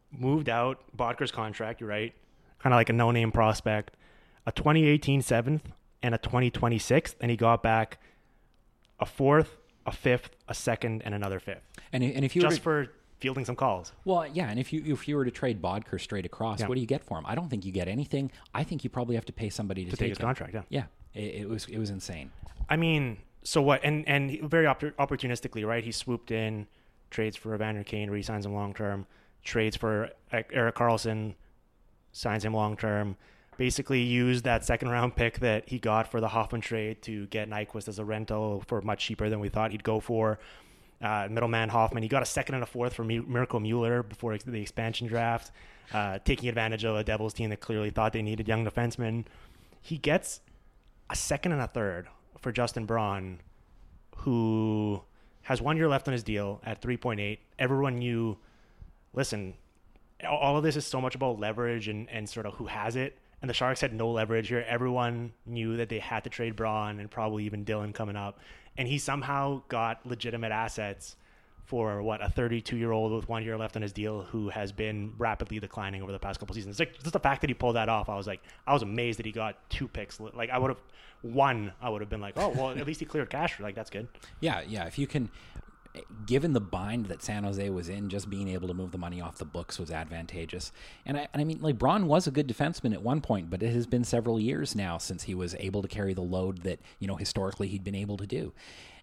moved 0.10 0.48
out 0.48 0.80
Bodker's 0.96 1.32
contract. 1.34 1.82
You're 1.82 1.90
right, 1.90 2.14
kind 2.60 2.74
of 2.74 2.78
like 2.78 2.88
a 2.90 2.94
no-name 2.94 3.34
prospect, 3.34 3.98
a 4.46 4.54
2018 4.54 5.22
seventh 5.22 5.74
and 6.02 6.16
a 6.16 6.18
2020 6.18 6.80
sixth, 6.80 7.16
and 7.20 7.30
he 7.30 7.36
got 7.38 7.62
back 7.62 8.00
a 9.02 9.06
fourth, 9.06 9.58
a 9.86 9.92
fifth, 9.92 10.30
a 10.48 10.54
second, 10.54 11.02
and 11.04 11.14
another 11.14 11.40
fifth, 11.40 11.64
and, 11.92 12.04
and 12.04 12.24
if 12.24 12.36
you 12.36 12.42
just 12.42 12.58
to, 12.58 12.62
for 12.62 12.88
fielding 13.20 13.46
some 13.46 13.56
calls. 13.56 13.92
well, 14.06 14.26
yeah, 14.28 14.50
and 14.50 14.60
if 14.60 14.72
you 14.72 14.82
if 14.86 15.08
you 15.08 15.16
were 15.16 15.26
to 15.26 15.32
trade 15.32 15.62
Bodker 15.62 16.00
straight 16.00 16.26
across, 16.26 16.60
Yeah. 16.62 16.68
what 16.68 16.76
do 16.76 16.82
you 16.82 16.88
get 16.88 17.04
for 17.04 17.18
him? 17.18 17.26
I 17.28 17.36
don't 17.36 17.50
think 17.50 17.66
you 17.66 17.72
get 17.72 17.88
anything. 17.88 18.32
I 18.54 18.64
think 18.64 18.84
you 18.84 18.90
probably 18.90 19.16
have 19.16 19.26
to 19.26 19.34
pay 19.34 19.50
somebody 19.50 19.84
to, 19.86 19.92
To 19.92 19.98
take 19.98 20.10
his 20.10 20.18
him. 20.20 20.26
contract, 20.26 20.54
yeah. 20.54 20.62
Yeah, 20.70 20.84
it, 21.14 21.42
it 21.42 21.50
was 21.50 21.66
it 21.66 21.78
was 21.80 21.90
insane. 21.90 22.32
I 22.70 22.78
mean, 22.78 23.18
so 23.44 23.62
what? 23.62 23.82
And 23.84 24.08
and 24.08 24.40
very 24.50 24.66
oppor- 24.66 24.94
opportunistically, 24.94 25.66
right? 25.66 25.84
He 25.84 25.92
swooped 25.92 26.32
in, 26.32 26.68
trades 27.10 27.36
for 27.36 27.54
Evander 27.56 27.84
Kane, 27.84 28.10
re-signs 28.10 28.46
him 28.46 28.54
long 28.54 28.74
term, 28.74 29.06
trades 29.44 29.76
for 29.76 30.10
Erik 30.32 30.76
Karlsson, 30.76 31.34
signs 32.12 32.46
him 32.46 32.54
long 32.54 32.78
term. 32.78 33.18
Basically, 33.58 34.02
used 34.02 34.46
that 34.46 34.66
second 34.66 34.90
round 34.90 35.16
pick 35.16 35.40
that 35.40 35.68
he 35.70 35.78
got 35.78 36.10
for 36.10 36.22
the 36.22 36.30
Hoffman 36.30 36.62
trade 36.62 37.02
to 37.04 37.28
get 37.28 37.50
Nyquist 37.50 37.88
as 37.88 38.00
a 38.00 38.06
rental 38.06 38.64
for 38.66 38.82
much 38.82 39.06
cheaper 39.06 39.30
than 39.30 39.40
we 39.40 39.50
thought 39.50 39.72
he'd 39.72 39.84
go 39.84 40.00
for. 40.00 40.40
Uh, 41.02 41.28
middleman 41.30 41.70
Hoffman, 41.70 42.04
he 42.04 42.10
got 42.10 42.22
a 42.22 42.26
second 42.26 42.56
and 42.56 42.64
a 42.64 42.68
fourth 42.68 42.98
Mu- 43.00 43.24
Mirco 43.24 43.60
Mueller 43.60 44.04
before 44.04 44.38
the 44.38 44.62
expansion 44.62 45.08
draft, 45.08 45.52
uh, 45.94 46.20
taking 46.24 46.48
advantage 46.48 46.84
of 46.84 46.96
a 46.96 47.04
Devils 47.04 47.34
team 47.34 47.50
that 47.50 47.60
clearly 47.60 47.90
thought 47.90 48.14
they 48.14 48.22
needed 48.22 48.48
young 48.48 48.66
defensemen. 48.66 49.26
He 49.82 49.98
gets 49.98 50.42
a 51.10 51.16
second 51.16 51.52
and 51.52 51.62
a 51.62 51.68
third 51.68 52.08
for 52.40 52.52
Justin 52.52 52.86
Braun, 52.86 53.40
who 54.18 55.02
has 55.44 55.62
one 55.62 55.76
year 55.76 55.88
left 55.88 56.08
on 56.08 56.14
his 56.14 56.24
deal 56.24 56.62
at 56.64 56.82
3.8. 56.82 57.40
Everyone 57.58 57.98
knew, 57.98 58.38
listen, 59.14 59.56
all 60.28 60.56
of 60.56 60.64
this 60.64 60.76
is 60.76 60.86
so 60.86 61.02
much 61.02 61.16
about 61.16 61.40
leverage 61.40 61.88
and, 61.88 62.08
and 62.10 62.30
sort 62.30 62.46
of 62.46 62.54
who 62.54 62.68
has 62.68 62.96
it. 62.96 63.18
And 63.42 63.50
the 63.50 63.54
Sharks 63.54 63.82
had 63.82 63.94
no 63.94 64.12
leverage 64.12 64.50
here. 64.50 64.64
Everyone 64.68 65.34
knew 65.46 65.78
that 65.78 65.90
they 65.90 66.00
had 66.00 66.24
to 66.26 66.30
trade 66.30 66.56
Braun 66.56 67.00
and 67.00 67.10
probably 67.10 67.46
even 67.46 67.66
Dylan 67.66 67.94
coming 67.94 68.16
up. 68.16 68.40
And 68.78 68.88
he 68.88 68.98
somehow 68.98 69.64
got 69.68 70.06
legitimate 70.06 70.52
assets 70.52 71.16
for 71.66 72.04
what 72.04 72.22
a 72.22 72.30
32 72.30 72.76
year 72.76 72.92
old 72.92 73.14
with 73.14 73.30
one 73.30 73.44
year 73.44 73.58
left 73.58 73.76
on 73.76 73.82
his 73.82 73.94
deal 73.94 74.24
who 74.24 74.50
has 74.50 74.72
been 74.72 75.14
rapidly 75.18 75.60
declining 75.60 76.02
over 76.02 76.12
the 76.12 76.20
past 76.20 76.40
couple 76.40 76.54
seasons. 76.54 76.78
Like 76.80 77.00
just 77.00 77.14
the 77.14 77.20
fact 77.20 77.42
that 77.42 77.50
he 77.50 77.54
pulled 77.54 77.76
that 77.76 77.90
off, 77.90 78.10
I 78.10 78.16
was 78.16 78.28
like, 78.28 78.42
I 78.68 78.74
was 78.74 78.82
amazed 78.84 79.20
that 79.20 79.26
he 79.26 79.32
got 79.32 79.58
two 79.70 79.88
picks. 79.88 80.20
Like 80.20 80.50
I 80.50 80.58
would 80.58 80.70
have 80.70 80.82
one, 81.22 81.72
I 81.82 81.90
would 81.90 82.02
have 82.02 82.10
been 82.10 82.22
like, 82.22 82.34
oh 82.38 82.50
well, 82.50 82.72
at 82.72 82.86
least 82.86 83.00
he 83.00 83.06
cleared 83.06 83.30
cash. 83.30 83.60
Like 83.60 83.76
that's 83.76 83.90
good. 83.90 84.08
Yeah, 84.42 84.62
yeah. 84.68 84.86
If 84.86 85.00
you 85.00 85.08
can, 85.08 85.30
given 86.26 86.54
the 86.54 86.62
bind 86.62 87.08
that 87.08 87.22
San 87.22 87.44
Jose 87.44 87.70
was 87.70 87.90
in, 87.90 88.10
just 88.10 88.30
being 88.30 88.48
able 88.48 88.68
to 88.68 88.74
move 88.74 88.92
the 88.92 88.98
money 88.98 89.20
off 89.20 89.38
the 89.38 89.46
books 89.46 89.78
was 89.78 89.92
advantageous. 89.92 90.72
And 91.06 91.18
I, 91.18 91.28
and 91.34 91.42
I 91.42 91.44
mean, 91.44 91.60
like 91.62 91.78
Braun 91.78 92.08
was 92.08 92.28
a 92.28 92.32
good 92.32 92.48
defenseman 92.48 92.94
at 92.94 93.02
one 93.02 93.22
point, 93.22 93.50
but 93.50 93.62
it 93.62 93.74
has 93.74 93.88
been 93.88 94.04
several 94.04 94.40
years 94.40 94.76
now 94.76 94.98
since 94.98 95.24
he 95.24 95.36
was 95.36 95.56
able 95.60 95.82
to 95.82 95.88
carry 95.88 96.14
the 96.14 96.22
load 96.22 96.64
that 96.64 96.80
you 97.00 97.08
know 97.08 97.16
historically 97.16 97.68
he'd 97.68 97.84
been 97.84 97.96
able 97.96 98.18
to 98.18 98.28
do. 98.28 98.54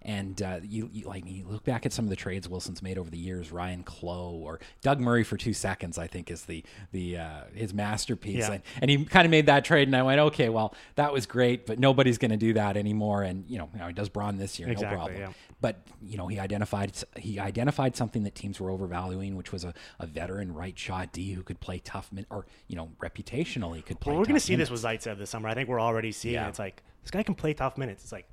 And 0.03 0.41
uh, 0.41 0.61
you, 0.63 0.89
you 0.93 1.07
like 1.09 1.27
you 1.27 1.45
look 1.49 1.65
back 1.65 1.85
at 1.85 1.93
some 1.93 2.05
of 2.05 2.09
the 2.11 2.17
trades 2.17 2.49
Wilson's 2.49 2.83
made 2.83 2.99
over 2.99 3.11
the 3.11 3.19
years, 3.19 3.51
Ryan 3.51 3.83
Clowe 3.83 4.31
or 4.43 4.61
Doug 4.81 5.01
Murray 5.01 5.25
for 5.25 5.37
two 5.37 5.53
seconds, 5.53 5.99
I 5.99 6.07
think 6.07 6.31
is 6.31 6.45
the 6.45 6.65
the 6.93 7.19
uh, 7.19 7.41
his 7.53 7.75
masterpiece. 7.75 8.47
Yeah. 8.49 8.53
And, 8.53 8.63
and 8.81 8.91
he 8.91 9.05
kind 9.05 9.25
of 9.25 9.31
made 9.31 9.47
that 9.47 9.65
trade, 9.65 9.89
and 9.89 9.97
I 9.97 10.03
went, 10.03 10.21
okay, 10.21 10.49
well 10.51 10.75
that 10.95 11.13
was 11.13 11.27
great, 11.27 11.67
but 11.67 11.79
nobody's 11.81 12.17
going 12.19 12.31
to 12.31 12.37
do 12.37 12.53
that 12.53 12.77
anymore. 12.77 13.23
And 13.25 13.45
you 13.49 13.59
know, 13.59 13.69
you 13.75 13.81
know, 13.81 13.89
he 13.89 13.93
does 13.93 14.09
Braun 14.09 14.37
this 14.39 14.59
year, 14.59 14.69
Exactly, 14.69 14.97
no 14.97 15.03
problem. 15.05 15.21
yeah. 15.21 15.33
But 15.61 15.81
you 16.01 16.17
know, 16.17 16.29
he 16.29 16.39
identified 16.39 16.93
he 17.17 17.41
identified 17.41 17.97
something 17.97 18.23
that 18.23 18.37
teams 18.37 18.61
were 18.61 18.71
overvaluing, 18.71 19.35
which 19.35 19.51
was 19.53 19.65
a, 19.65 19.75
a 19.99 20.07
veteran 20.07 20.55
right 20.55 20.79
shot 20.79 21.13
D 21.13 21.33
who 21.33 21.43
could 21.43 21.59
play 21.59 21.81
tough 21.81 22.11
min 22.13 22.25
or 22.31 22.47
you 22.69 22.77
know 22.77 22.91
reputationally 23.03 23.85
could 23.85 23.99
play. 24.01 24.13
Well, 24.13 24.21
we're 24.21 24.27
going 24.27 24.37
to 24.39 24.47
see 24.47 24.55
this 24.55 24.71
with 24.71 24.83
Zaitsev 24.83 25.19
this 25.19 25.31
summer. 25.31 25.49
I 25.49 25.55
think 25.55 25.69
we're 25.69 25.81
already 25.81 26.13
seeing 26.13 26.35
Yeah. 26.35 26.47
it. 26.47 26.51
It's 26.51 26.59
like 26.61 26.83
this 27.03 27.11
guy 27.11 27.23
can 27.25 27.35
play 27.35 27.55
tough 27.55 27.77
minutes. 27.77 28.05
It's 28.05 28.13
like 28.13 28.29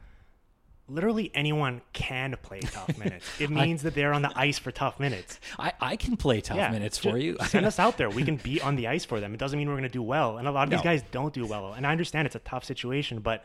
literally 0.88 1.32
anyone 1.34 1.82
can 1.94 2.36
play 2.42 2.60
tough 2.60 2.98
minutes. 3.00 3.26
It 3.40 3.50
means 3.50 3.82
that 3.84 3.96
they're 3.96 4.14
on 4.14 4.22
the 4.22 4.32
ice 4.36 4.60
for 4.60 4.72
tough 4.72 5.00
minutes. 5.00 5.40
I, 5.60 5.74
I 5.82 5.96
can 5.96 6.16
play 6.18 6.42
tough 6.42 6.72
minutes 6.72 6.98
for 6.98 7.18
you. 7.18 7.38
Send 7.48 7.66
us 7.72 7.80
out 7.80 7.98
there. 7.98 8.10
We 8.10 8.24
can 8.24 8.36
be 8.38 8.62
on 8.62 8.76
the 8.76 8.88
ice 8.88 9.06
for 9.06 9.20
them. 9.20 9.34
It 9.34 9.38
doesn't 9.38 9.58
mean 9.58 9.68
we're 9.68 9.74
going 9.76 9.84
to 9.84 9.90
do 9.90 10.04
well. 10.04 10.38
And 10.38 10.48
a 10.48 10.52
lot 10.52 10.64
of 10.66 10.70
these 10.70 10.82
guys 10.82 11.04
don't 11.12 11.34
do 11.34 11.46
well. 11.46 11.74
And 11.74 11.86
I 11.88 11.92
understand 11.92 12.26
it's 12.28 12.36
a 12.36 12.40
tough 12.40 12.64
situation, 12.66 13.20
but 13.20 13.44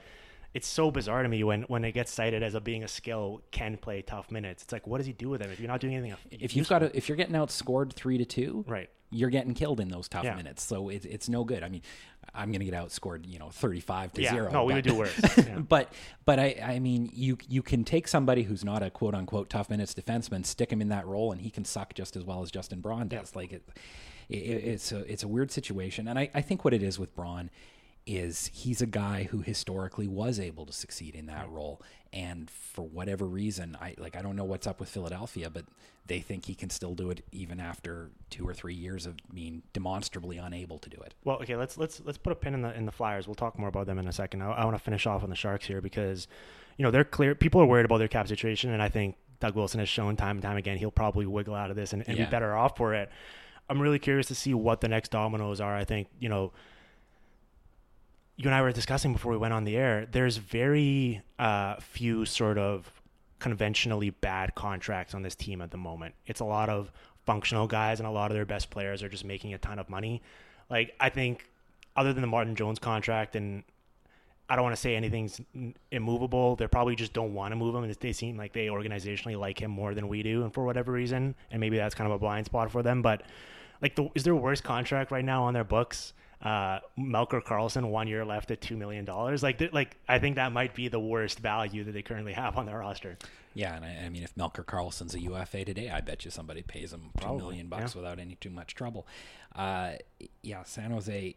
it's 0.52 0.66
so 0.66 0.90
bizarre 0.90 1.22
to 1.22 1.28
me 1.28 1.44
when 1.44 1.62
when 1.62 1.84
it 1.84 1.92
gets 1.92 2.12
cited 2.12 2.42
as 2.42 2.54
a 2.56 2.60
being 2.60 2.82
a 2.82 2.88
skill 2.88 3.40
can 3.52 3.76
play 3.76 4.02
tough 4.02 4.30
minutes. 4.32 4.64
It's 4.64 4.72
like 4.72 4.84
what 4.86 4.98
does 4.98 5.06
he 5.06 5.12
do 5.12 5.28
with 5.28 5.40
them 5.40 5.50
if 5.52 5.60
you're 5.60 5.68
not 5.68 5.80
doing 5.80 5.94
anything? 5.94 6.16
if 6.32 6.56
you've 6.56 6.68
got 6.68 6.82
a, 6.82 6.96
if 6.96 7.08
you're 7.08 7.16
getting 7.16 7.36
outscored 7.36 7.92
three 7.92 8.18
to 8.18 8.24
two, 8.24 8.64
Right. 8.66 8.90
you're 9.10 9.30
getting 9.30 9.54
killed 9.54 9.78
in 9.78 9.88
those 9.90 10.08
tough 10.08 10.24
Yeah. 10.24 10.34
minutes. 10.34 10.64
So 10.64 10.88
it's 10.88 11.04
it's 11.06 11.28
no 11.28 11.44
good. 11.44 11.62
I 11.62 11.68
mean, 11.68 11.82
I'm 12.34 12.52
going 12.52 12.60
to 12.60 12.64
get 12.64 12.74
outscored, 12.74 13.26
you 13.28 13.38
know, 13.38 13.48
35 13.50 14.12
to 14.12 14.22
Yeah, 14.22 14.30
zero. 14.30 14.52
no, 14.52 14.64
we 14.64 14.72
but- 14.72 14.76
would 14.76 14.84
do 14.84 14.94
worse. 14.94 15.20
Yeah. 15.36 15.58
but 15.68 15.92
but 16.24 16.38
I 16.38 16.60
I 16.62 16.78
mean, 16.78 17.10
you 17.12 17.38
you 17.48 17.62
can 17.62 17.82
take 17.84 18.06
somebody 18.08 18.42
who's 18.44 18.64
not 18.64 18.82
a 18.82 18.90
quote 18.90 19.14
unquote 19.14 19.50
tough 19.50 19.68
minutes 19.68 19.94
defenseman, 19.94 20.46
stick 20.46 20.70
him 20.72 20.80
in 20.80 20.88
that 20.90 21.06
role, 21.06 21.32
and 21.32 21.40
he 21.40 21.50
can 21.50 21.64
suck 21.64 21.94
just 21.94 22.16
as 22.16 22.24
well 22.24 22.42
as 22.42 22.50
Justin 22.50 22.80
Braun 22.80 23.08
does. 23.08 23.34
Like 23.34 23.52
it, 23.52 23.68
it, 24.28 24.34
it's 24.36 24.92
a 24.92 24.98
it's 25.12 25.22
a 25.22 25.28
weird 25.28 25.50
situation, 25.50 26.06
and 26.08 26.18
I 26.18 26.30
I 26.34 26.40
think 26.40 26.64
what 26.64 26.72
it 26.74 26.82
is 26.82 26.98
with 26.98 27.14
Braun 27.16 27.50
is 28.06 28.50
he's 28.54 28.80
a 28.80 28.86
guy 28.86 29.24
who 29.24 29.40
historically 29.40 30.06
was 30.08 30.40
able 30.40 30.64
to 30.66 30.72
succeed 30.72 31.14
in 31.14 31.26
that 31.26 31.48
role 31.50 31.82
and 32.12 32.50
for 32.50 32.82
whatever 32.82 33.24
reason 33.24 33.76
i 33.80 33.94
like 33.98 34.16
i 34.16 34.22
don't 34.22 34.34
know 34.36 34.44
what's 34.44 34.66
up 34.66 34.80
with 34.80 34.88
philadelphia 34.88 35.48
but 35.48 35.64
they 36.06 36.18
think 36.18 36.46
he 36.46 36.54
can 36.56 36.68
still 36.70 36.94
do 36.94 37.08
it 37.10 37.24
even 37.30 37.60
after 37.60 38.10
two 38.30 38.46
or 38.48 38.52
three 38.52 38.74
years 38.74 39.06
of 39.06 39.14
being 39.32 39.62
demonstrably 39.72 40.38
unable 40.38 40.76
to 40.78 40.90
do 40.90 40.96
it 41.04 41.14
Well, 41.24 41.36
okay, 41.42 41.54
let's 41.54 41.78
let's 41.78 42.00
let's 42.04 42.18
put 42.18 42.32
a 42.32 42.34
pin 42.36 42.54
in 42.54 42.62
the 42.62 42.74
in 42.76 42.84
the 42.84 42.90
Flyers. 42.90 43.28
We'll 43.28 43.36
talk 43.36 43.56
more 43.58 43.68
about 43.68 43.86
them 43.86 43.98
in 43.98 44.08
a 44.08 44.12
second. 44.12 44.42
I, 44.42 44.50
I 44.50 44.64
want 44.64 44.76
to 44.76 44.82
finish 44.82 45.06
off 45.06 45.22
on 45.22 45.30
the 45.30 45.36
Sharks 45.36 45.66
here 45.66 45.80
because, 45.80 46.26
you 46.76 46.82
know, 46.84 46.90
they're 46.90 47.04
clear. 47.04 47.36
People 47.36 47.60
are 47.60 47.66
worried 47.66 47.84
about 47.84 47.98
their 47.98 48.08
cap 48.08 48.26
situation, 48.26 48.72
and 48.72 48.82
I 48.82 48.88
think 48.88 49.14
Doug 49.38 49.54
Wilson 49.54 49.78
has 49.78 49.88
shown 49.88 50.16
time 50.16 50.36
and 50.38 50.42
time 50.42 50.56
again 50.56 50.78
he'll 50.78 50.90
probably 50.90 51.26
wiggle 51.26 51.54
out 51.54 51.70
of 51.70 51.76
this 51.76 51.92
and, 51.92 52.02
and 52.08 52.18
Yeah. 52.18 52.24
be 52.24 52.30
better 52.30 52.56
off 52.56 52.76
for 52.76 52.92
it. 52.92 53.08
I'm 53.68 53.80
really 53.80 54.00
curious 54.00 54.26
to 54.28 54.34
see 54.34 54.52
what 54.52 54.80
the 54.80 54.88
next 54.88 55.10
dominoes 55.12 55.60
are. 55.60 55.76
I 55.76 55.84
think 55.84 56.08
you 56.18 56.28
know. 56.28 56.52
You 58.40 58.46
and 58.46 58.54
I 58.54 58.62
were 58.62 58.72
discussing 58.72 59.12
before 59.12 59.32
we 59.32 59.36
went 59.36 59.52
on 59.52 59.64
the 59.64 59.76
air. 59.76 60.06
There's 60.10 60.38
very 60.38 61.20
uh, 61.38 61.74
few 61.76 62.24
sort 62.24 62.56
of 62.56 62.90
conventionally 63.38 64.08
bad 64.08 64.54
contracts 64.54 65.12
on 65.14 65.20
this 65.20 65.34
team 65.34 65.60
at 65.60 65.70
the 65.70 65.76
moment. 65.76 66.14
It's 66.24 66.40
a 66.40 66.46
lot 66.46 66.70
of 66.70 66.90
functional 67.26 67.66
guys, 67.66 68.00
and 68.00 68.06
a 68.06 68.10
lot 68.10 68.30
of 68.30 68.34
their 68.34 68.46
best 68.46 68.70
players 68.70 69.02
are 69.02 69.10
just 69.10 69.26
making 69.26 69.52
a 69.52 69.58
ton 69.58 69.78
of 69.78 69.90
money. 69.90 70.22
Like 70.70 70.94
I 70.98 71.10
think, 71.10 71.50
other 71.94 72.14
than 72.14 72.22
the 72.22 72.28
Martin 72.28 72.56
Jones 72.56 72.78
contract, 72.78 73.36
and 73.36 73.62
I 74.48 74.56
don't 74.56 74.62
want 74.62 74.74
to 74.74 74.80
say 74.80 74.96
anything's 74.96 75.38
immovable. 75.90 76.56
They 76.56 76.66
probably 76.66 76.96
just 76.96 77.12
don't 77.12 77.34
want 77.34 77.52
to 77.52 77.56
move 77.56 77.74
him. 77.74 77.84
and 77.84 77.94
They 77.94 78.14
seem 78.14 78.38
like 78.38 78.54
they 78.54 78.68
organizationally 78.68 79.38
like 79.38 79.60
him 79.60 79.70
more 79.70 79.92
than 79.92 80.08
we 80.08 80.22
do, 80.22 80.44
and 80.44 80.54
for 80.54 80.64
whatever 80.64 80.92
reason, 80.92 81.34
and 81.50 81.60
maybe 81.60 81.76
that's 81.76 81.94
kind 81.94 82.10
of 82.10 82.16
a 82.16 82.18
blind 82.18 82.46
spot 82.46 82.70
for 82.70 82.82
them. 82.82 83.02
But 83.02 83.22
like, 83.82 83.96
the, 83.96 84.08
is 84.14 84.22
their 84.22 84.34
worst 84.34 84.64
contract 84.64 85.10
right 85.10 85.26
now 85.26 85.42
on 85.42 85.52
their 85.52 85.62
books? 85.62 86.14
Uh, 86.42 86.80
Melker 86.98 87.42
Karlsson, 87.42 87.90
one 87.90 88.08
year 88.08 88.24
left 88.24 88.50
at 88.50 88.60
two 88.62 88.76
million 88.76 89.04
dollars. 89.04 89.42
Like, 89.42 89.58
th- 89.58 89.72
like 89.72 89.96
I 90.08 90.18
think 90.18 90.36
that 90.36 90.52
might 90.52 90.74
be 90.74 90.88
the 90.88 91.00
worst 91.00 91.38
value 91.38 91.84
that 91.84 91.92
they 91.92 92.02
currently 92.02 92.32
have 92.32 92.56
on 92.56 92.64
their 92.66 92.78
roster. 92.78 93.18
Yeah, 93.54 93.74
and 93.74 93.84
I, 93.84 94.04
I 94.06 94.08
mean, 94.08 94.22
if 94.22 94.34
Melker 94.36 94.64
Karlsson's 94.64 95.14
a 95.14 95.20
UFA 95.20 95.64
today, 95.64 95.90
I 95.90 96.00
bet 96.00 96.24
you 96.24 96.30
somebody 96.30 96.62
pays 96.62 96.92
him 96.92 97.10
two 97.18 97.24
Probably, 97.24 97.42
million 97.42 97.66
bucks 97.68 97.94
yeah. 97.94 98.00
without 98.00 98.18
any 98.18 98.36
too 98.36 98.50
much 98.50 98.74
trouble. 98.74 99.06
Uh, 99.54 99.92
yeah, 100.42 100.62
San 100.62 100.92
Jose. 100.92 101.34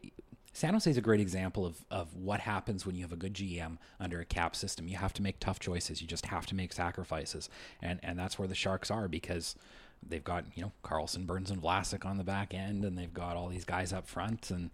San 0.55 0.73
Jose 0.73 0.89
is 0.89 0.97
a 0.97 1.01
great 1.01 1.19
example 1.19 1.65
of, 1.65 1.83
of 1.89 2.15
what 2.15 2.39
happens 2.41 2.85
when 2.85 2.95
you 2.95 3.01
have 3.01 3.11
a 3.11 3.15
good 3.15 3.33
GM 3.33 3.79
under 3.99 4.19
a 4.19 4.25
cap 4.25 4.55
system. 4.55 4.87
You 4.87 4.97
have 4.97 5.11
to 5.13 5.23
make 5.23 5.39
tough 5.39 5.59
choices. 5.59 5.99
You 5.99 6.07
just 6.07 6.27
have 6.27 6.45
to 6.45 6.55
make 6.55 6.71
sacrifices, 6.71 7.49
and 7.81 7.99
and 8.03 8.17
that's 8.17 8.37
where 8.37 8.47
the 8.47 8.55
Sharks 8.55 8.91
are 8.91 9.07
because 9.07 9.55
they've 10.09 10.23
got 10.23 10.45
you 10.55 10.63
know 10.63 10.71
Karlsson, 10.83 11.25
Burns, 11.25 11.51
and 11.51 11.61
Vlasic 11.61 12.05
on 12.05 12.17
the 12.17 12.23
back 12.23 12.53
end, 12.53 12.85
and 12.85 12.97
they've 12.97 13.13
got 13.13 13.35
all 13.35 13.49
these 13.49 13.65
guys 13.65 13.93
up 13.93 14.07
front, 14.07 14.51
and 14.51 14.69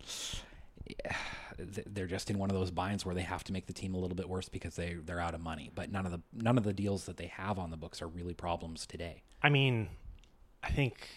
they're 1.57 2.07
just 2.07 2.29
in 2.29 2.37
one 2.37 2.49
of 2.49 2.55
those 2.55 2.71
binds 2.71 3.05
where 3.05 3.15
they 3.15 3.21
have 3.21 3.43
to 3.45 3.53
make 3.53 3.67
the 3.67 3.73
team 3.73 3.93
a 3.93 3.97
little 3.97 4.15
bit 4.15 4.29
worse 4.29 4.49
because 4.49 4.75
they 4.75 4.95
they're 5.05 5.19
out 5.19 5.33
of 5.33 5.41
money. 5.41 5.71
But 5.73 5.91
none 5.91 6.05
of 6.05 6.11
the 6.11 6.21
none 6.33 6.57
of 6.57 6.63
the 6.63 6.73
deals 6.73 7.05
that 7.05 7.17
they 7.17 7.27
have 7.27 7.59
on 7.59 7.69
the 7.69 7.77
books 7.77 8.01
are 8.01 8.07
really 8.07 8.33
problems 8.33 8.85
today. 8.85 9.23
I 9.41 9.49
mean, 9.49 9.89
I 10.63 10.69
think 10.69 11.07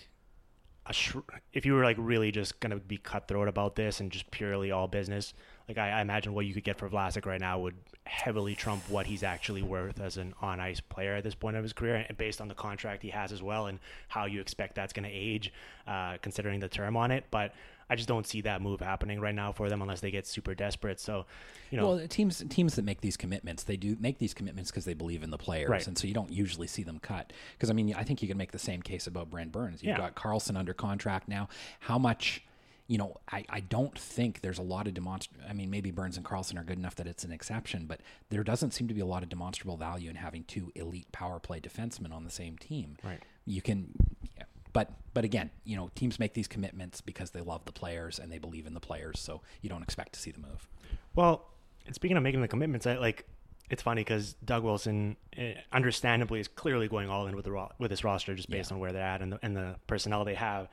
sh- 0.91 1.17
if 1.53 1.65
you 1.65 1.75
were 1.75 1.85
like 1.85 1.97
really 1.99 2.31
just 2.31 2.61
gonna 2.61 2.79
be 2.79 2.99
cutthroat 2.99 3.49
about 3.49 3.77
this 3.77 4.01
and 4.01 4.11
just 4.11 4.31
purely 4.31 4.71
all 4.71 4.89
business, 4.89 5.35
like 5.69 5.79
I, 5.79 5.91
I 5.91 6.01
imagine 6.01 6.35
what 6.35 6.47
you 6.47 6.55
could 6.55 6.65
get 6.65 6.79
for 6.79 6.89
Vlasic 6.89 7.27
right 7.27 7.41
now 7.41 7.59
would 7.61 7.77
heavily 8.05 8.55
trump 8.55 8.83
what 8.89 9.07
he's 9.07 9.23
actually 9.23 9.63
worth 9.63 10.01
as 10.01 10.17
an 10.17 10.35
on 10.43 10.61
ice 10.61 10.81
player 10.81 11.15
at 11.15 11.25
this 11.25 11.35
point 11.35 11.57
of 11.57 11.63
his 11.63 11.73
career, 11.73 12.05
and 12.09 12.17
based 12.19 12.41
on 12.41 12.49
the 12.49 12.55
contract 12.55 13.03
he 13.03 13.11
has 13.11 13.33
as 13.33 13.43
well, 13.43 13.67
and 13.67 13.79
how 14.09 14.25
you 14.27 14.41
expect 14.41 14.75
that's 14.75 14.93
gonna 14.93 15.09
age, 15.11 15.53
uh, 15.87 16.17
considering 16.23 16.61
the 16.61 16.69
term 16.69 16.97
on 16.97 17.11
it. 17.11 17.25
But 17.31 17.55
I 17.89 17.95
just 17.95 18.09
don't 18.09 18.27
see 18.27 18.41
that 18.43 18.63
move 18.63 18.81
happening 18.81 19.21
right 19.21 19.35
now 19.35 19.53
for 19.53 19.69
them 19.69 19.83
unless 19.83 20.01
they 20.01 20.11
get 20.11 20.27
super 20.27 20.55
desperate. 20.55 20.99
So, 20.99 21.27
you 21.71 21.79
know, 21.79 21.89
Well, 21.97 22.09
teams 22.09 22.43
teams 22.49 22.75
that 22.77 22.85
make 22.85 23.03
these 23.03 23.17
commitments, 23.17 23.65
they 23.65 23.77
do 23.77 23.97
make 24.01 24.19
these 24.19 24.35
commitments 24.35 24.71
because 24.71 24.85
they 24.85 24.95
believe 24.95 25.23
in 25.23 25.31
the 25.31 25.39
players, 25.39 25.69
Right. 25.69 25.87
and 25.87 25.97
so 25.99 26.07
you 26.07 26.15
don't 26.15 26.33
usually 26.33 26.67
see 26.67 26.83
them 26.83 26.99
cut. 27.01 27.33
Because 27.53 27.71
I 27.71 27.73
mean, 27.75 27.95
I 27.95 28.03
think 28.03 28.23
you 28.23 28.29
can 28.29 28.39
make 28.39 28.53
the 28.53 28.59
same 28.59 28.83
case 28.83 29.07
about 29.07 29.31
Brent 29.31 29.53
Burns. 29.53 29.83
You've 29.83 29.91
Yeah. 29.91 29.99
got 29.99 30.15
Karlsson 30.17 30.57
under 30.57 30.73
contract 30.75 31.29
now. 31.29 31.49
How 31.81 31.99
much? 31.99 32.43
You 32.89 32.99
know, 32.99 33.17
I, 33.31 33.45
I 33.49 33.61
don't 33.61 33.97
think 33.99 34.41
there's 34.43 34.59
a 34.59 34.63
lot 34.63 34.87
of 34.87 34.95
demonstrable. 34.95 35.41
I 35.49 35.53
mean, 35.53 35.71
maybe 35.71 35.91
Burns 35.91 36.17
and 36.17 36.27
Karlsson 36.27 36.59
are 36.61 36.65
good 36.65 36.79
enough 36.79 36.95
that 36.97 37.07
it's 37.07 37.25
an 37.25 37.33
exception, 37.33 37.87
but 37.87 38.01
there 38.29 38.43
doesn't 38.45 38.73
seem 38.73 38.89
to 38.89 38.95
be 38.95 39.01
a 39.01 39.07
lot 39.07 39.23
of 39.23 39.29
demonstrable 39.29 39.77
value 39.77 40.11
in 40.11 40.17
having 40.17 40.45
two 40.45 40.73
elite 40.75 41.11
power 41.13 41.39
play 41.39 41.61
defensemen 41.61 42.13
on 42.13 42.25
the 42.25 42.31
same 42.31 42.59
team. 42.59 42.97
Right. 43.03 43.21
You 43.47 43.63
can, 43.63 43.93
yeah. 44.37 44.45
but 44.73 44.91
but 45.15 45.25
again, 45.25 45.51
you 45.65 45.77
know, 45.77 45.91
teams 45.95 46.19
make 46.19 46.35
these 46.35 46.49
commitments 46.49 47.01
because 47.01 47.31
they 47.31 47.41
love 47.41 47.65
the 47.65 47.73
players 47.73 48.19
and 48.19 48.31
they 48.31 48.39
believe 48.39 48.67
in 48.67 48.75
the 48.75 48.81
players, 48.81 49.21
so 49.21 49.41
you 49.63 49.69
don't 49.71 49.83
expect 49.83 50.13
to 50.15 50.21
see 50.21 50.31
the 50.31 50.41
move. 50.41 50.67
Well, 51.15 51.47
and 51.87 51.95
speaking 51.95 52.17
of 52.17 52.23
making 52.23 52.43
the 52.43 52.49
commitments, 52.49 52.87
I 52.87 52.97
like 52.97 53.27
it's 53.71 53.83
funny 53.83 54.03
because 54.03 54.35
Doug 54.45 54.65
Wilson, 54.65 55.17
eh, 55.37 55.55
understandably, 55.73 56.41
is 56.41 56.49
clearly 56.49 56.89
going 56.89 57.09
all 57.09 57.27
in 57.27 57.35
with 57.35 57.47
the 57.47 57.69
with 57.79 57.91
this 57.91 58.05
roster 58.05 58.35
just 58.35 58.51
based 58.51 58.71
Yeah. 58.71 58.75
on 58.75 58.81
where 58.81 58.93
they're 58.93 59.03
at 59.03 59.23
and 59.23 59.33
the, 59.33 59.39
and 59.43 59.57
the 59.57 59.77
personnel 59.87 60.25
they 60.25 60.35
have. 60.35 60.69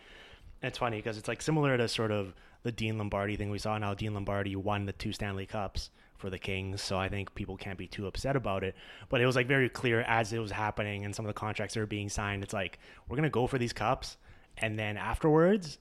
It's 0.61 0.77
funny 0.77 0.97
because 0.97 1.17
it's 1.17 1.27
like 1.27 1.41
similar 1.41 1.77
to 1.77 1.87
sort 1.87 2.11
of 2.11 2.33
the 2.63 2.71
Dean 2.71 2.97
Lombardi 2.97 3.35
thing 3.35 3.49
we 3.49 3.59
saw. 3.59 3.77
Now 3.77 3.93
Dean 3.93 4.13
Lombardi 4.13 4.55
won 4.55 4.85
the 4.85 4.93
two 4.93 5.13
Stanley 5.13 5.45
Cups 5.45 5.89
for 6.17 6.29
the 6.29 6.37
Kings, 6.37 6.81
so 6.81 6.97
I 6.97 7.07
think 7.07 7.33
people 7.33 7.55
can't 7.55 7.77
be 7.77 7.87
too 7.87 8.05
upset 8.07 8.35
about 8.35 8.63
it. 8.65 8.75
But 9.07 9.21
it 9.21 9.25
was 9.25 9.37
like 9.37 9.47
very 9.47 9.69
clear 9.69 10.01
as 10.01 10.33
it 10.33 10.39
was 10.39 10.51
happening 10.51 11.05
and 11.05 11.15
some 11.15 11.25
of 11.25 11.29
the 11.29 11.39
contracts 11.39 11.75
that 11.75 11.79
were 11.79 11.85
being 11.85 12.09
signed. 12.09 12.43
It's 12.43 12.53
like 12.53 12.77
we're 13.07 13.15
gonna 13.15 13.29
go 13.29 13.47
for 13.47 13.57
these 13.57 13.71
cups, 13.71 14.17
and 14.57 14.77
then 14.77 14.97
afterwards, 14.97 15.77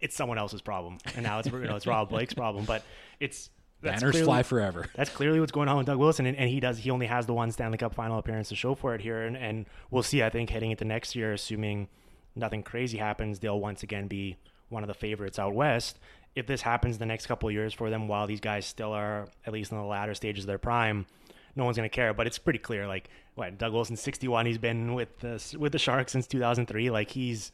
it's 0.00 0.14
someone 0.14 0.36
else's 0.36 0.60
problem. 0.60 0.98
And 1.14 1.22
now 1.22 1.38
it's 1.38 1.48
you 1.48 1.58
know 1.60 1.76
it's 1.76 1.86
Rob 1.86 2.10
Blake's 2.10 2.34
problem, 2.34 2.66
but 2.66 2.82
it's 3.18 3.48
that's 3.80 4.00
Banners 4.00 4.12
clearly- 4.12 4.26
fly 4.26 4.42
forever. 4.42 4.86
that's 4.94 5.10
clearly 5.10 5.40
what's 5.40 5.50
going 5.52 5.68
on 5.68 5.78
with 5.78 5.86
Doug 5.86 5.98
Wilson, 5.98 6.26
and, 6.26 6.36
and 6.36 6.50
he 6.50 6.60
does. 6.60 6.76
He 6.78 6.90
only 6.90 7.06
has 7.06 7.24
the 7.24 7.32
one 7.34 7.50
Stanley 7.50 7.78
Cup 7.78 7.94
final 7.94 8.18
appearance 8.18 8.50
to 8.50 8.54
show 8.54 8.74
for 8.74 8.94
it 8.94 9.00
here, 9.00 9.22
and, 9.22 9.36
and 9.38 9.64
we'll 9.90 10.02
see. 10.02 10.22
I 10.22 10.28
think 10.28 10.50
heading 10.50 10.70
into 10.70 10.84
next 10.84 11.16
year, 11.16 11.32
assuming 11.32 11.88
nothing 12.34 12.62
crazy 12.62 12.98
happens, 12.98 13.38
they'll 13.38 13.60
once 13.60 13.82
again 13.82 14.08
be 14.08 14.36
one 14.68 14.82
of 14.82 14.88
the 14.88 14.94
favorites 14.94 15.38
out 15.38 15.54
west. 15.54 15.98
If 16.34 16.46
this 16.46 16.62
happens 16.62 16.98
the 16.98 17.06
next 17.06 17.26
couple 17.26 17.48
of 17.48 17.52
years 17.54 17.74
for 17.74 17.90
them, 17.90 18.08
while 18.08 18.26
these 18.26 18.40
guys 18.40 18.64
still 18.64 18.92
are 18.92 19.28
at 19.46 19.52
least 19.52 19.70
in 19.70 19.78
the 19.78 19.84
latter 19.84 20.14
stages 20.14 20.44
of 20.44 20.48
their 20.48 20.58
prime, 20.58 21.06
no 21.54 21.64
one's 21.64 21.76
going 21.76 21.88
to 21.88 21.94
care. 21.94 22.14
But 22.14 22.26
it's 22.26 22.38
pretty 22.38 22.58
clear. 22.58 22.86
Like, 22.86 23.10
what 23.34 23.58
Doug 23.58 23.72
Wilson's 23.72 24.00
61. 24.00 24.46
He's 24.46 24.58
been 24.58 24.94
with 24.94 25.18
the 25.20 25.56
with 25.58 25.72
the 25.72 25.78
Sharks 25.78 26.12
since 26.12 26.26
2003. 26.26 26.90
Like 26.90 27.10
he's 27.10 27.52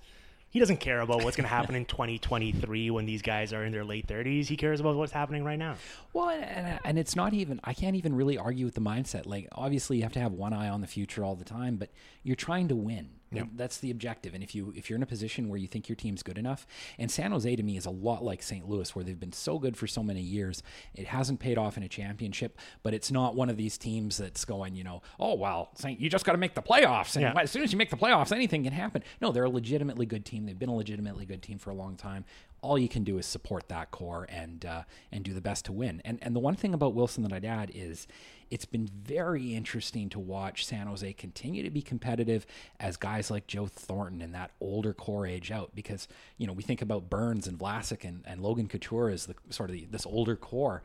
he 0.50 0.58
doesn't 0.58 0.78
care 0.78 1.00
about 1.00 1.22
what's 1.22 1.36
going 1.36 1.44
to 1.44 1.54
happen 1.54 1.74
in 1.74 1.84
2023 1.86 2.90
when 2.90 3.04
these 3.04 3.22
guys 3.22 3.52
are 3.52 3.64
in 3.64 3.72
their 3.72 3.84
late 3.84 4.06
30s. 4.06 4.46
He 4.46 4.56
cares 4.56 4.80
about 4.80 4.96
what's 4.96 5.12
happening 5.12 5.44
right 5.44 5.58
now. 5.58 5.74
Well, 6.14 6.30
and, 6.30 6.80
and 6.84 6.98
it's 6.98 7.14
not 7.14 7.34
even, 7.34 7.60
I 7.64 7.74
can't 7.74 7.96
even 7.96 8.14
really 8.14 8.38
argue 8.38 8.64
with 8.64 8.74
the 8.74 8.80
mindset. 8.80 9.26
Like, 9.26 9.46
obviously, 9.52 9.98
you 9.98 10.04
have 10.04 10.14
to 10.14 10.20
have 10.20 10.32
one 10.32 10.54
eye 10.54 10.70
on 10.70 10.80
the 10.80 10.86
future 10.86 11.22
all 11.22 11.36
the 11.36 11.44
time, 11.44 11.76
but 11.76 11.90
you're 12.22 12.34
trying 12.34 12.68
to 12.68 12.76
win. 12.76 13.10
Yeah. 13.30 13.44
That's 13.54 13.78
the 13.78 13.90
objective. 13.90 14.34
And 14.34 14.42
if 14.42 14.54
you 14.54 14.72
if 14.76 14.88
you're 14.88 14.96
in 14.96 15.02
a 15.02 15.06
position 15.06 15.48
where 15.48 15.58
you 15.58 15.66
think 15.68 15.88
your 15.88 15.96
team's 15.96 16.22
good 16.22 16.38
enough, 16.38 16.66
and 16.98 17.10
San 17.10 17.30
Jose 17.32 17.54
to 17.56 17.62
me 17.62 17.76
is 17.76 17.84
a 17.86 17.90
lot 17.90 18.24
like 18.24 18.42
St. 18.42 18.68
Louis, 18.68 18.94
where 18.96 19.04
they've 19.04 19.20
been 19.20 19.32
so 19.32 19.58
good 19.58 19.76
for 19.76 19.86
so 19.86 20.02
many 20.02 20.20
years, 20.22 20.62
it 20.94 21.06
hasn't 21.08 21.40
paid 21.40 21.58
off 21.58 21.76
in 21.76 21.82
a 21.82 21.88
championship. 21.88 22.58
But 22.82 22.94
it's 22.94 23.10
not 23.10 23.34
one 23.36 23.50
of 23.50 23.56
these 23.56 23.76
teams 23.76 24.16
that's 24.16 24.44
going, 24.44 24.74
you 24.74 24.84
know, 24.84 25.02
oh 25.20 25.34
well, 25.34 25.70
Saint, 25.74 26.00
you 26.00 26.08
just 26.08 26.24
got 26.24 26.32
to 26.32 26.38
make 26.38 26.54
the 26.54 26.62
playoffs, 26.62 27.16
and 27.16 27.22
Yeah. 27.22 27.34
as 27.40 27.50
soon 27.50 27.62
as 27.62 27.72
you 27.72 27.78
make 27.78 27.90
the 27.90 27.96
playoffs, 27.96 28.32
anything 28.32 28.64
can 28.64 28.72
happen. 28.72 29.02
No, 29.20 29.30
they're 29.32 29.44
a 29.44 29.50
legitimately 29.50 30.06
good 30.06 30.24
team. 30.24 30.46
They've 30.46 30.58
been 30.58 30.68
a 30.70 30.74
legitimately 30.76 31.26
good 31.26 31.42
team 31.42 31.58
for 31.58 31.70
a 31.70 31.74
long 31.74 31.96
time. 31.96 32.24
All 32.60 32.76
you 32.78 32.88
can 32.88 33.04
do 33.04 33.18
is 33.18 33.26
support 33.26 33.68
that 33.68 33.92
core 33.92 34.26
and 34.28 34.64
uh, 34.64 34.82
and 35.12 35.22
do 35.24 35.32
the 35.32 35.40
best 35.40 35.66
to 35.66 35.72
win. 35.72 36.02
And 36.04 36.18
and 36.22 36.34
the 36.34 36.40
one 36.40 36.56
thing 36.56 36.74
about 36.74 36.92
Wilson 36.94 37.22
that 37.22 37.32
I'd 37.32 37.44
add 37.44 37.70
is 37.72 38.08
it's 38.50 38.64
been 38.64 38.86
very 38.86 39.54
interesting 39.54 40.08
to 40.10 40.18
watch 40.18 40.64
San 40.64 40.86
Jose 40.86 41.12
continue 41.14 41.62
to 41.62 41.70
be 41.70 41.82
competitive 41.82 42.46
as 42.80 42.96
guys 42.96 43.30
like 43.30 43.46
Joe 43.46 43.66
Thornton 43.66 44.22
and 44.22 44.34
that 44.34 44.52
older 44.60 44.92
core 44.94 45.26
age 45.26 45.50
out 45.50 45.70
because 45.74 46.08
you 46.38 46.46
know 46.46 46.52
we 46.52 46.62
think 46.62 46.80
about 46.82 47.10
Burns 47.10 47.46
and 47.46 47.58
Vlasic 47.58 48.04
and, 48.08 48.22
and 48.26 48.40
Logan 48.42 48.68
Couture 48.68 49.10
as 49.10 49.26
the 49.26 49.34
sort 49.50 49.70
of 49.70 49.74
the, 49.76 49.86
this 49.90 50.06
older 50.06 50.36
core. 50.36 50.82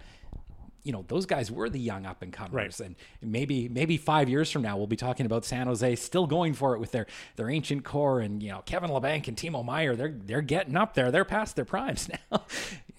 You 0.86 0.91
know 0.91 1.05
those 1.07 1.26
guys 1.26 1.49
were 1.49 1.70
the 1.70 1.80
young 1.80 2.05
up 2.05 2.22
and 2.22 2.34
comers 2.34 2.53
Right. 2.53 2.80
and 2.82 2.95
maybe 3.22 3.70
maybe 3.70 3.95
five 3.95 4.28
years 4.28 4.51
from 4.51 4.64
now 4.64 4.76
we'll 4.76 4.86
be 4.86 4.97
talking 4.97 5.26
about 5.26 5.45
San 5.45 5.68
Jose 5.68 5.95
still 5.95 6.28
going 6.28 6.53
for 6.53 6.76
it 6.76 6.80
with 6.80 6.91
their 6.91 7.05
their 7.38 7.49
ancient 7.49 7.86
core 7.86 8.20
and 8.20 8.43
you 8.43 8.49
know 8.51 8.61
Kevin 8.66 8.89
Labanc 8.89 9.30
and 9.30 9.38
Timo 9.38 9.64
Meier 9.64 9.95
they're 9.95 10.11
they're 10.14 10.41
getting 10.41 10.76
up 10.76 10.93
there. 10.93 11.09
They're 11.09 11.24
past 11.24 11.55
their 11.55 11.64
primes 11.64 12.09
now 12.32 12.43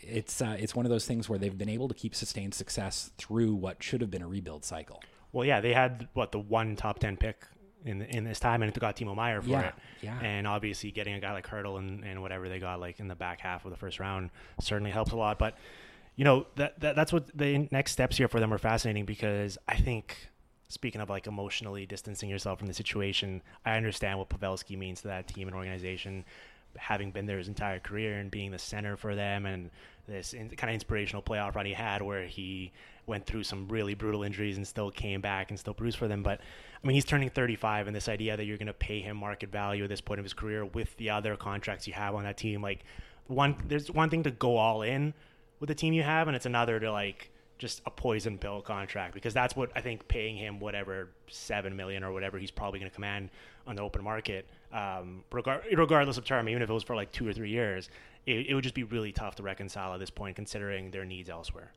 it's 0.08 0.40
uh, 0.42 0.56
it's 0.58 0.74
one 0.74 0.86
of 0.86 0.90
those 0.90 1.06
things 1.06 1.28
where 1.28 1.38
they've 1.38 1.56
been 1.56 1.68
able 1.68 1.88
to 1.88 1.94
keep 1.94 2.14
sustained 2.14 2.54
success 2.54 3.10
through 3.18 3.54
what 3.54 3.82
should 3.82 4.00
have 4.00 4.10
been 4.10 4.22
a 4.22 4.28
rebuild 4.28 4.64
cycle 4.64 5.02
Well, 5.32 5.44
yeah, 5.46 5.60
they 5.60 5.72
had 5.74 6.08
what 6.14 6.32
the 6.32 6.38
one 6.38 6.76
top 6.76 6.98
ten 6.98 7.16
pick 7.16 7.44
in 7.84 8.02
in 8.02 8.24
this 8.24 8.40
time, 8.40 8.62
and 8.62 8.74
it 8.74 8.78
got 8.80 8.96
Timo 8.96 9.14
Meier 9.14 9.42
for 9.42 9.48
Yeah, 9.50 9.68
it. 9.68 9.74
yeah. 10.02 10.18
And 10.20 10.46
obviously, 10.46 10.90
getting 10.90 11.14
a 11.14 11.20
guy 11.20 11.32
like 11.32 11.46
Hertl 11.46 11.78
and, 11.78 12.04
and 12.04 12.22
whatever 12.22 12.48
they 12.48 12.58
got 12.58 12.80
like 12.80 12.98
in 13.00 13.08
the 13.08 13.14
back 13.14 13.40
half 13.40 13.64
of 13.64 13.70
the 13.70 13.76
first 13.76 14.00
round 14.00 14.30
certainly 14.60 14.90
helps 14.90 15.12
a 15.12 15.16
lot. 15.16 15.38
But 15.38 15.56
you 16.16 16.24
know 16.24 16.46
that, 16.56 16.78
that 16.80 16.96
that's 16.96 17.12
what 17.12 17.36
the 17.36 17.68
next 17.72 17.92
steps 17.92 18.16
here 18.16 18.28
for 18.28 18.40
them 18.40 18.52
are 18.54 18.58
fascinating 18.58 19.04
because 19.04 19.58
I 19.68 19.76
think. 19.76 20.30
Speaking 20.70 21.02
of 21.02 21.10
like 21.10 21.26
emotionally 21.28 21.84
distancing 21.86 22.28
yourself 22.30 22.58
from 22.58 22.66
the 22.66 22.74
situation, 22.74 23.42
I 23.66 23.76
understand 23.76 24.18
what 24.18 24.30
Pavelski 24.30 24.76
means 24.78 25.02
to 25.02 25.08
that 25.08 25.28
team 25.28 25.46
and 25.46 25.54
organization, 25.54 26.24
having 26.76 27.10
been 27.10 27.26
there 27.26 27.38
his 27.38 27.48
entire 27.48 27.78
career 27.78 28.18
and 28.18 28.30
being 28.30 28.50
the 28.50 28.58
center 28.58 28.96
for 28.96 29.14
them 29.14 29.46
and 29.46 29.70
this 30.06 30.34
in, 30.34 30.48
kind 30.50 30.70
of 30.70 30.74
inspirational 30.74 31.22
playoff 31.22 31.54
run 31.54 31.66
he 31.66 31.72
had 31.72 32.02
where 32.02 32.26
he 32.26 32.72
went 33.06 33.26
through 33.26 33.42
some 33.44 33.68
really 33.68 33.94
brutal 33.94 34.22
injuries 34.22 34.56
and 34.56 34.66
still 34.66 34.90
came 34.90 35.20
back 35.20 35.50
and 35.50 35.58
still 35.58 35.74
produced 35.74 35.98
for 35.98 36.08
them. 36.08 36.22
But 36.22 36.40
I 36.82 36.86
mean, 36.86 36.94
he's 36.94 37.04
turning 37.04 37.30
35, 37.30 37.86
and 37.86 37.96
this 37.96 38.08
idea 38.08 38.36
that 38.36 38.44
you're 38.44 38.58
going 38.58 38.66
to 38.66 38.72
pay 38.72 39.00
him 39.00 39.16
market 39.16 39.50
value 39.50 39.84
at 39.84 39.88
this 39.88 40.00
point 40.00 40.20
of 40.20 40.24
his 40.24 40.32
career 40.32 40.64
with 40.64 40.96
the 40.96 41.10
other 41.10 41.36
contracts 41.36 41.86
you 41.86 41.92
have 41.94 42.14
on 42.14 42.24
that 42.24 42.36
team, 42.36 42.62
like 42.62 42.84
one, 43.26 43.56
there's 43.68 43.90
one 43.90 44.10
thing 44.10 44.22
to 44.22 44.30
go 44.30 44.56
all 44.56 44.82
in 44.82 45.14
with 45.60 45.68
the 45.68 45.74
team 45.74 45.94
you 45.94 46.02
have, 46.02 46.28
and 46.28 46.36
it's 46.36 46.46
another 46.46 46.78
to 46.80 46.92
like 46.92 47.30
just 47.58 47.82
a 47.86 47.90
poison 47.90 48.38
pill 48.38 48.60
contract 48.60 49.14
because 49.14 49.32
that's 49.32 49.54
what 49.54 49.70
I 49.76 49.80
think 49.80 50.06
paying 50.08 50.36
him 50.36 50.60
whatever 50.60 51.10
seven 51.28 51.76
million 51.76 52.02
or 52.02 52.12
whatever 52.12 52.38
he's 52.38 52.50
probably 52.50 52.80
going 52.80 52.90
to 52.90 52.94
command 52.94 53.30
on 53.66 53.76
the 53.76 53.82
open 53.82 54.02
market, 54.02 54.46
um, 54.72 55.24
regard, 55.32 55.62
regardless 55.72 56.18
of 56.18 56.24
term, 56.24 56.48
even 56.48 56.62
if 56.62 56.68
it 56.68 56.72
was 56.72 56.82
for 56.82 56.96
like 56.96 57.12
two 57.12 57.26
or 57.26 57.32
three 57.32 57.50
years, 57.50 57.88
it, 58.26 58.46
it 58.48 58.54
would 58.54 58.64
just 58.64 58.74
be 58.74 58.82
really 58.82 59.12
tough 59.12 59.36
to 59.36 59.42
reconcile 59.42 59.94
at 59.94 60.00
this 60.00 60.10
point 60.10 60.36
considering 60.36 60.90
their 60.90 61.04
needs 61.04 61.30
elsewhere. 61.30 61.72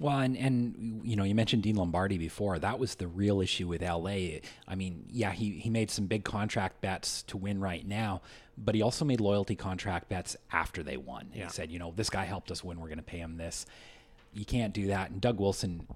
Well, 0.00 0.18
and, 0.18 0.36
and 0.36 1.00
you 1.04 1.14
know, 1.14 1.22
you 1.22 1.36
mentioned 1.36 1.62
Dean 1.62 1.76
Lombardi 1.76 2.18
before. 2.18 2.58
That 2.58 2.78
was 2.78 2.96
the 2.96 3.06
real 3.06 3.40
issue 3.40 3.68
with 3.68 3.80
LA. 3.80 4.40
I 4.66 4.74
mean, 4.74 5.04
yeah, 5.08 5.30
he, 5.30 5.52
he 5.52 5.70
made 5.70 5.90
some 5.90 6.06
big 6.06 6.24
contract 6.24 6.80
bets 6.80 7.22
to 7.24 7.36
win 7.36 7.60
right 7.60 7.86
now, 7.86 8.22
but 8.58 8.74
he 8.74 8.82
also 8.82 9.04
made 9.04 9.20
loyalty 9.20 9.54
contract 9.54 10.08
bets 10.08 10.36
after 10.52 10.82
they 10.82 10.96
won. 10.96 11.30
Yeah. 11.32 11.44
He 11.44 11.50
said, 11.50 11.70
you 11.70 11.78
know, 11.78 11.92
this 11.94 12.10
guy 12.10 12.24
helped 12.24 12.50
us 12.50 12.64
win. 12.64 12.80
We're 12.80 12.88
going 12.88 12.98
to 12.98 13.04
pay 13.04 13.18
him 13.18 13.36
this. 13.36 13.66
You 14.34 14.44
can't 14.44 14.74
do 14.74 14.88
that. 14.88 15.10
And 15.10 15.20
Doug 15.20 15.40
Wilson, 15.40 15.86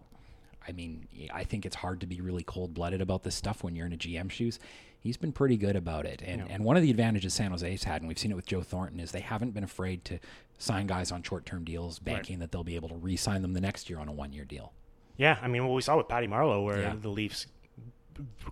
I 0.67 0.73
mean, 0.73 1.07
I 1.33 1.45
think 1.45 1.67
it's 1.67 1.77
hard 1.77 2.01
to 2.01 2.07
be 2.07 2.21
really 2.21 2.43
cold 2.43 2.75
blooded 2.75 3.03
about 3.03 3.25
this 3.25 3.35
stuff 3.35 3.63
when 3.63 3.75
you're 3.77 3.87
in 3.87 3.93
a 3.93 3.97
GM 3.97 4.31
shoes 4.31 4.59
he's 5.01 5.17
been 5.17 5.33
pretty 5.33 5.57
good 5.57 5.77
about 5.77 6.07
it. 6.07 6.23
And 6.25 6.43
yeah. 6.43 6.55
and 6.55 6.65
one 6.65 6.77
of 6.77 6.83
the 6.83 6.91
advantages 6.91 7.35
San 7.35 7.51
Jose's 7.51 7.85
had, 7.85 8.03
and 8.03 8.09
we've 8.09 8.19
seen 8.19 8.31
it 8.31 8.35
with 8.35 8.47
Joe 8.47 8.63
Thornton, 8.63 9.01
is 9.01 9.13
they 9.13 9.21
haven't 9.21 9.53
been 9.53 9.65
afraid 9.65 10.05
to 10.07 10.19
sign 10.59 10.87
guys 10.87 11.13
on 11.13 11.23
short 11.23 11.47
term 11.47 11.65
deals, 11.65 11.99
banking 11.99 12.37
right. 12.37 12.41
that 12.41 12.53
they'll 12.53 12.65
be 12.65 12.77
able 12.77 12.89
to 12.89 12.97
re 12.97 13.17
sign 13.17 13.43
them 13.43 13.53
the 13.53 13.61
next 13.61 13.89
year 13.89 13.99
on 13.99 14.09
a 14.09 14.13
one 14.13 14.33
year 14.33 14.45
deal. 14.45 14.73
Yeah, 15.17 15.39
I 15.43 15.49
mean, 15.49 15.67
what 15.67 15.75
we 15.75 15.83
saw 15.83 15.97
with 15.97 16.09
Patty 16.09 16.29
Marleau, 16.29 16.65
where 16.65 16.81
yeah. 16.81 16.95
the 17.01 17.09
Leafs 17.09 17.47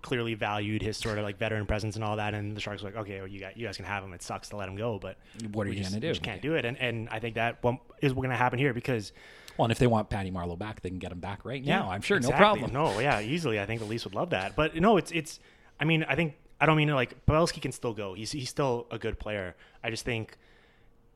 clearly 0.02 0.34
valued 0.34 0.82
his 0.82 0.96
sort 0.96 1.18
of 1.18 1.24
like 1.24 1.38
veteran 1.38 1.66
presence 1.66 1.96
and 1.96 2.04
all 2.04 2.16
that, 2.16 2.34
and 2.34 2.56
the 2.56 2.60
Sharks 2.60 2.82
were 2.82 2.90
like, 2.90 2.98
okay, 2.98 3.18
well, 3.18 3.28
you 3.28 3.38
guys, 3.38 3.52
you 3.56 3.66
guys 3.66 3.76
can 3.76 3.84
have 3.84 4.02
him. 4.02 4.12
It 4.12 4.22
sucks 4.22 4.48
to 4.50 4.56
let 4.56 4.68
him 4.68 4.76
go, 4.76 4.98
but 4.98 5.18
what 5.52 5.66
are 5.66 5.70
you 5.70 5.80
going 5.80 5.92
to 5.92 6.00
do? 6.00 6.08
Just 6.08 6.22
can't 6.22 6.42
do 6.42 6.54
it, 6.54 6.64
and 6.64 6.76
and 6.78 7.08
I 7.10 7.18
think 7.18 7.36
that 7.36 7.58
is 8.00 8.12
what's 8.12 8.14
going 8.14 8.30
to 8.30 8.36
happen 8.36 8.58
here 8.58 8.74
because. 8.74 9.12
Well, 9.58 9.64
and 9.64 9.72
if 9.72 9.78
they 9.78 9.86
want 9.86 10.10
Patty 10.10 10.30
Marleau 10.30 10.58
back, 10.58 10.82
they 10.82 10.88
can 10.88 10.98
get 10.98 11.12
him 11.12 11.20
back 11.20 11.44
right 11.44 11.62
yeah, 11.62 11.80
now. 11.80 11.90
I'm 11.90 12.02
sure, 12.02 12.16
exactly. 12.16 12.40
no 12.40 12.46
problem. 12.46 12.72
No, 12.72 13.00
yeah, 13.00 13.20
easily. 13.20 13.60
I 13.60 13.66
think 13.66 13.80
the 13.80 13.86
Leafs 13.86 14.04
would 14.04 14.14
love 14.14 14.30
that, 14.30 14.56
but 14.56 14.74
no, 14.76 14.96
it's 14.96 15.10
it's. 15.12 15.40
I 15.78 15.84
mean, 15.84 16.04
I 16.08 16.14
think 16.14 16.34
I 16.60 16.66
don't 16.66 16.76
mean 16.76 16.88
like 16.88 17.26
Pavelski 17.26 17.60
can 17.60 17.72
still 17.72 17.94
go. 17.94 18.14
He's 18.14 18.32
he's 18.32 18.48
still 18.48 18.86
a 18.90 18.98
good 18.98 19.18
player. 19.18 19.54
I 19.82 19.90
just 19.90 20.04
think, 20.04 20.36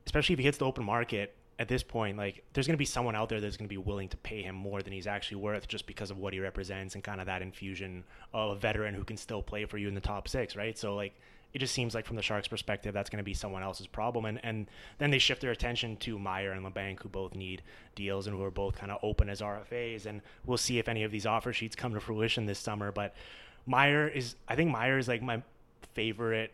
especially 0.05 0.33
if 0.33 0.39
he 0.39 0.45
hits 0.45 0.57
the 0.57 0.65
open 0.65 0.83
market 0.83 1.35
at 1.59 1.67
this 1.67 1.83
point, 1.83 2.17
like 2.17 2.43
there's 2.53 2.67
going 2.67 2.73
to 2.73 2.79
be 2.79 2.85
someone 2.85 3.15
out 3.15 3.29
there 3.29 3.39
that's 3.39 3.57
going 3.57 3.67
to 3.67 3.73
be 3.73 3.77
willing 3.77 4.09
to 4.09 4.17
pay 4.17 4.41
him 4.41 4.55
more 4.55 4.81
than 4.81 4.93
he's 4.93 5.07
actually 5.07 5.37
worth, 5.37 5.67
just 5.67 5.85
because 5.85 6.11
of 6.11 6.17
what 6.17 6.33
he 6.33 6.39
represents 6.39 6.95
and 6.95 7.03
kind 7.03 7.19
of 7.19 7.27
that 7.27 7.41
infusion 7.41 8.03
of 8.33 8.57
a 8.57 8.59
veteran 8.59 8.93
who 8.93 9.03
can 9.03 9.17
still 9.17 9.41
play 9.41 9.65
for 9.65 9.77
you 9.77 9.87
in 9.87 9.93
the 9.93 10.01
top 10.01 10.27
six, 10.27 10.55
right? 10.55 10.77
So 10.77 10.95
like 10.95 11.13
it 11.53 11.59
just 11.59 11.73
seems 11.73 11.93
like 11.93 12.05
from 12.05 12.15
the 12.15 12.21
Sharks' 12.21 12.47
perspective, 12.47 12.93
that's 12.93 13.09
going 13.09 13.17
to 13.17 13.23
be 13.23 13.33
someone 13.33 13.63
else's 13.63 13.87
problem. 13.87 14.25
And 14.25 14.39
and 14.43 14.67
then 14.97 15.11
they 15.11 15.19
shift 15.19 15.41
their 15.41 15.51
attention 15.51 15.97
to 15.97 16.17
Meier 16.17 16.51
and 16.51 16.65
Labanc, 16.65 17.01
who 17.01 17.09
both 17.09 17.35
need 17.35 17.61
deals 17.95 18.27
and 18.27 18.35
who 18.35 18.43
are 18.43 18.51
both 18.51 18.77
kind 18.77 18.91
of 18.91 18.99
open 19.03 19.29
as 19.29 19.41
RFAs. 19.41 20.05
And 20.05 20.21
we'll 20.45 20.57
see 20.57 20.79
if 20.79 20.87
any 20.87 21.03
of 21.03 21.11
these 21.11 21.25
offer 21.25 21.53
sheets 21.53 21.75
come 21.75 21.93
to 21.93 21.99
fruition 21.99 22.45
this 22.45 22.59
summer. 22.59 22.91
But 22.91 23.13
Meier 23.65 24.07
is 24.07 24.35
I 24.47 24.55
think 24.55 24.71
Meier 24.71 24.97
is 24.97 25.07
like 25.07 25.21
my 25.21 25.41
favorite 25.93 26.53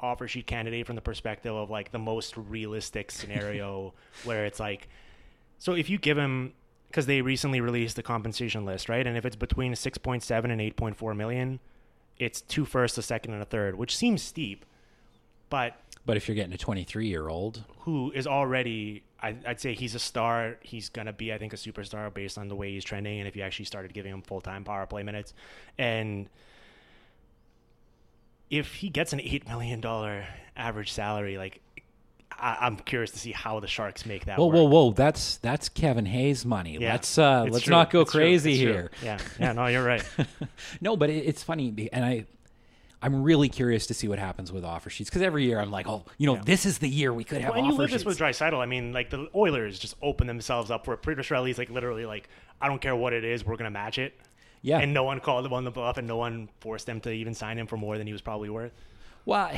offer 0.00 0.26
sheet 0.26 0.46
candidate 0.46 0.86
from 0.86 0.96
the 0.96 1.02
perspective 1.02 1.54
of 1.54 1.70
like 1.70 1.92
the 1.92 1.98
most 1.98 2.36
realistic 2.36 3.10
scenario 3.10 3.94
where 4.24 4.46
it's 4.46 4.58
like 4.58 4.88
so 5.58 5.74
if 5.74 5.88
you 5.88 5.96
give 5.96 6.18
him 6.18 6.54
because 6.92 7.06
they 7.06 7.22
recently 7.22 7.58
released 7.62 7.96
the 7.96 8.02
compensation 8.02 8.66
list, 8.66 8.90
right? 8.90 9.06
And 9.06 9.16
if 9.16 9.24
it's 9.24 9.34
between 9.34 9.72
6.7 9.72 10.44
and 10.44 10.60
8.4 10.60 11.16
million, 11.16 11.58
it's 12.24 12.40
two 12.40 12.64
first, 12.64 12.98
a 12.98 13.02
second, 13.02 13.32
and 13.34 13.42
a 13.42 13.46
third, 13.46 13.76
which 13.76 13.96
seems 13.96 14.22
steep. 14.22 14.64
But 15.50 15.76
but 16.04 16.16
if 16.16 16.28
you're 16.28 16.34
getting 16.34 16.52
a 16.52 16.58
23 16.58 17.06
year 17.06 17.28
old 17.28 17.64
who 17.80 18.10
is 18.12 18.26
already, 18.26 19.02
I, 19.20 19.36
would 19.46 19.60
say 19.60 19.74
he's 19.74 19.94
a 19.94 19.98
star. 19.98 20.56
He's 20.60 20.88
gonna 20.88 21.12
be, 21.12 21.32
I 21.32 21.38
think, 21.38 21.52
a 21.52 21.56
superstar 21.56 22.12
based 22.12 22.38
on 22.38 22.48
the 22.48 22.56
way 22.56 22.72
he's 22.72 22.84
trending. 22.84 23.18
And 23.18 23.28
if 23.28 23.36
you 23.36 23.42
actually 23.42 23.66
started 23.66 23.92
giving 23.92 24.12
him 24.12 24.22
full 24.22 24.40
time 24.40 24.64
power 24.64 24.86
play 24.86 25.02
minutes, 25.02 25.34
and 25.78 26.28
if 28.50 28.74
he 28.74 28.88
gets 28.88 29.12
an 29.12 29.20
eight 29.20 29.48
million 29.48 29.80
dollar 29.80 30.26
average 30.56 30.92
salary, 30.92 31.38
like 31.38 31.60
I, 32.42 32.66
am 32.66 32.76
curious 32.76 33.12
to 33.12 33.18
see 33.18 33.30
how 33.30 33.60
the 33.60 33.68
Sharks 33.68 34.04
make 34.04 34.24
that. 34.24 34.36
Whoa, 34.36 34.46
work. 34.46 34.54
whoa, 34.56 34.64
whoa! 34.64 34.92
That's 34.92 35.36
that's 35.36 35.68
Kevin 35.68 36.06
Hayes 36.06 36.44
money. 36.44 36.76
Yeah, 36.78 36.92
let's 36.92 37.16
uh, 37.16 37.46
let's 37.48 37.64
true. 37.64 37.70
not 37.70 37.90
go 37.90 38.00
it's 38.00 38.10
crazy 38.10 38.56
here. 38.56 38.90
Yeah, 39.02 39.18
yeah, 39.38 39.52
no, 39.52 39.68
you're 39.68 39.84
right. 39.84 40.04
no, 40.80 40.96
but 40.96 41.08
it, 41.08 41.24
it's 41.24 41.44
funny, 41.44 41.88
and 41.92 42.04
I 42.04 42.26
I'm 43.00 43.22
really 43.22 43.48
curious 43.48 43.86
to 43.86 43.94
see 43.94 44.08
what 44.08 44.18
happens 44.18 44.50
with 44.50 44.64
offer 44.64 44.90
sheets 44.90 45.08
because 45.08 45.22
every 45.22 45.44
year 45.44 45.60
I'm 45.60 45.70
like, 45.70 45.88
oh, 45.88 46.04
you 46.18 46.26
know, 46.26 46.34
yeah. 46.34 46.42
this 46.44 46.66
is 46.66 46.78
the 46.78 46.88
year 46.88 47.12
we 47.12 47.22
could 47.22 47.40
have. 47.40 47.50
Well, 47.50 47.58
and 47.58 47.72
you 47.72 47.78
live 47.78 47.90
sheets. 47.90 48.04
this 48.04 48.06
with 48.06 48.18
Draisaitl. 48.18 48.58
I 48.58 48.66
mean, 48.66 48.92
like 48.92 49.10
the 49.10 49.28
Oilers 49.34 49.78
just 49.78 49.94
open 50.02 50.26
themselves 50.26 50.70
up 50.70 50.84
for 50.84 50.96
Peter 50.96 51.22
Chiarelli's 51.22 51.58
like 51.58 51.70
literally 51.70 52.06
like, 52.06 52.28
I 52.60 52.68
don't 52.68 52.80
care 52.80 52.96
what 52.96 53.12
it 53.12 53.24
is, 53.24 53.46
we're 53.46 53.56
gonna 53.56 53.70
match 53.70 53.98
it. 53.98 54.14
Yeah, 54.62 54.78
and 54.78 54.92
no 54.92 55.04
one 55.04 55.20
called 55.20 55.46
him 55.46 55.52
on 55.52 55.64
the 55.64 55.70
bluff, 55.70 55.96
and 55.96 56.08
no 56.08 56.16
one 56.16 56.48
forced 56.60 56.86
them 56.86 57.00
to 57.00 57.10
even 57.10 57.34
sign 57.34 57.58
him 57.58 57.66
for 57.66 57.76
more 57.76 57.98
than 57.98 58.06
he 58.06 58.12
was 58.12 58.22
probably 58.22 58.50
worth. 58.50 58.72
Well. 59.24 59.50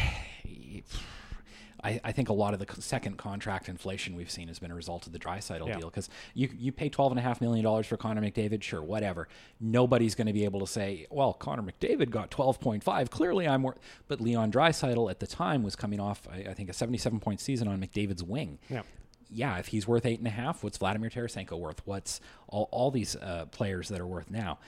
I, 1.84 2.00
I, 2.02 2.12
think 2.12 2.30
a 2.30 2.32
lot 2.32 2.54
of 2.54 2.60
the 2.60 2.82
second 2.82 3.18
contract 3.18 3.68
inflation 3.68 4.16
we've 4.16 4.30
seen 4.30 4.48
has 4.48 4.58
been 4.58 4.70
a 4.70 4.74
result 4.74 5.06
of 5.06 5.12
the 5.12 5.18
Draisaitl 5.18 5.68
yeah. 5.68 5.78
deal 5.78 5.90
because 5.90 6.08
you 6.32 6.48
you 6.56 6.72
pay 6.72 6.88
twelve 6.88 7.12
and 7.12 7.18
a 7.18 7.22
half 7.22 7.40
million 7.40 7.62
dollars 7.62 7.86
for 7.86 7.96
Connor 7.96 8.22
McDavid, 8.22 8.62
sure, 8.62 8.82
whatever. 8.82 9.28
Nobody's 9.60 10.14
going 10.14 10.26
to 10.26 10.32
be 10.32 10.44
able 10.44 10.60
to 10.60 10.66
say, 10.66 11.06
well, 11.10 11.34
Connor 11.34 11.62
McDavid 11.62 12.10
got 12.10 12.30
twelve 12.30 12.58
point 12.58 12.82
five. 12.82 13.10
Clearly, 13.10 13.46
I'm 13.46 13.62
worth. 13.62 13.78
But 14.08 14.20
Leon 14.20 14.50
Draisaitl 14.50 15.10
at 15.10 15.20
the 15.20 15.26
time 15.26 15.62
was 15.62 15.76
coming 15.76 16.00
off, 16.00 16.26
I, 16.32 16.50
I 16.50 16.54
think, 16.54 16.70
a 16.70 16.72
seventy-seven 16.72 17.20
point 17.20 17.40
season 17.40 17.68
on 17.68 17.80
McDavid's 17.80 18.22
wing. 18.22 18.58
Yeah 18.68 18.82
yeah, 19.30 19.58
if 19.58 19.68
he's 19.68 19.86
worth 19.88 20.06
eight 20.06 20.18
and 20.18 20.28
a 20.28 20.30
half, 20.30 20.62
what's 20.62 20.78
Vladimir 20.78 21.10
Tarasenko 21.10 21.58
worth? 21.58 21.82
What's 21.84 22.20
all, 22.46 22.68
all 22.70 22.90
these 22.90 23.16
uh, 23.16 23.46
players 23.50 23.88
that 23.88 24.00
are 24.00 24.06
worth 24.06 24.30
now? 24.30 24.58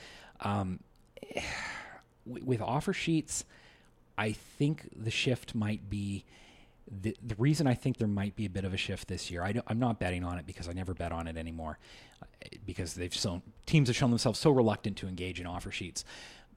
Um, 0.40 0.80
with 2.26 2.60
offer 2.60 2.92
sheets, 2.92 3.44
I 4.18 4.32
think 4.32 4.88
the 4.96 5.10
shift 5.10 5.54
might 5.54 5.88
be 5.88 6.24
the, 6.90 7.16
the 7.22 7.34
reason 7.36 7.66
I 7.66 7.74
think 7.74 7.96
there 7.96 8.08
might 8.08 8.36
be 8.36 8.46
a 8.46 8.50
bit 8.50 8.64
of 8.64 8.72
a 8.72 8.76
shift 8.76 9.08
this 9.08 9.30
year, 9.30 9.42
I 9.42 9.54
am 9.68 9.78
not 9.78 9.98
betting 9.98 10.24
on 10.24 10.38
it 10.38 10.46
because 10.46 10.68
I 10.68 10.72
never 10.72 10.94
bet 10.94 11.12
on 11.12 11.26
it 11.26 11.36
anymore, 11.36 11.78
uh, 12.22 12.26
because 12.64 12.94
they've 12.94 13.12
shown 13.12 13.42
teams 13.66 13.88
have 13.88 13.96
shown 13.96 14.10
themselves 14.10 14.38
so 14.38 14.50
reluctant 14.50 14.96
to 14.98 15.08
engage 15.08 15.40
in 15.40 15.46
offer 15.46 15.70
sheets. 15.70 16.04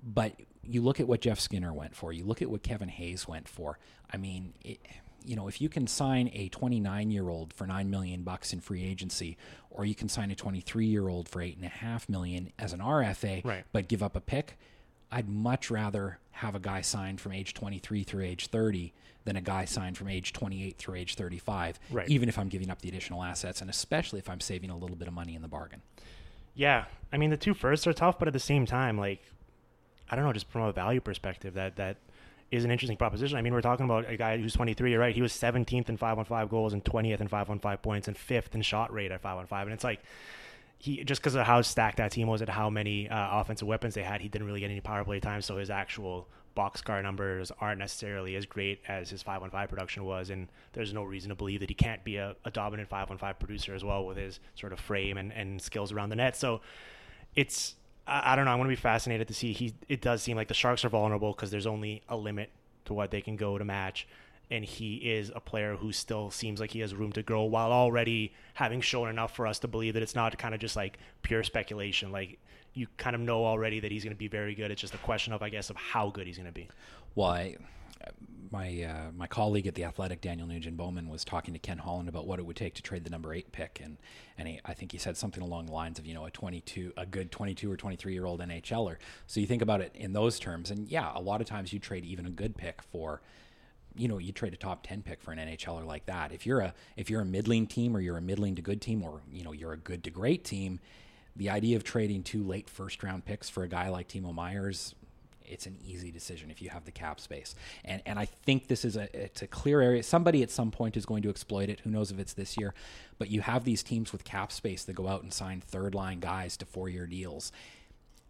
But 0.04 0.34
you 0.64 0.82
look 0.82 1.00
at 1.00 1.08
what 1.08 1.22
Jeff 1.22 1.40
Skinner 1.40 1.74
went 1.74 1.96
for, 1.96 2.14
you 2.14 2.26
look 2.26 2.42
at 2.42 2.50
what 2.50 2.64
Kevin 2.64 2.90
Hayes 2.90 3.28
went 3.28 3.50
for. 3.50 3.80
I 4.12 4.18
mean, 4.18 4.54
it, 4.64 4.80
you 5.26 5.36
know, 5.36 5.48
if 5.48 5.60
you 5.60 5.68
can 5.68 5.88
sign 5.88 6.30
a 6.34 6.48
29 6.50 7.12
year 7.12 7.28
old 7.28 7.54
for 7.54 7.66
nine 7.66 7.90
million 7.90 8.24
bucks 8.24 8.54
in 8.54 8.62
free 8.62 8.84
agency, 8.84 9.38
or 9.72 9.86
you 9.86 9.96
can 9.96 10.10
sign 10.10 10.32
a 10.32 10.36
23 10.36 10.86
year 10.86 11.10
old 11.10 11.28
for 11.28 11.42
eight 11.42 11.58
and 11.58 11.66
a 11.66 11.70
half 11.70 12.08
million 12.08 12.52
as 12.60 12.72
an 12.72 12.80
RFA, 12.80 13.44
right. 13.44 13.64
but 13.72 13.88
give 13.88 14.04
up 14.04 14.16
a 14.16 14.22
pick, 14.22 14.58
I'd 15.12 15.28
much 15.28 15.72
rather 15.72 16.20
have 16.32 16.56
a 16.56 16.60
guy 16.60 16.82
signed 16.82 17.20
from 17.20 17.32
age 17.32 17.54
23 17.54 18.04
through 18.04 18.24
age 18.24 18.48
30 18.48 18.94
than 19.26 19.36
a 19.36 19.42
guy 19.42 19.66
signed 19.66 19.98
from 19.98 20.08
age 20.08 20.34
28 20.34 20.78
through 20.78 20.96
age 20.96 21.16
35, 21.16 21.80
right. 21.92 22.10
even 22.10 22.30
if 22.30 22.40
I'm 22.40 22.50
giving 22.50 22.70
up 22.70 22.82
the 22.82 22.90
additional 22.90 23.24
assets, 23.24 23.62
and 23.62 23.70
especially 23.70 24.20
if 24.20 24.30
I'm 24.30 24.40
saving 24.40 24.70
a 24.70 24.78
little 24.78 24.96
bit 24.96 25.08
of 25.08 25.14
money 25.14 25.36
in 25.36 25.42
the 25.42 25.48
bargain. 25.48 25.82
Yeah, 26.56 26.86
I 27.12 27.18
mean 27.18 27.30
the 27.30 27.38
two 27.38 27.54
firsts 27.54 27.86
are 27.88 27.94
tough, 27.94 28.18
but 28.18 28.28
at 28.28 28.34
the 28.34 28.40
same 28.40 28.66
time, 28.66 28.98
like 28.98 29.22
I 30.10 30.16
don't 30.16 30.26
know, 30.26 30.34
just 30.34 30.50
from 30.50 30.64
a 30.64 30.72
value 30.72 31.02
perspective, 31.02 31.54
that 31.54 31.76
that 31.76 31.98
is 32.52 32.66
an 32.66 32.72
interesting 32.72 32.98
proposition. 32.98 33.38
I 33.38 33.42
mean, 33.42 33.54
we're 33.54 33.62
talking 33.62 33.86
about 33.86 34.10
a 34.10 34.18
guy 34.18 34.38
who's 34.38 34.54
23, 34.54 34.96
right? 34.96 35.14
He 35.14 35.22
was 35.22 35.32
17th 35.34 35.90
in 35.90 35.98
5 35.98 36.20
on 36.20 36.26
5 36.26 36.50
goals 36.50 36.74
and 36.74 36.84
20th 36.84 37.22
in 37.22 37.28
5 37.28 37.50
on 37.50 37.60
5 37.60 37.82
points 37.82 38.08
and 38.08 38.18
5th 38.18 38.56
in 38.56 38.62
shot 38.62 38.92
rate 38.92 39.12
at 39.12 39.22
5 39.22 39.38
on 39.38 39.46
5. 39.46 39.68
And 39.68 39.74
it's 39.74 39.84
like, 39.84 40.02
he 40.80 41.04
just 41.04 41.22
because 41.22 41.36
of 41.36 41.46
how 41.46 41.62
stacked 41.62 41.98
that 41.98 42.12
team 42.12 42.28
was 42.28 42.42
and 42.42 42.50
how 42.50 42.70
many 42.70 43.10
uh, 43.10 43.40
offensive 43.40 43.68
weapons 43.68 43.94
they 43.94 44.04
had, 44.04 44.22
he 44.22 44.30
didn't 44.30 44.48
really 44.48 44.62
get 44.62 44.72
any 44.72 44.80
power 44.80 45.04
play 45.04 45.20
time. 45.20 45.42
So 45.42 45.58
his 45.58 45.70
actual 45.70 46.28
boxcar 46.56 47.04
numbers 47.04 47.52
aren't 47.60 47.80
necessarily 47.80 48.36
as 48.36 48.46
great 48.46 48.82
as 48.88 49.10
his 49.10 49.22
5 49.22 49.44
on 49.44 49.50
5 49.50 49.70
production 49.70 50.06
was. 50.06 50.30
And 50.30 50.48
there's 50.74 50.94
no 50.94 51.04
reason 51.04 51.30
to 51.30 51.36
believe 51.36 51.60
that 51.60 51.70
he 51.70 51.74
can't 51.74 52.04
be 52.04 52.16
a, 52.16 52.36
a 52.46 52.52
dominant 52.52 52.90
5 52.90 53.12
on 53.12 53.18
5 53.18 53.40
producer 53.40 53.76
as 53.76 53.84
well 53.84 54.06
with 54.06 54.18
his 54.18 54.40
sort 54.56 54.74
of 54.74 54.80
frame 54.80 55.18
and, 55.18 55.32
and 55.34 55.62
skills 55.62 55.92
around 55.92 56.10
the 56.10 56.16
net. 56.16 56.36
So 56.36 56.62
it's, 57.36 57.76
I, 58.08 58.34
I 58.34 58.36
don't 58.36 58.46
know. 58.46 58.52
I'm 58.52 58.58
going 58.58 58.70
to 58.70 58.76
be 58.76 58.82
fascinated 58.82 59.28
to 59.28 59.34
see. 59.34 59.52
He, 59.54 59.74
it 59.88 60.02
does 60.02 60.22
seem 60.22 60.38
like 60.38 60.48
the 60.48 60.54
Sharks 60.54 60.86
are 60.86 60.90
vulnerable 60.90 61.34
because 61.34 61.52
there's 61.52 61.68
only 61.68 62.04
a 62.08 62.16
limit 62.16 62.52
to 62.86 62.94
what 62.94 63.12
they 63.12 63.22
can 63.22 63.36
go 63.36 63.58
to 63.58 63.66
match. 63.66 64.08
And 64.52 64.66
he 64.66 64.96
is 64.96 65.32
a 65.36 65.40
player 65.40 65.76
who 65.76 65.92
still 65.92 66.32
seems 66.32 66.60
like 66.60 66.72
he 66.72 66.80
has 66.80 66.96
room 66.96 67.12
to 67.14 67.22
grow 67.22 67.44
while 67.44 67.72
already 67.72 68.34
having 68.56 68.82
shown 68.82 69.08
enough 69.08 69.36
for 69.36 69.46
us 69.46 69.60
to 69.60 69.68
believe 69.68 69.94
that 69.94 70.04
it's 70.04 70.16
not 70.16 70.38
kind 70.40 70.56
of 70.56 70.60
just 70.60 70.76
like 70.76 70.98
pure 71.22 71.44
speculation. 71.44 72.12
Like 72.12 72.40
you 72.74 72.88
kind 72.98 73.16
of 73.16 73.22
know 73.22 73.46
already 73.46 73.80
that 73.80 73.92
he's 73.92 74.04
going 74.04 74.16
to 74.16 74.18
be 74.18 74.28
very 74.28 74.56
good. 74.56 74.72
It's 74.72 74.82
just 74.82 74.94
a 74.96 75.00
question 75.00 75.34
of, 75.34 75.44
I 75.44 75.50
guess, 75.50 75.70
of 75.70 75.76
how 75.76 76.10
good 76.10 76.26
he's 76.26 76.38
going 76.38 76.48
to 76.48 76.54
be. 76.54 76.68
Well, 77.16 77.52
my 78.52 78.84
uh, 78.84 79.12
my 79.16 79.28
colleague 79.28 79.68
at 79.68 79.76
the 79.76 79.84
Athletic, 79.84 80.22
Daniel 80.22 80.48
Nugent 80.48 80.78
Bowman, 80.78 81.08
was 81.08 81.24
talking 81.24 81.54
to 81.54 81.60
Ken 81.60 81.78
Holland 81.78 82.10
about 82.10 82.26
what 82.26 82.40
it 82.40 82.46
would 82.46 82.56
take 82.56 82.74
to 82.76 82.82
trade 82.82 83.04
the 83.04 83.10
number 83.10 83.34
eight 83.34 83.52
pick, 83.52 83.80
and 83.84 83.98
and 84.38 84.48
he, 84.48 84.60
I 84.66 84.74
think 84.74 84.92
he 84.92 84.98
said 84.98 85.18
something 85.18 85.44
along 85.44 85.68
the 85.68 85.72
lines 85.72 86.00
of 86.00 86.06
you 86.06 86.14
know 86.14 86.26
a 86.26 86.32
22, 86.32 86.94
a 86.98 87.06
good 87.06 87.32
22 87.32 87.72
or 87.72 87.78
23 87.78 88.14
year 88.14 88.26
old 88.26 88.40
NHLer. 88.40 88.98
So 89.28 89.40
you 89.40 89.46
think 89.46 89.62
about 89.62 89.82
it 89.82 89.92
in 89.94 90.14
those 90.14 90.40
terms, 90.40 90.72
and 90.72 90.88
yeah, 90.88 91.12
a 91.14 91.22
lot 91.22 91.42
of 91.42 91.48
times 91.48 91.72
you 91.74 91.80
trade 91.80 92.06
even 92.06 92.26
a 92.26 92.32
good 92.32 92.58
pick 92.58 92.82
for. 92.82 93.22
You 94.00 94.08
know, 94.08 94.18
you 94.18 94.32
trade 94.32 94.54
a 94.54 94.58
top 94.58 94.86
ten 94.88 95.02
pick 95.02 95.22
for 95.22 95.32
an 95.32 95.40
NHLer 95.40 95.86
like 95.86 96.06
that. 96.06 96.32
If 96.32 96.46
you're 96.46 96.62
a 96.62 96.74
if 96.96 97.10
you're 97.10 97.22
a 97.22 97.26
middling 97.26 97.68
team, 97.68 97.96
or 97.96 98.00
you're 98.00 98.18
a 98.18 98.22
middling 98.22 98.56
to 98.56 98.62
good 98.62 98.82
team, 98.82 99.04
or 99.04 99.22
you 99.32 99.44
know 99.44 99.52
you're 99.52 99.74
a 99.74 99.78
good 99.78 100.04
to 100.06 100.10
great 100.10 100.44
team, 100.44 100.80
the 101.36 101.50
idea 101.50 101.76
of 101.76 101.84
trading 101.84 102.24
two 102.24 102.44
late 102.44 102.70
first 102.70 103.04
round 103.04 103.26
picks 103.26 103.50
for 103.50 103.64
a 103.64 103.68
guy 103.68 103.90
like 103.90 104.08
Timo 104.08 104.34
Myers, 104.34 104.96
it's 105.50 105.66
an 105.66 105.78
easy 105.86 106.12
decision 106.12 106.52
if 106.52 106.62
you 106.62 106.70
have 106.70 106.86
the 106.86 106.92
cap 106.92 107.20
space. 107.20 107.56
And 107.84 108.02
and 108.06 108.20
I 108.20 108.26
think 108.26 108.68
this 108.68 108.86
is 108.86 108.96
a 108.96 109.10
it's 109.14 109.42
a 109.42 109.48
clear 109.48 109.82
area. 109.82 110.04
Somebody 110.04 110.44
at 110.44 110.52
some 110.52 110.72
point 110.72 110.96
is 110.96 111.06
going 111.06 111.24
to 111.24 111.30
exploit 111.30 111.70
it. 111.70 111.82
Who 111.82 111.90
knows 111.90 112.12
if 112.12 112.20
it's 112.20 112.34
this 112.34 112.58
year? 112.58 112.74
But 113.18 113.30
you 113.30 113.42
have 113.42 113.64
these 113.64 113.84
teams 113.84 114.12
with 114.12 114.24
cap 114.24 114.52
space 114.52 114.84
that 114.86 114.94
go 114.94 115.08
out 115.08 115.24
and 115.24 115.34
sign 115.34 115.62
third 115.62 115.96
line 115.96 116.20
guys 116.20 116.56
to 116.58 116.66
four 116.66 116.88
year 116.88 117.08
deals. 117.08 117.52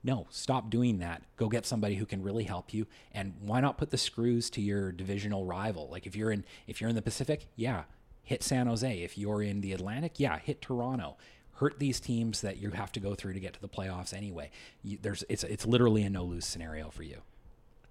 No, 0.04 0.28
stop 0.30 0.70
doing 0.70 1.00
that. 1.00 1.24
Go 1.36 1.50
get 1.50 1.66
somebody 1.66 1.96
who 1.96 2.06
can 2.06 2.24
really 2.24 2.46
help 2.46 2.74
you. 2.74 2.88
And 3.12 3.34
why 3.42 3.60
not 3.60 3.78
put 3.78 3.90
the 3.90 3.98
screws 3.98 4.50
to 4.52 4.62
your 4.62 4.92
divisional 4.92 5.46
rival? 5.46 5.90
Like 5.92 6.08
if 6.08 6.16
you're 6.16 6.32
in 6.32 6.46
if 6.68 6.80
you're 6.80 6.90
in 6.90 6.96
the 6.96 7.02
Pacific, 7.02 7.48
yeah, 7.56 7.84
hit 8.24 8.44
San 8.44 8.68
Jose. 8.68 9.02
If 9.02 9.18
you're 9.18 9.42
in 9.42 9.62
the 9.62 9.74
Atlantic, 9.74 10.14
yeah, 10.18 10.40
hit 10.40 10.62
Toronto 10.62 11.18
hurt 11.60 11.78
these 11.78 12.00
teams 12.00 12.40
that 12.42 12.58
you 12.58 12.72
have 12.72 12.92
to 12.94 13.02
go 13.02 13.14
through 13.14 13.34
to 13.34 13.40
get 13.40 13.54
to 13.54 13.60
the 13.60 13.68
playoffs 13.68 14.14
anyway. 14.14 14.50
You, 14.82 14.98
there's 15.02 15.24
it's 15.30 15.44
it's 15.44 15.66
literally 15.66 16.04
a 16.04 16.10
no 16.10 16.24
lose 16.24 16.46
scenario 16.46 16.90
for 16.90 17.04
you. 17.04 17.18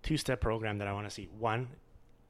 Two 0.02 0.16
step 0.16 0.40
program 0.40 0.78
that 0.78 0.88
I 0.88 0.92
want 0.92 1.06
to 1.06 1.10
see. 1.10 1.28
One, 1.38 1.68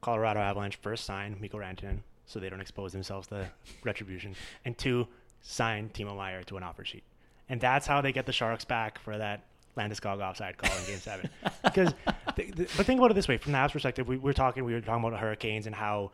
Colorado 0.00 0.40
Avalanche 0.40 0.76
first 0.76 1.04
sign 1.04 1.36
Mikko 1.40 1.58
Rantanen 1.58 2.00
so 2.26 2.40
they 2.40 2.50
don't 2.50 2.60
expose 2.60 2.92
themselves 2.92 3.28
to 3.28 3.48
retribution, 3.84 4.34
and 4.64 4.76
two, 4.76 5.06
sign 5.40 5.90
Timo 5.94 6.16
Meier 6.16 6.42
to 6.42 6.56
an 6.56 6.62
offer 6.62 6.84
sheet, 6.84 7.04
and 7.48 7.60
that's 7.60 7.86
how 7.86 8.00
they 8.00 8.12
get 8.12 8.26
the 8.26 8.32
Sharks 8.32 8.64
back 8.64 8.98
for 8.98 9.16
that 9.16 9.44
Landeskog 9.78 10.20
offside 10.20 10.56
call 10.58 10.76
in 10.78 10.84
Game 10.84 10.98
Seven. 10.98 11.30
because, 11.64 11.94
the, 12.36 12.50
the, 12.50 12.68
but 12.76 12.86
think 12.86 12.98
about 12.98 13.10
it 13.10 13.14
this 13.14 13.28
way: 13.28 13.36
from 13.36 13.52
the 13.52 13.58
Avs 13.58 13.72
perspective, 13.72 14.08
we, 14.08 14.16
we 14.16 14.24
were 14.24 14.32
talking, 14.32 14.64
we 14.64 14.74
were 14.74 14.80
talking 14.80 15.04
about 15.04 15.18
Hurricanes 15.18 15.66
and 15.66 15.74
how 15.74 16.10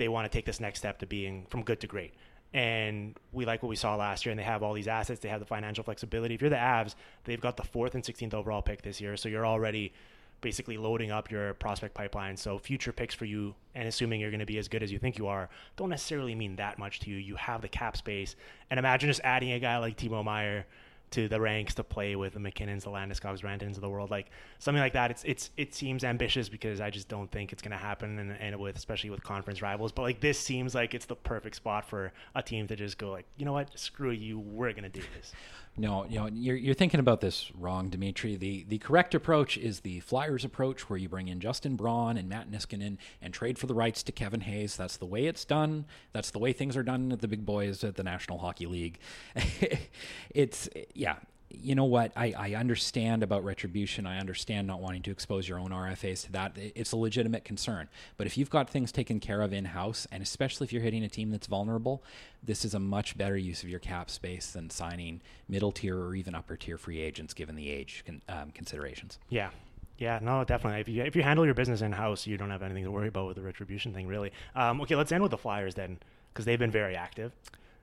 they 0.00 0.08
want 0.08 0.30
to 0.30 0.36
take 0.36 0.46
this 0.46 0.60
next 0.60 0.78
step 0.78 0.98
to 0.98 1.06
being 1.06 1.46
from 1.50 1.62
good 1.62 1.78
to 1.80 1.86
great. 1.86 2.14
And 2.52 3.16
we 3.32 3.44
like 3.44 3.62
what 3.62 3.68
we 3.68 3.76
saw 3.76 3.94
last 3.94 4.26
year 4.26 4.30
and 4.32 4.38
they 4.38 4.44
have 4.44 4.62
all 4.62 4.72
these 4.72 4.88
assets 4.88 5.20
they 5.20 5.28
have 5.28 5.38
the 5.38 5.46
financial 5.46 5.84
flexibility. 5.84 6.34
If 6.34 6.40
you're 6.40 6.50
the 6.50 6.56
avs 6.56 6.96
they've 7.24 7.40
got 7.40 7.56
the 7.56 7.62
fourth 7.62 7.94
and 7.94 8.02
16th 8.02 8.34
overall 8.34 8.62
pick 8.62 8.82
this 8.82 9.00
year 9.00 9.16
so 9.16 9.28
you're 9.28 9.46
already 9.46 9.92
basically 10.40 10.78
loading 10.78 11.10
up 11.10 11.30
your 11.30 11.54
prospect 11.54 11.94
pipeline. 11.94 12.36
So 12.36 12.58
future 12.58 12.92
picks 12.92 13.14
for 13.14 13.26
you 13.26 13.54
and 13.74 13.86
assuming 13.86 14.20
you're 14.20 14.30
going 14.30 14.40
to 14.40 14.46
be 14.46 14.58
as 14.58 14.68
good 14.68 14.82
as 14.82 14.90
you 14.90 14.98
think 14.98 15.18
you 15.18 15.28
are 15.28 15.48
don't 15.76 15.90
necessarily 15.90 16.34
mean 16.34 16.56
that 16.56 16.78
much 16.78 16.98
to 17.00 17.10
you. 17.10 17.16
You 17.16 17.36
have 17.36 17.60
the 17.60 17.68
cap 17.68 17.96
space. 17.96 18.34
And 18.70 18.78
imagine 18.78 19.10
just 19.10 19.20
adding 19.22 19.52
a 19.52 19.60
guy 19.60 19.78
like 19.78 19.96
timo 19.96 20.24
meier 20.24 20.66
to 21.10 21.28
the 21.28 21.40
ranks 21.40 21.74
to 21.74 21.84
play 21.84 22.14
with 22.16 22.34
the 22.34 22.40
MacKinnons, 22.40 22.84
the 22.84 22.90
Landeskog's, 22.90 23.42
Rantanens 23.42 23.74
of 23.74 23.80
the 23.80 23.88
world, 23.88 24.10
like 24.10 24.30
something 24.58 24.80
like 24.80 24.92
that. 24.92 25.10
It's 25.10 25.24
it's 25.24 25.50
it 25.56 25.74
seems 25.74 26.04
ambitious 26.04 26.48
because 26.48 26.80
I 26.80 26.90
just 26.90 27.08
don't 27.08 27.30
think 27.30 27.52
it's 27.52 27.62
going 27.62 27.72
to 27.72 27.76
happen, 27.76 28.18
and, 28.18 28.32
and 28.32 28.56
with 28.58 28.76
especially 28.76 29.10
with 29.10 29.22
conference 29.22 29.62
rivals. 29.62 29.92
But 29.92 30.02
like 30.02 30.20
this 30.20 30.38
seems 30.38 30.74
like 30.74 30.94
it's 30.94 31.06
the 31.06 31.16
perfect 31.16 31.56
spot 31.56 31.84
for 31.84 32.12
a 32.34 32.42
team 32.42 32.66
to 32.68 32.76
just 32.76 32.98
go 32.98 33.10
like, 33.10 33.26
you 33.36 33.44
know 33.44 33.52
what, 33.52 33.76
screw 33.78 34.10
you, 34.10 34.38
we're 34.38 34.72
going 34.72 34.84
to 34.84 34.88
do 34.88 35.02
this. 35.16 35.32
No, 35.76 36.04
you 36.04 36.18
know, 36.18 36.26
you're, 36.26 36.56
you're 36.56 36.74
thinking 36.74 37.00
about 37.00 37.20
this 37.20 37.50
wrong, 37.58 37.88
Dmitry. 37.88 38.36
The 38.36 38.64
the 38.68 38.78
correct 38.78 39.14
approach 39.14 39.56
is 39.56 39.80
the 39.80 40.00
Flyers 40.00 40.44
approach, 40.44 40.90
where 40.90 40.98
you 40.98 41.08
bring 41.08 41.28
in 41.28 41.40
Justin 41.40 41.76
Braun 41.76 42.16
and 42.18 42.28
Matt 42.28 42.50
Niskanen 42.50 42.98
and 43.22 43.32
trade 43.32 43.58
for 43.58 43.66
the 43.66 43.74
rights 43.74 44.02
to 44.02 44.12
Kevin 44.12 44.40
Hayes. 44.42 44.76
That's 44.76 44.96
the 44.98 45.06
way 45.06 45.26
it's 45.26 45.44
done. 45.44 45.86
That's 46.12 46.30
the 46.30 46.38
way 46.38 46.52
things 46.52 46.76
are 46.76 46.82
done 46.82 47.12
at 47.12 47.20
the 47.20 47.28
big 47.28 47.46
boys 47.46 47.82
at 47.82 47.94
the 47.94 48.02
National 48.02 48.38
Hockey 48.38 48.66
League. 48.66 48.98
it's 50.30 50.68
yeah, 50.92 51.16
you 51.50 51.74
know 51.74 51.84
what? 51.84 52.12
I, 52.16 52.32
I 52.36 52.54
understand 52.54 53.22
about 53.22 53.44
retribution. 53.44 54.06
I 54.06 54.18
understand 54.18 54.66
not 54.66 54.80
wanting 54.80 55.02
to 55.02 55.10
expose 55.10 55.48
your 55.48 55.58
own 55.58 55.70
RFAs 55.70 56.24
to 56.26 56.32
that. 56.32 56.56
It's 56.56 56.92
a 56.92 56.96
legitimate 56.96 57.44
concern. 57.44 57.88
But 58.16 58.26
if 58.26 58.38
you've 58.38 58.50
got 58.50 58.70
things 58.70 58.92
taken 58.92 59.20
care 59.20 59.42
of 59.42 59.52
in 59.52 59.66
house, 59.66 60.06
and 60.12 60.22
especially 60.22 60.66
if 60.66 60.72
you're 60.72 60.82
hitting 60.82 61.02
a 61.02 61.08
team 61.08 61.30
that's 61.30 61.46
vulnerable, 61.46 62.02
this 62.42 62.64
is 62.64 62.74
a 62.74 62.78
much 62.78 63.18
better 63.18 63.36
use 63.36 63.62
of 63.62 63.68
your 63.68 63.80
cap 63.80 64.10
space 64.10 64.52
than 64.52 64.70
signing 64.70 65.20
middle 65.48 65.72
tier 65.72 65.98
or 65.98 66.14
even 66.14 66.34
upper 66.34 66.56
tier 66.56 66.78
free 66.78 67.00
agents, 67.00 67.34
given 67.34 67.56
the 67.56 67.68
age 67.68 68.04
con, 68.06 68.22
um, 68.28 68.50
considerations. 68.52 69.18
Yeah. 69.28 69.50
Yeah, 69.98 70.18
no, 70.22 70.44
definitely. 70.44 70.80
If 70.80 70.88
you 70.88 71.02
if 71.02 71.14
you 71.14 71.22
handle 71.22 71.44
your 71.44 71.52
business 71.52 71.82
in 71.82 71.92
house, 71.92 72.26
you 72.26 72.38
don't 72.38 72.48
have 72.48 72.62
anything 72.62 72.84
to 72.84 72.90
worry 72.90 73.08
about 73.08 73.26
with 73.26 73.36
the 73.36 73.42
retribution 73.42 73.92
thing, 73.92 74.06
really. 74.06 74.32
Um, 74.54 74.80
okay, 74.80 74.96
let's 74.96 75.12
end 75.12 75.22
with 75.22 75.30
the 75.30 75.36
Flyers 75.36 75.74
then, 75.74 75.98
because 76.32 76.46
they've 76.46 76.58
been 76.58 76.70
very 76.70 76.96
active. 76.96 77.32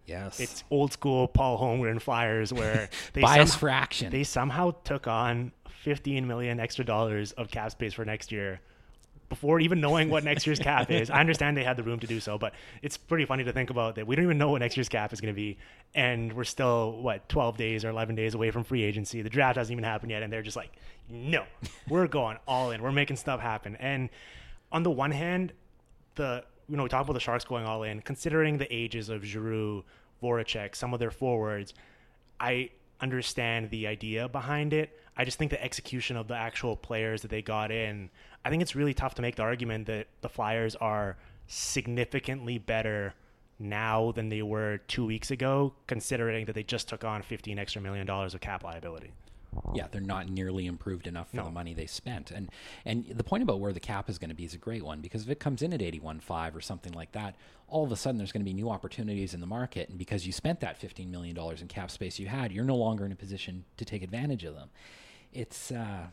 Yes. 0.07 0.39
It's 0.39 0.63
old 0.71 0.93
school 0.93 1.27
Paul 1.27 1.59
Holmgren 1.59 2.01
Flyers 2.01 2.51
where 2.51 2.89
they 3.13 3.21
bias 3.21 3.53
for 3.53 3.69
action. 3.69 4.11
They 4.11 4.23
somehow 4.23 4.71
took 4.83 5.05
on 5.05 5.51
15 5.83 6.25
million 6.25 6.59
extra 6.59 6.83
dollars 6.83 7.33
of 7.33 7.51
cap 7.51 7.71
space 7.71 7.93
for 7.93 8.05
next 8.05 8.31
year 8.31 8.61
before 9.29 9.59
even 9.59 9.81
knowing 9.81 10.09
what 10.09 10.23
next 10.23 10.47
year's 10.47 10.59
cap 10.59 10.89
is. 10.89 11.09
I 11.09 11.19
understand 11.19 11.57
they 11.57 11.63
had 11.63 11.77
the 11.77 11.83
room 11.83 11.99
to 11.99 12.07
do 12.07 12.19
so, 12.19 12.37
but 12.37 12.53
it's 12.81 12.95
pretty 12.97 13.25
funny 13.25 13.43
to 13.43 13.51
think 13.51 13.69
about 13.69 13.95
that 13.95 14.07
we 14.07 14.15
don't 14.15 14.23
even 14.23 14.37
know 14.37 14.51
what 14.51 14.59
next 14.59 14.77
year's 14.77 14.89
cap 14.89 15.11
is 15.11 15.19
going 15.19 15.33
to 15.33 15.35
be, 15.35 15.57
and 15.93 16.31
we're 16.33 16.45
still 16.45 17.01
what 17.01 17.27
12 17.27 17.57
days 17.57 17.83
or 17.83 17.89
11 17.89 18.15
days 18.15 18.35
away 18.35 18.51
from 18.51 18.63
free 18.63 18.83
agency. 18.83 19.21
The 19.21 19.29
draft 19.29 19.57
hasn't 19.57 19.73
even 19.73 19.83
happened 19.83 20.11
yet, 20.11 20.23
and 20.23 20.31
they're 20.31 20.41
just 20.41 20.55
like, 20.55 20.71
no, 21.09 21.43
we're 21.89 22.07
going 22.07 22.37
all 22.47 22.71
in. 22.71 22.81
We're 22.81 22.91
making 22.91 23.17
stuff 23.17 23.41
happen. 23.41 23.75
And 23.77 24.09
on 24.71 24.83
the 24.83 24.91
one 24.91 25.11
hand, 25.11 25.51
the 26.15 26.45
you 26.69 26.77
know, 26.77 26.83
we 26.83 26.89
talk 26.89 27.03
about 27.03 27.13
the 27.13 27.19
Sharks 27.19 27.45
going 27.45 27.65
all 27.65 27.83
in, 27.83 28.01
considering 28.01 28.57
the 28.57 28.73
ages 28.73 29.09
of 29.09 29.23
Giroux, 29.23 29.83
Voracek, 30.21 30.75
some 30.75 30.93
of 30.93 30.99
their 30.99 31.11
forwards, 31.11 31.73
I 32.39 32.71
understand 32.99 33.69
the 33.69 33.87
idea 33.87 34.27
behind 34.27 34.73
it. 34.73 34.99
I 35.15 35.25
just 35.25 35.37
think 35.37 35.51
the 35.51 35.63
execution 35.63 36.17
of 36.17 36.27
the 36.27 36.35
actual 36.35 36.75
players 36.75 37.21
that 37.21 37.29
they 37.31 37.41
got 37.41 37.71
in, 37.71 38.09
I 38.43 38.49
think 38.49 38.61
it's 38.61 38.75
really 38.75 38.93
tough 38.93 39.15
to 39.15 39.21
make 39.21 39.35
the 39.35 39.43
argument 39.43 39.87
that 39.87 40.07
the 40.21 40.29
Flyers 40.29 40.75
are 40.75 41.17
significantly 41.47 42.57
better 42.57 43.13
now 43.59 44.11
than 44.11 44.29
they 44.29 44.41
were 44.41 44.79
two 44.87 45.05
weeks 45.05 45.31
ago, 45.31 45.73
considering 45.87 46.45
that 46.45 46.53
they 46.53 46.63
just 46.63 46.87
took 46.87 47.03
on 47.03 47.21
15 47.21 47.57
extra 47.57 47.81
million 47.81 48.05
dollars 48.05 48.33
of 48.33 48.41
cap 48.41 48.63
liability 48.63 49.11
yeah, 49.73 49.87
they're 49.91 50.01
not 50.01 50.29
nearly 50.29 50.65
improved 50.65 51.07
enough 51.07 51.29
for 51.29 51.37
no. 51.37 51.45
the 51.45 51.51
money 51.51 51.73
they 51.73 51.85
spent. 51.85 52.31
And 52.31 52.49
and 52.85 53.05
the 53.07 53.23
point 53.23 53.43
about 53.43 53.59
where 53.59 53.73
the 53.73 53.79
cap 53.79 54.09
is 54.09 54.17
going 54.17 54.29
to 54.29 54.35
be 54.35 54.45
is 54.45 54.53
a 54.53 54.57
great 54.57 54.83
one 54.83 55.01
because 55.01 55.23
if 55.23 55.29
it 55.29 55.39
comes 55.39 55.61
in 55.61 55.73
at 55.73 55.79
81.5 55.79 56.55
or 56.55 56.61
something 56.61 56.93
like 56.93 57.11
that, 57.13 57.35
all 57.67 57.83
of 57.83 57.91
a 57.91 57.95
sudden 57.95 58.17
there's 58.17 58.31
going 58.31 58.41
to 58.41 58.49
be 58.49 58.53
new 58.53 58.69
opportunities 58.69 59.33
in 59.33 59.41
the 59.41 59.47
market 59.47 59.89
and 59.89 59.97
because 59.97 60.25
you 60.25 60.31
spent 60.31 60.59
that 60.61 60.77
15 60.77 61.09
million 61.11 61.35
dollars 61.35 61.61
in 61.61 61.67
cap 61.67 61.91
space 61.91 62.19
you 62.19 62.27
had, 62.27 62.51
you're 62.51 62.65
no 62.65 62.75
longer 62.75 63.05
in 63.05 63.11
a 63.11 63.15
position 63.15 63.65
to 63.77 63.85
take 63.85 64.03
advantage 64.03 64.43
of 64.43 64.55
them. 64.55 64.69
It's 65.33 65.71
uh 65.71 66.07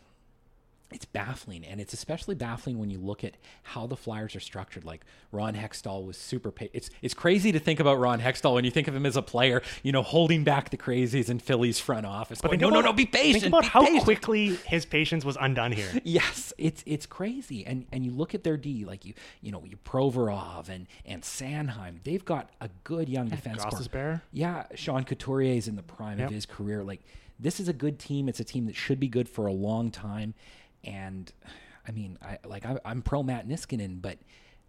it's 0.95 1.05
baffling 1.05 1.64
and 1.64 1.80
it's 1.80 1.92
especially 1.92 2.36
baffling 2.36 2.78
when 2.78 2.88
you 2.88 2.99
look 2.99 3.24
at 3.24 3.36
how 3.64 3.84
the 3.84 3.97
flyers 3.97 4.36
are 4.36 4.40
structured 4.40 4.84
like 4.84 5.05
ron 5.32 5.55
hextall 5.55 6.07
was 6.07 6.16
super 6.16 6.53
pa- 6.53 6.66
it's 6.72 6.88
it's 7.03 7.14
crazy 7.14 7.51
to 7.51 7.59
think 7.59 7.80
about 7.80 7.99
ron 7.99 8.20
hextall 8.20 8.55
when 8.55 8.64
you 8.64 8.70
think 8.70 8.86
of 8.86 8.95
him 8.95 9.05
as 9.05 9.16
a 9.16 9.22
player 9.22 9.61
you 9.82 9.90
know 9.90 10.03
holding 10.03 10.45
back 10.45 10.70
the 10.70 10.76
crazies 10.76 11.28
in 11.28 11.40
philly's 11.40 11.80
front 11.80 12.07
office 12.07 12.40
but 12.40 12.49
going, 12.49 12.61
no 12.61 12.68
about, 12.68 12.84
no 12.84 12.90
no 12.90 12.92
be 12.92 13.05
patient 13.05 13.42
think 13.42 13.47
about 13.49 13.62
be 13.62 13.68
how 13.68 13.80
patient. 13.80 14.05
quickly 14.05 14.55
his 14.66 14.86
patience 14.86 15.24
was 15.24 15.36
undone 15.40 15.72
here 15.72 15.90
yes 16.05 16.53
it's 16.59 16.84
it's 16.86 17.07
crazy 17.07 17.66
and 17.66 17.86
and 17.90 18.07
you 18.07 18.12
look 18.12 18.32
at 18.32 18.45
their 18.45 18.57
d 18.57 18.84
like 18.84 19.05
you 19.05 19.14
you 19.40 19.51
know 19.51 19.64
you 19.64 19.76
provorov 19.78 20.68
and 20.68 20.86
and 21.05 21.22
sanheim 21.22 21.97
they've 22.05 22.24
got 22.24 22.51
a 22.61 22.70
good 22.84 23.09
young 23.09 23.28
defense 23.28 23.64
corps. 23.64 24.22
yeah 24.32 24.64
sean 24.76 25.03
couturier 25.03 25.55
is 25.55 25.66
in 25.66 25.74
the 25.74 25.82
prime 25.82 26.20
yep. 26.20 26.28
of 26.28 26.34
his 26.34 26.47
career 26.47 26.84
like 26.84 27.03
this 27.40 27.59
is 27.59 27.66
a 27.66 27.72
good 27.72 27.99
team 27.99 28.28
it's 28.28 28.38
a 28.38 28.45
team 28.45 28.66
that 28.66 28.76
should 28.76 29.01
be 29.01 29.09
good 29.09 29.28
for 29.28 29.47
a 29.47 29.53
long 29.53 29.90
time 29.90 30.34
and 30.87 31.32
I 31.87 31.93
mean, 31.93 32.18
I 32.22 32.39
like 32.47 32.64
I, 32.64 32.78
am 32.85 33.03
pro 33.03 33.22
Matt 33.22 33.49
Niskanen, 33.49 34.01
but 34.01 34.18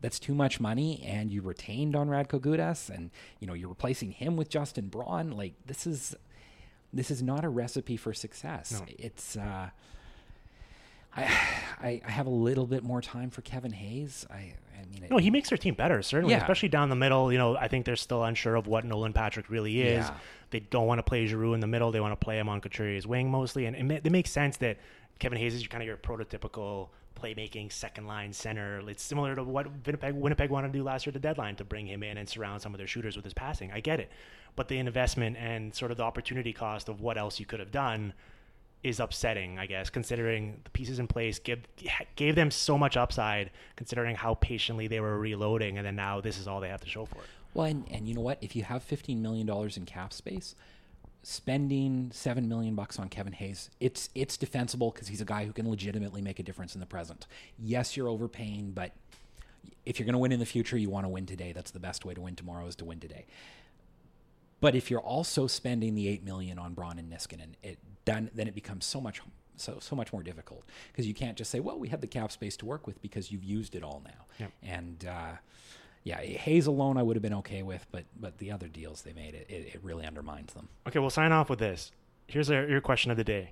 that's 0.01 0.19
too 0.19 0.35
much 0.35 0.59
money. 0.59 1.03
And 1.05 1.31
you 1.31 1.41
retained 1.41 1.95
on 1.95 2.09
Radko 2.09 2.39
Gudas, 2.39 2.89
and 2.89 3.11
you 3.39 3.47
know 3.47 3.53
you're 3.53 3.69
replacing 3.69 4.11
him 4.11 4.35
with 4.35 4.49
Justin 4.49 4.87
Braun. 4.87 5.31
Like 5.31 5.53
this 5.65 5.87
is 5.87 6.15
this 6.93 7.11
is 7.11 7.21
not 7.21 7.43
a 7.43 7.49
recipe 7.49 7.97
for 7.97 8.13
success. 8.13 8.71
No. 8.71 8.85
It's 8.97 9.37
uh, 9.37 9.69
I, 11.15 11.23
I, 11.81 12.01
I 12.05 12.11
have 12.11 12.27
a 12.27 12.31
little 12.31 12.65
bit 12.65 12.83
more 12.83 13.01
time 13.01 13.29
for 13.29 13.41
Kevin 13.41 13.71
Hayes. 13.71 14.25
I 14.29 14.53
I 14.75 14.85
mean, 14.91 15.03
it, 15.03 15.11
no, 15.11 15.17
he 15.17 15.31
makes 15.31 15.49
their 15.49 15.57
team 15.57 15.73
better 15.73 16.01
certainly, 16.01 16.33
yeah. 16.33 16.41
especially 16.41 16.69
down 16.69 16.89
the 16.89 16.95
middle. 16.95 17.31
You 17.31 17.37
know, 17.37 17.57
I 17.57 17.67
think 17.67 17.85
they're 17.85 17.95
still 17.95 18.23
unsure 18.23 18.55
of 18.55 18.67
what 18.67 18.85
Nolan 18.85 19.13
Patrick 19.13 19.49
really 19.49 19.81
is. 19.81 20.05
Yeah. 20.05 20.13
They 20.51 20.59
don't 20.59 20.87
want 20.87 20.99
to 20.99 21.03
play 21.03 21.25
Giroux 21.25 21.53
in 21.53 21.59
the 21.59 21.67
middle. 21.67 21.91
They 21.91 21.99
want 21.99 22.11
to 22.11 22.23
play 22.23 22.37
him 22.37 22.49
on 22.49 22.61
Couturier's 22.61 23.07
wing 23.07 23.31
mostly, 23.31 23.65
and 23.65 23.91
it, 23.91 24.05
it 24.05 24.11
makes 24.11 24.31
sense 24.31 24.57
that 24.57 24.77
Kevin 25.19 25.37
Hayes 25.37 25.53
is 25.53 25.65
kind 25.67 25.81
of 25.81 25.87
your 25.87 25.97
prototypical 25.97 26.89
playmaking 27.19 27.71
second 27.71 28.07
line 28.07 28.33
center. 28.33 28.81
It's 28.89 29.01
similar 29.01 29.35
to 29.35 29.43
what 29.43 29.67
Winnipeg, 29.85 30.13
Winnipeg 30.13 30.49
wanted 30.49 30.73
to 30.73 30.79
do 30.79 30.83
last 30.83 31.05
year 31.05 31.11
at 31.11 31.13
the 31.13 31.27
deadline 31.27 31.55
to 31.55 31.63
bring 31.63 31.87
him 31.87 32.03
in 32.03 32.17
and 32.17 32.27
surround 32.27 32.61
some 32.61 32.73
of 32.73 32.77
their 32.77 32.87
shooters 32.87 33.15
with 33.15 33.23
his 33.23 33.33
passing. 33.33 33.71
I 33.71 33.79
get 33.79 33.99
it. 33.99 34.11
But 34.55 34.67
the 34.67 34.77
investment 34.77 35.37
and 35.37 35.73
sort 35.73 35.91
of 35.91 35.97
the 35.97 36.03
opportunity 36.03 36.53
cost 36.53 36.89
of 36.89 37.01
what 37.01 37.17
else 37.17 37.39
you 37.39 37.45
could 37.45 37.59
have 37.59 37.71
done 37.71 38.13
is 38.83 38.99
upsetting, 38.99 39.57
I 39.57 39.65
guess, 39.65 39.89
considering 39.89 40.59
the 40.63 40.69
pieces 40.69 40.99
in 40.99 41.07
place 41.07 41.39
give 41.39 41.61
gave 42.15 42.35
them 42.35 42.51
so 42.51 42.77
much 42.77 42.95
upside, 42.95 43.49
considering 43.75 44.15
how 44.15 44.35
patiently 44.35 44.87
they 44.87 44.99
were 44.99 45.17
reloading, 45.17 45.77
and 45.77 45.87
then 45.87 45.95
now 45.95 46.21
this 46.21 46.37
is 46.37 46.47
all 46.47 46.59
they 46.61 46.69
have 46.69 46.81
to 46.81 46.89
show 46.89 47.05
for 47.05 47.17
it. 47.17 47.25
Well, 47.55 47.65
and, 47.65 47.85
and 47.89 48.07
you 48.07 48.13
know 48.13 48.21
what? 48.21 48.37
If 48.41 48.55
you 48.55 48.63
have 48.63 48.83
fifteen 48.83 49.23
million 49.23 49.47
dollars 49.47 49.75
in 49.75 49.85
cap 49.85 50.13
space, 50.13 50.53
spending 51.25 52.11
seven 52.13 52.47
million 52.47 52.75
bucks 52.75 52.99
on 52.99 53.09
Kevin 53.09 53.33
Hayes, 53.33 53.71
it's 53.79 54.09
it's 54.13 54.37
defensible 54.37 54.91
because 54.91 55.07
he's 55.07 55.21
a 55.21 55.25
guy 55.25 55.45
who 55.45 55.51
can 55.51 55.67
legitimately 55.67 56.21
make 56.21 56.39
a 56.39 56.43
difference 56.43 56.75
in 56.75 56.79
the 56.79 56.85
present. 56.85 57.25
Yes, 57.57 57.97
you're 57.97 58.07
overpaying, 58.07 58.71
but 58.71 58.91
if 59.85 59.99
you're 59.99 60.05
going 60.05 60.13
to 60.13 60.19
win 60.19 60.31
in 60.31 60.39
the 60.39 60.45
future, 60.45 60.77
you 60.77 60.89
want 60.89 61.05
to 61.05 61.09
win 61.09 61.25
today. 61.25 61.51
That's 61.51 61.71
the 61.71 61.79
best 61.79 62.05
way 62.05 62.13
to 62.13 62.21
win 62.21 62.35
tomorrow 62.35 62.67
is 62.67 62.75
to 62.77 62.85
win 62.85 62.99
today. 62.99 63.25
But 64.61 64.75
if 64.75 64.91
you're 64.91 65.01
also 65.01 65.47
spending 65.47 65.95
the 65.95 66.07
eight 66.07 66.23
million 66.23 66.59
on 66.59 66.73
Braun 66.73 66.99
and 66.99 67.11
Niskanen, 67.11 67.55
it 67.63 67.79
done 68.05 68.29
then 68.35 68.47
it 68.47 68.53
becomes 68.53 68.85
so 68.85 69.01
much 69.01 69.21
so 69.57 69.77
so 69.79 69.95
much 69.95 70.13
more 70.13 70.21
difficult 70.21 70.63
because 70.91 71.07
you 71.07 71.15
can't 71.15 71.37
just 71.37 71.49
say, 71.49 71.59
well, 71.59 71.79
we 71.79 71.87
have 71.89 72.01
the 72.01 72.07
cap 72.07 72.31
space 72.31 72.55
to 72.57 72.67
work 72.67 72.85
with 72.85 73.01
because 73.01 73.31
you've 73.31 73.43
used 73.43 73.73
it 73.73 73.83
all 73.83 74.03
now. 74.05 74.25
Yep. 74.39 74.51
And 74.61 75.05
uh, 75.09 75.31
yeah, 76.05 76.21
Hayes 76.21 76.67
alone 76.67 76.95
I 76.97 77.03
would 77.03 77.17
have 77.17 77.21
been 77.23 77.33
okay 77.35 77.61
with, 77.63 77.85
but 77.91 78.05
but 78.17 78.37
the 78.37 78.51
other 78.51 78.67
deals 78.69 79.01
they 79.01 79.11
made 79.11 79.33
it 79.35 79.47
it, 79.49 79.75
it 79.75 79.79
really 79.83 80.05
undermines 80.05 80.53
them. 80.53 80.69
Okay, 80.87 80.99
we'll 80.99 81.09
sign 81.09 81.33
off 81.33 81.49
with 81.49 81.59
this. 81.59 81.91
Here's 82.27 82.47
your 82.49 82.79
question 82.81 83.11
of 83.11 83.17
the 83.17 83.23
day. 83.23 83.51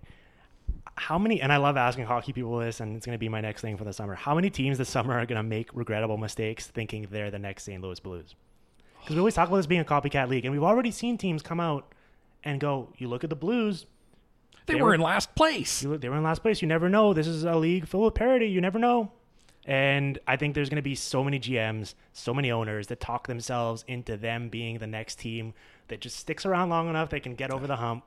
How 0.96 1.18
many, 1.18 1.42
and 1.42 1.52
I 1.52 1.58
love 1.58 1.76
asking 1.78 2.06
hockey 2.06 2.32
people 2.34 2.58
this, 2.60 2.80
and 2.80 2.96
it's 2.96 3.06
going 3.06 3.16
to 3.16 3.20
be 3.20 3.28
my 3.30 3.42
next 3.42 3.62
thing 3.62 3.78
for 3.78 3.84
the 3.84 3.94
summer. 3.94 4.16
How 4.16 4.34
many 4.36 4.50
teams 4.50 4.78
this 4.78 4.90
summer 4.90 5.14
are 5.14 5.26
going 5.26 5.38
to 5.38 5.44
make 5.44 5.70
regrettable 5.74 6.18
mistakes 6.18 6.68
thinking 6.68 7.08
they're 7.12 7.32
the 7.32 7.40
next 7.40 7.64
St. 7.64 7.82
Louis 7.82 8.00
Blues? 8.00 8.36
Because 9.02 9.16
we 9.16 9.20
always 9.20 9.34
talk 9.34 9.48
about 9.50 9.58
this 9.58 9.66
being 9.68 9.82
a 9.82 9.86
copycat 9.86 10.30
league, 10.30 10.46
and 10.46 10.54
we've 10.54 10.64
already 10.64 10.92
seen 10.92 11.18
teams 11.18 11.42
come 11.42 11.60
out 11.60 11.94
and 12.44 12.60
go, 12.60 12.90
you 12.98 13.08
look 13.08 13.24
at 13.24 13.30
the 13.30 13.36
Blues, 13.36 13.86
They, 14.66 14.76
They 14.76 14.82
were, 14.82 14.90
were- 14.90 14.94
in 14.94 15.02
last 15.02 15.34
place. 15.36 15.84
you 15.84 15.90
look, 15.90 16.02
they 16.02 16.10
were 16.10 16.18
in 16.18 16.24
last 16.24 16.42
place. 16.42 16.62
You 16.62 16.68
never 16.68 16.90
know. 16.90 17.14
This 17.14 17.28
is 17.28 17.44
a 17.44 17.56
league 17.56 17.88
full 17.88 18.08
of 18.08 18.14
parity. 18.16 18.48
You 18.48 18.62
never 18.62 18.80
know. 18.80 19.12
And 19.66 20.20
I 20.28 20.36
think 20.36 20.56
there's 20.56 20.70
going 20.70 20.78
to 20.78 20.82
be 20.82 20.96
so 20.96 21.24
many 21.24 21.40
GMs, 21.40 21.94
so 22.12 22.34
many 22.34 22.52
owners 22.52 22.88
that 22.88 23.00
talk 23.00 23.28
themselves 23.28 23.86
into 23.88 24.18
them 24.18 24.50
being 24.50 24.80
the 24.80 24.88
next 24.88 25.20
team 25.20 25.54
that 25.88 26.02
just 26.02 26.18
sticks 26.18 26.46
around 26.46 26.70
long 26.70 26.90
enough 26.90 27.10
they 27.10 27.20
can 27.20 27.36
get 27.36 27.52
over 27.52 27.68
the 27.68 27.76
hump, 27.76 28.04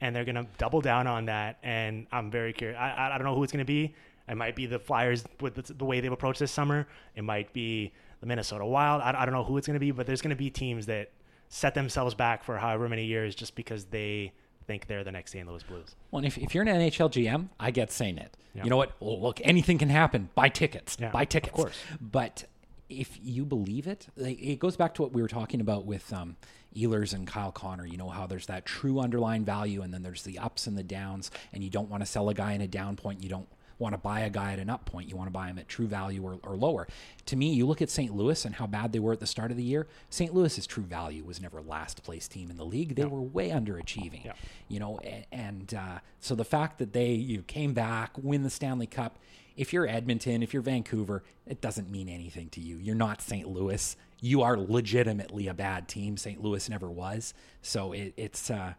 and 0.00 0.14
they're 0.14 0.24
going 0.24 0.36
to 0.36 0.46
double 0.58 0.80
down 0.80 1.06
on 1.06 1.26
that. 1.26 1.58
And 1.62 2.06
I'm 2.12 2.30
very 2.30 2.52
curious. 2.52 2.78
I, 2.78 3.10
I, 3.12 3.18
don't 3.18 3.24
know 3.24 3.34
who 3.34 3.42
it's 3.42 3.52
going 3.52 3.64
to 3.64 3.70
be. 3.70 3.94
It 4.28 4.36
might 4.36 4.54
be 4.54 4.66
the 4.66 4.78
Flyers 4.78 5.24
with 5.40 5.54
the, 5.76 5.84
way 5.84 6.00
they've 6.00 6.12
approached 6.12 6.38
this 6.38 6.52
summer. 6.52 6.86
It 7.16 7.24
might 7.24 7.52
be 7.52 7.92
the 8.20 8.26
Minnesota 8.26 8.64
Wild. 8.64 9.02
I, 9.02 9.14
I 9.22 9.24
don't 9.24 9.34
know 9.34 9.42
who 9.42 9.56
it's 9.56 9.66
going 9.66 9.74
to 9.74 9.80
be, 9.80 9.90
but 9.90 10.06
there's 10.06 10.22
going 10.22 10.30
to 10.30 10.36
be 10.36 10.50
teams 10.50 10.86
that 10.86 11.10
set 11.48 11.74
themselves 11.74 12.14
back 12.14 12.44
for 12.44 12.56
however 12.56 12.88
many 12.88 13.04
years 13.04 13.34
just 13.34 13.56
because 13.56 13.86
they 13.86 14.32
think 14.68 14.86
they're 14.86 15.02
the 15.02 15.10
next 15.10 15.32
St. 15.32 15.48
Louis 15.48 15.64
Blues. 15.64 15.96
Well, 16.12 16.24
if, 16.24 16.38
if 16.38 16.54
you're 16.54 16.62
an 16.62 16.68
NHL 16.68 17.10
GM, 17.10 17.48
I 17.58 17.72
get 17.72 17.90
saying 17.90 18.18
it. 18.18 18.36
Yeah. 18.54 18.64
You 18.64 18.70
know 18.70 18.76
what? 18.76 18.92
Well, 19.00 19.20
look, 19.20 19.40
anything 19.44 19.78
can 19.78 19.88
happen. 19.90 20.30
Buy 20.34 20.48
tickets. 20.48 20.96
Yeah, 21.00 21.10
Buy 21.10 21.24
tickets. 21.24 21.52
of 21.52 21.54
course. 21.56 21.78
But 22.00 22.44
if 22.88 23.18
you 23.22 23.44
believe 23.44 23.86
it, 23.86 24.08
it 24.16 24.58
goes 24.58 24.76
back 24.76 24.94
to 24.94 25.02
what 25.02 25.12
we 25.12 25.22
were 25.22 25.28
talking 25.28 25.60
about 25.60 25.84
with 25.86 26.12
um, 26.12 26.36
Ehlers 26.76 27.14
and 27.14 27.26
Kyle 27.26 27.52
Connor. 27.52 27.86
You 27.86 27.96
know 27.96 28.08
how 28.08 28.26
there's 28.26 28.46
that 28.46 28.66
true 28.66 28.98
underlying 28.98 29.44
value, 29.44 29.82
and 29.82 29.94
then 29.94 30.02
there's 30.02 30.22
the 30.22 30.38
ups 30.38 30.66
and 30.66 30.76
the 30.76 30.82
downs, 30.82 31.30
and 31.52 31.62
you 31.62 31.70
don't 31.70 31.88
want 31.88 32.02
to 32.02 32.06
sell 32.06 32.28
a 32.28 32.34
guy 32.34 32.52
in 32.52 32.60
a 32.60 32.68
down 32.68 32.96
point. 32.96 33.22
You 33.22 33.28
don't 33.28 33.48
want 33.80 33.94
to 33.94 33.98
buy 33.98 34.20
a 34.20 34.30
guy 34.30 34.52
at 34.52 34.58
an 34.58 34.70
up 34.70 34.84
point. 34.84 35.08
You 35.08 35.16
want 35.16 35.28
to 35.28 35.32
buy 35.32 35.48
him 35.48 35.58
at 35.58 35.68
true 35.68 35.86
value 35.86 36.22
or, 36.22 36.38
or 36.44 36.56
lower. 36.56 36.86
To 37.26 37.36
me, 37.36 37.52
you 37.52 37.66
look 37.66 37.82
at 37.82 37.90
St. 37.90 38.14
Louis 38.14 38.44
and 38.44 38.54
how 38.54 38.66
bad 38.66 38.92
they 38.92 38.98
were 38.98 39.12
at 39.12 39.20
the 39.20 39.26
start 39.26 39.50
of 39.50 39.56
the 39.56 39.62
year. 39.62 39.88
St. 40.10 40.34
Louis's 40.34 40.66
true 40.66 40.82
value 40.82 41.24
was 41.24 41.40
never 41.40 41.60
last 41.60 42.02
place 42.04 42.28
team 42.28 42.50
in 42.50 42.56
the 42.56 42.64
league. 42.64 42.94
They 42.94 43.06
were 43.06 43.20
way 43.20 43.50
underachieving. 43.50 44.24
Yeah. 44.24 44.32
You 44.68 44.80
know, 44.80 44.98
and, 44.98 45.26
and 45.32 45.74
uh, 45.74 45.98
so 46.20 46.34
the 46.34 46.44
fact 46.44 46.78
that 46.78 46.92
they 46.92 47.12
you 47.12 47.42
came 47.42 47.72
back, 47.72 48.12
win 48.22 48.42
the 48.42 48.50
Stanley 48.50 48.86
Cup. 48.86 49.18
If 49.56 49.72
you're 49.72 49.86
Edmonton, 49.86 50.42
if 50.42 50.54
you're 50.54 50.62
Vancouver, 50.62 51.22
it 51.46 51.60
doesn't 51.60 51.90
mean 51.90 52.08
anything 52.08 52.48
to 52.50 52.60
you. 52.60 52.76
You're 52.76 52.94
not 52.94 53.20
St. 53.20 53.48
Louis. 53.48 53.96
You 54.20 54.42
are 54.42 54.56
legitimately 54.56 55.48
a 55.48 55.54
bad 55.54 55.88
team. 55.88 56.16
St. 56.16 56.42
Louis 56.42 56.68
never 56.68 56.88
was. 56.88 57.34
So 57.60 57.92
it, 57.92 58.14
it's, 58.16 58.50
uh, 58.50 58.74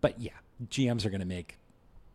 but 0.00 0.18
yeah, 0.20 0.32
GMs 0.68 1.04
are 1.04 1.10
going 1.10 1.20
to 1.20 1.26
make 1.26 1.59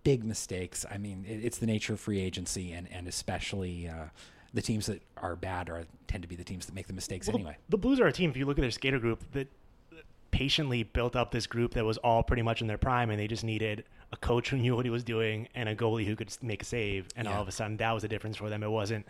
big 0.06 0.24
mistakes. 0.24 0.86
I 0.90 0.98
mean, 0.98 1.26
it, 1.28 1.44
it's 1.44 1.58
the 1.58 1.66
nature 1.66 1.92
of 1.92 2.00
free 2.00 2.22
agency, 2.22 2.72
and 2.72 2.88
and 2.90 3.10
especially 3.10 3.90
uh, 3.90 4.06
the 4.54 4.62
teams 4.62 4.86
that 4.86 5.02
are 5.18 5.36
bad 5.36 5.70
are 5.70 5.84
tend 6.08 6.22
to 6.24 6.30
be 6.30 6.38
the 6.38 6.46
teams 6.46 6.66
that 6.68 6.74
make 6.74 6.88
the 6.88 6.94
mistakes 6.94 7.28
Well, 7.28 7.36
anyway. 7.36 7.58
The 7.68 7.78
Blues 7.78 8.00
are 8.00 8.08
a 8.08 8.14
team. 8.14 8.30
If 8.30 8.38
you 8.38 8.46
look 8.46 8.58
at 8.58 8.62
their 8.62 8.72
skater 8.72 9.00
group, 9.00 9.22
that 9.34 9.48
patiently 10.32 10.84
built 10.84 11.16
up 11.16 11.32
this 11.32 11.48
group 11.48 11.74
that 11.74 11.84
was 11.84 11.98
all 11.98 12.22
pretty 12.24 12.42
much 12.42 12.62
in 12.62 12.68
their 12.68 12.78
prime, 12.78 13.10
and 13.10 13.20
they 13.20 13.28
just 13.28 13.44
needed 13.44 13.84
a 14.14 14.18
coach 14.18 14.50
who 14.50 14.58
knew 14.58 14.76
what 14.76 14.86
he 14.86 14.92
was 14.92 15.04
doing 15.04 15.48
and 15.56 15.68
a 15.68 15.76
goalie 15.76 16.06
who 16.06 16.16
could 16.16 16.30
make 16.42 16.62
a 16.62 16.66
save. 16.66 17.08
And 17.16 17.26
Yeah. 17.28 17.36
all 17.36 17.42
of 17.42 17.48
a 17.48 17.52
sudden, 17.52 17.78
that 17.78 17.92
was 17.92 18.04
the 18.04 18.08
difference 18.10 18.38
for 18.38 18.50
them. 18.50 18.62
It 18.64 18.70
wasn't 18.70 19.06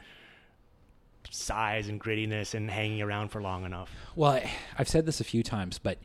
size 1.30 1.88
and 1.90 2.00
grittiness 2.00 2.54
and 2.54 2.70
hanging 2.70 3.02
around 3.02 3.30
for 3.30 3.42
long 3.42 3.66
enough. 3.66 3.92
Well, 4.16 4.32
I- 4.34 4.52
I've 4.78 4.88
said 4.88 5.06
this 5.06 5.20
a 5.20 5.24
few 5.24 5.44
times, 5.44 5.80
but 5.80 5.98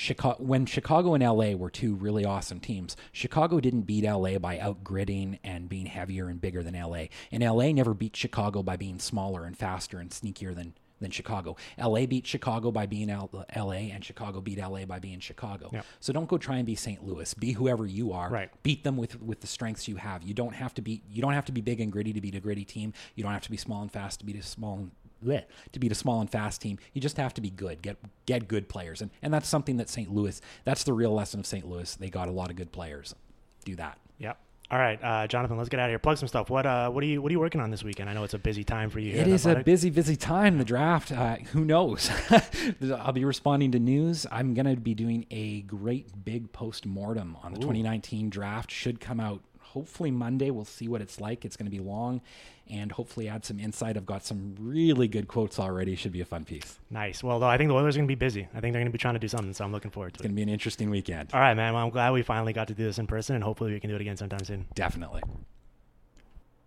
Chicago, 0.00 0.42
when 0.42 0.64
Chicago 0.64 1.12
and 1.12 1.22
LA 1.22 1.52
were 1.52 1.68
two 1.68 1.94
really 1.94 2.24
awesome 2.24 2.58
teams, 2.58 2.96
Chicago 3.12 3.60
didn't 3.60 3.82
beat 3.82 4.02
LA 4.02 4.38
by 4.38 4.56
outgritting 4.56 5.38
and 5.44 5.68
being 5.68 5.84
heavier 5.84 6.30
and 6.30 6.40
bigger 6.40 6.62
than 6.62 6.72
LA. 6.72 7.08
And 7.30 7.44
LA 7.44 7.70
never 7.72 7.92
beat 7.92 8.16
Chicago 8.16 8.62
by 8.62 8.78
being 8.78 8.98
smaller 8.98 9.44
and 9.44 9.54
faster 9.54 9.98
and 9.98 10.08
sneakier 10.08 10.54
than 10.54 10.72
than 11.00 11.10
Chicago. 11.10 11.56
LA 11.78 12.06
beat 12.06 12.26
Chicago 12.26 12.70
by 12.70 12.86
being 12.86 13.10
L- 13.10 13.44
LA, 13.54 13.90
and 13.92 14.02
Chicago 14.02 14.40
beat 14.40 14.58
LA 14.58 14.86
by 14.86 14.98
being 14.98 15.20
Chicago. 15.20 15.68
Yeah. 15.70 15.82
So 15.98 16.14
don't 16.14 16.28
go 16.28 16.38
try 16.38 16.56
and 16.56 16.66
be 16.66 16.76
St. 16.76 17.06
Louis. 17.06 17.34
Be 17.34 17.52
whoever 17.52 17.86
you 17.86 18.12
are. 18.12 18.30
Right. 18.30 18.50
Beat 18.62 18.84
them 18.84 18.96
with 18.96 19.20
with 19.20 19.42
the 19.42 19.46
strengths 19.46 19.86
you 19.86 19.96
have. 19.96 20.22
You 20.22 20.32
don't 20.32 20.54
have 20.54 20.72
to 20.74 20.82
be 20.82 21.02
you 21.10 21.20
don't 21.20 21.34
have 21.34 21.44
to 21.46 21.52
be 21.52 21.60
big 21.60 21.80
and 21.80 21.92
gritty 21.92 22.14
to 22.14 22.22
beat 22.22 22.34
a 22.34 22.40
gritty 22.40 22.64
team. 22.64 22.94
You 23.16 23.22
don't 23.22 23.32
have 23.32 23.42
to 23.42 23.50
be 23.50 23.58
small 23.58 23.82
and 23.82 23.92
fast 23.92 24.20
to 24.20 24.26
beat 24.26 24.36
a 24.36 24.42
small 24.42 24.78
and 24.78 24.90
bleh, 25.22 25.44
to 25.72 25.78
beat 25.78 25.92
a 25.92 25.94
small 25.94 26.20
and 26.20 26.30
fast 26.30 26.60
team. 26.60 26.78
You 26.92 27.00
just 27.00 27.16
have 27.16 27.34
to 27.34 27.40
be 27.40 27.50
good. 27.50 27.82
Get 27.82 27.96
get 28.26 28.48
good 28.48 28.68
players. 28.68 29.00
And 29.02 29.10
and 29.22 29.32
that's 29.32 29.48
something 29.48 29.76
that 29.78 29.88
St. 29.88 30.12
Louis 30.12 30.40
that's 30.64 30.84
the 30.84 30.92
real 30.92 31.14
lesson 31.14 31.40
of 31.40 31.46
St. 31.46 31.66
Louis. 31.68 31.94
They 31.96 32.10
got 32.10 32.28
a 32.28 32.32
lot 32.32 32.50
of 32.50 32.56
good 32.56 32.72
players. 32.72 33.14
Do 33.64 33.76
that. 33.76 33.98
Yep. 34.18 34.38
All 34.72 34.78
right, 34.78 35.02
uh, 35.02 35.26
Jonathan, 35.26 35.56
let's 35.56 35.68
get 35.68 35.80
out 35.80 35.86
of 35.86 35.90
here. 35.90 35.98
Plug 35.98 36.16
some 36.16 36.28
stuff. 36.28 36.48
What 36.48 36.64
uh, 36.64 36.90
what 36.90 37.02
are 37.02 37.06
you 37.06 37.20
what 37.20 37.30
are 37.30 37.32
you 37.32 37.40
working 37.40 37.60
on 37.60 37.72
this 37.72 37.82
weekend? 37.82 38.08
I 38.08 38.12
know 38.12 38.22
it's 38.22 38.34
a 38.34 38.38
busy 38.38 38.62
time 38.62 38.88
for 38.88 39.00
you. 39.00 39.12
It 39.16 39.26
is 39.26 39.44
a 39.44 39.56
busy, 39.56 39.90
busy 39.90 40.14
time. 40.14 40.58
The 40.58 40.64
draft. 40.64 41.10
Uh, 41.10 41.36
who 41.52 41.64
knows? 41.64 42.08
I'll 42.98 43.12
be 43.12 43.24
responding 43.24 43.72
to 43.72 43.80
news. 43.80 44.26
I'm 44.30 44.54
going 44.54 44.66
to 44.66 44.80
be 44.80 44.94
doing 44.94 45.26
a 45.32 45.62
great 45.62 46.24
big 46.24 46.52
post 46.52 46.86
mortem 46.86 47.36
on 47.42 47.52
the 47.52 47.58
2019 47.58 48.30
draft. 48.30 48.70
Should 48.70 49.00
come 49.00 49.18
out 49.18 49.40
hopefully 49.72 50.10
Monday. 50.10 50.50
We'll 50.50 50.64
see 50.64 50.88
what 50.88 51.00
it's 51.00 51.20
like. 51.20 51.44
It's 51.44 51.56
going 51.56 51.70
to 51.70 51.76
be 51.76 51.82
long, 51.82 52.20
and 52.68 52.92
hopefully 52.92 53.28
add 53.28 53.44
some 53.44 53.58
insight. 53.58 53.96
I've 53.96 54.06
got 54.06 54.24
some 54.24 54.54
really 54.58 55.08
good 55.08 55.28
quotes 55.28 55.58
already. 55.58 55.96
Should 55.96 56.12
be 56.12 56.20
a 56.20 56.24
fun 56.24 56.44
piece. 56.44 56.78
nice. 56.90 57.22
Well, 57.22 57.38
though, 57.38 57.46
I 57.46 57.56
think 57.56 57.68
the 57.68 57.74
Oilers 57.74 57.96
are 57.96 57.98
going 57.98 58.08
to 58.08 58.10
be 58.10 58.14
busy. 58.14 58.48
I 58.54 58.60
think 58.60 58.72
they're 58.72 58.80
going 58.80 58.86
to 58.86 58.92
be 58.92 58.98
trying 58.98 59.14
to 59.14 59.20
do 59.20 59.28
something, 59.28 59.52
so 59.52 59.64
I'm 59.64 59.72
looking 59.72 59.90
forward 59.90 60.14
to 60.14 60.18
It's 60.18 60.20
it. 60.22 60.26
It's 60.26 60.28
going 60.28 60.34
to 60.34 60.36
be 60.36 60.42
an 60.42 60.48
interesting 60.48 60.90
weekend. 60.90 61.30
All 61.32 61.40
right, 61.40 61.54
man. 61.54 61.74
Well, 61.74 61.84
I'm 61.84 61.90
glad 61.90 62.12
we 62.12 62.22
finally 62.22 62.52
got 62.52 62.68
to 62.68 62.74
do 62.74 62.84
this 62.84 62.98
in 62.98 63.06
person, 63.06 63.34
and 63.34 63.44
hopefully 63.44 63.72
we 63.72 63.80
can 63.80 63.90
do 63.90 63.96
it 63.96 64.00
again 64.00 64.16
sometime 64.16 64.44
soon. 64.44 64.66
Definitely. 64.74 65.22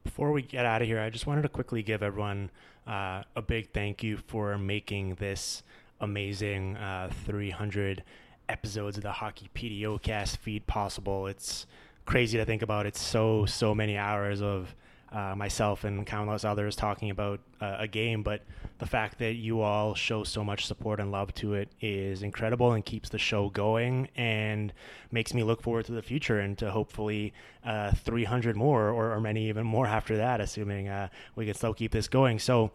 Before 0.03 0.31
we 0.31 0.41
get 0.41 0.65
out 0.65 0.81
of 0.81 0.87
here, 0.87 0.99
I 0.99 1.09
just 1.09 1.27
wanted 1.27 1.43
to 1.43 1.49
quickly 1.49 1.81
give 1.81 2.03
everyone 2.03 2.51
uh, 2.85 3.23
a 3.35 3.41
big 3.41 3.71
thank 3.71 4.03
you 4.03 4.17
for 4.17 4.57
making 4.57 5.15
this 5.15 5.63
amazing 6.01 6.75
uh, 6.75 7.09
300 7.25 8.03
episodes 8.49 8.97
of 8.97 9.03
the 9.03 9.11
Hockey 9.11 9.49
PDO 9.55 10.01
cast 10.01 10.37
feed 10.37 10.67
possible. 10.67 11.27
It's 11.27 11.65
crazy 12.05 12.37
to 12.37 12.45
think 12.45 12.61
about. 12.61 12.85
It's 12.85 13.01
so, 13.01 13.45
so 13.45 13.73
many 13.73 13.97
hours 13.97 14.41
of 14.41 14.75
uh, 15.13 15.35
myself 15.35 15.83
and 15.83 16.05
countless 16.07 16.43
others 16.43 16.75
talking 16.75 17.11
about 17.11 17.39
uh, 17.61 17.77
a 17.79 17.87
game, 17.87 18.23
but 18.23 18.41
the 18.79 18.85
fact 18.85 19.19
that 19.19 19.33
you 19.33 19.61
all 19.61 19.93
show 19.93 20.23
so 20.23 20.43
much 20.43 20.65
support 20.65 20.99
and 20.99 21.11
love 21.11 21.33
to 21.35 21.53
it 21.53 21.69
is 21.79 22.23
incredible 22.23 22.73
and 22.73 22.83
keeps 22.83 23.09
the 23.09 23.19
show 23.19 23.49
going 23.49 24.09
and 24.15 24.73
makes 25.11 25.33
me 25.33 25.43
look 25.43 25.61
forward 25.61 25.85
to 25.85 25.91
the 25.91 26.01
future 26.01 26.39
and 26.39 26.57
to 26.57 26.71
hopefully 26.71 27.31
uh, 27.63 27.91
300 27.91 28.55
more 28.55 28.89
or, 28.89 29.13
or 29.13 29.21
many 29.21 29.47
even 29.49 29.65
more 29.65 29.85
after 29.85 30.17
that, 30.17 30.41
assuming 30.41 30.87
uh, 30.87 31.07
we 31.35 31.45
can 31.45 31.53
still 31.53 31.73
keep 31.75 31.91
this 31.91 32.07
going. 32.07 32.39
So, 32.39 32.71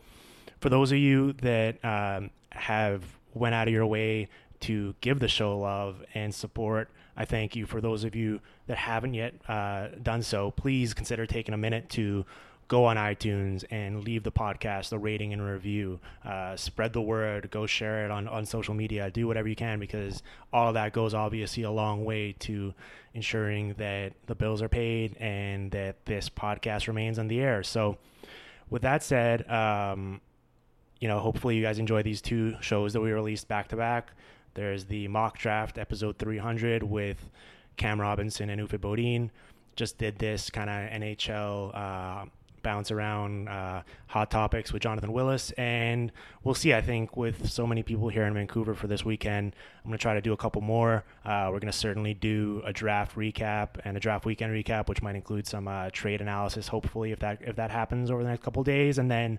for 0.60 0.68
those 0.68 0.92
of 0.92 0.98
you 0.98 1.34
that 1.34 1.84
um, 1.84 2.30
have 2.50 3.04
went 3.34 3.54
out 3.54 3.68
of 3.68 3.74
your 3.74 3.86
way 3.86 4.28
to 4.60 4.94
give 5.00 5.20
the 5.20 5.28
show 5.28 5.58
love 5.58 6.04
and 6.14 6.34
support, 6.34 6.88
I 7.18 7.24
thank 7.24 7.56
you. 7.56 7.66
For 7.66 7.80
those 7.80 8.04
of 8.04 8.14
you 8.14 8.40
that 8.68 8.78
haven't 8.78 9.14
yet 9.14 9.34
uh, 9.48 9.88
done 10.00 10.22
so, 10.22 10.52
please 10.52 10.94
consider 10.94 11.26
taking 11.26 11.52
a 11.52 11.58
minute 11.58 11.88
to 11.90 12.24
go 12.68 12.84
on 12.84 12.96
iTunes 12.96 13.64
and 13.70 14.04
leave 14.04 14.22
the 14.22 14.30
podcast 14.30 14.92
a 14.92 14.98
rating 14.98 15.32
and 15.32 15.42
review. 15.42 15.98
Uh, 16.24 16.54
spread 16.54 16.92
the 16.92 17.00
word. 17.00 17.50
Go 17.50 17.66
share 17.66 18.04
it 18.04 18.12
on, 18.12 18.28
on 18.28 18.46
social 18.46 18.72
media. 18.72 19.10
Do 19.10 19.26
whatever 19.26 19.48
you 19.48 19.56
can 19.56 19.80
because 19.80 20.22
all 20.52 20.68
of 20.68 20.74
that 20.74 20.92
goes 20.92 21.12
obviously 21.12 21.64
a 21.64 21.70
long 21.72 22.04
way 22.04 22.36
to 22.40 22.72
ensuring 23.14 23.74
that 23.78 24.12
the 24.26 24.36
bills 24.36 24.62
are 24.62 24.68
paid 24.68 25.16
and 25.16 25.72
that 25.72 26.06
this 26.06 26.28
podcast 26.28 26.86
remains 26.86 27.18
on 27.18 27.26
the 27.26 27.40
air. 27.40 27.64
So, 27.64 27.98
with 28.70 28.82
that 28.82 29.02
said, 29.02 29.50
um, 29.50 30.20
you 31.00 31.08
know, 31.08 31.18
hopefully 31.18 31.56
you 31.56 31.62
guys 31.62 31.80
enjoy 31.80 32.02
these 32.02 32.20
two 32.20 32.54
shows 32.60 32.92
that 32.92 33.00
we 33.00 33.10
released 33.10 33.48
back 33.48 33.68
to 33.68 33.76
back. 33.76 34.12
There's 34.58 34.86
the 34.86 35.06
mock 35.06 35.38
draft 35.38 35.78
episode 35.78 36.18
300 36.18 36.82
with 36.82 37.30
Cam 37.76 38.00
Robinson 38.00 38.50
and 38.50 38.60
Uffe 38.60 38.76
Bodin. 38.76 39.30
just 39.76 39.98
did 39.98 40.18
this 40.18 40.50
kind 40.50 40.68
of 40.68 41.00
NHL 41.00 41.76
uh, 41.76 42.24
bounce 42.64 42.90
around 42.90 43.48
uh, 43.48 43.82
hot 44.08 44.32
topics 44.32 44.72
with 44.72 44.82
Jonathan 44.82 45.12
Willis, 45.12 45.52
and 45.52 46.10
we'll 46.42 46.56
see. 46.56 46.74
I 46.74 46.80
think 46.80 47.16
with 47.16 47.48
so 47.48 47.68
many 47.68 47.84
people 47.84 48.08
here 48.08 48.24
in 48.24 48.34
Vancouver 48.34 48.74
for 48.74 48.88
this 48.88 49.04
weekend, 49.04 49.54
I'm 49.84 49.90
going 49.90 49.96
to 49.96 50.02
try 50.02 50.14
to 50.14 50.20
do 50.20 50.32
a 50.32 50.36
couple 50.36 50.60
more. 50.60 51.04
Uh, 51.24 51.50
we're 51.52 51.60
going 51.60 51.70
to 51.70 51.78
certainly 51.78 52.14
do 52.14 52.60
a 52.64 52.72
draft 52.72 53.14
recap 53.14 53.78
and 53.84 53.96
a 53.96 54.00
draft 54.00 54.24
weekend 54.24 54.52
recap, 54.52 54.88
which 54.88 55.02
might 55.02 55.14
include 55.14 55.46
some 55.46 55.68
uh, 55.68 55.90
trade 55.90 56.20
analysis. 56.20 56.66
Hopefully, 56.66 57.12
if 57.12 57.20
that 57.20 57.38
if 57.42 57.54
that 57.54 57.70
happens 57.70 58.10
over 58.10 58.24
the 58.24 58.28
next 58.28 58.42
couple 58.42 58.64
days, 58.64 58.98
and 58.98 59.08
then 59.08 59.38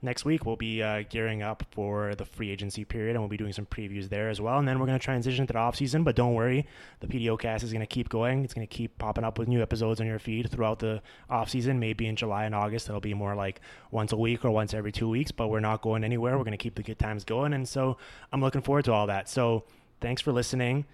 next 0.00 0.24
week 0.24 0.46
we'll 0.46 0.56
be 0.56 0.82
uh, 0.82 1.02
gearing 1.08 1.42
up 1.42 1.64
for 1.70 2.14
the 2.14 2.24
free 2.24 2.50
agency 2.50 2.84
period 2.84 3.16
and 3.16 3.20
we'll 3.20 3.28
be 3.28 3.36
doing 3.36 3.52
some 3.52 3.66
previews 3.66 4.08
there 4.08 4.28
as 4.28 4.40
well. 4.40 4.58
And 4.58 4.66
then 4.66 4.78
we're 4.78 4.86
going 4.86 4.98
to 4.98 5.04
transition 5.04 5.46
to 5.46 5.52
the 5.52 5.58
off 5.58 5.76
season 5.76 6.04
but 6.04 6.14
don't 6.14 6.34
worry 6.34 6.66
the 7.00 7.06
pdo 7.06 7.38
cast 7.38 7.64
is 7.64 7.72
going 7.72 7.80
to 7.80 7.86
keep 7.86 8.08
going. 8.08 8.44
It's 8.44 8.54
going 8.54 8.66
to 8.66 8.72
keep 8.72 8.98
popping 8.98 9.24
up 9.24 9.38
with 9.38 9.48
new 9.48 9.62
episodes 9.62 10.00
on 10.00 10.06
your 10.06 10.18
feed 10.18 10.50
throughout 10.50 10.78
the 10.78 11.02
off 11.28 11.50
season 11.50 11.78
maybe 11.78 12.06
in 12.06 12.16
july 12.16 12.44
and 12.44 12.54
august. 12.54 12.88
It'll 12.88 13.00
be 13.00 13.14
more 13.14 13.34
like 13.34 13.60
once 13.90 14.12
a 14.12 14.16
week 14.16 14.44
or 14.44 14.50
once 14.50 14.74
every 14.74 14.92
two 14.92 15.08
weeks 15.08 15.32
but 15.32 15.48
we're 15.48 15.60
not 15.60 15.82
going 15.82 16.04
anywhere. 16.04 16.38
We're 16.38 16.44
going 16.44 16.52
to 16.52 16.62
keep 16.62 16.74
the 16.74 16.82
good 16.82 16.98
times 16.98 17.24
going 17.24 17.52
and 17.52 17.68
so 17.68 17.96
i'm 18.32 18.40
looking 18.40 18.62
forward 18.62 18.84
to 18.86 18.92
all 18.92 19.06
that. 19.08 19.28
So 19.28 19.64
thanks 20.00 20.22
for 20.22 20.32
listening 20.32 20.86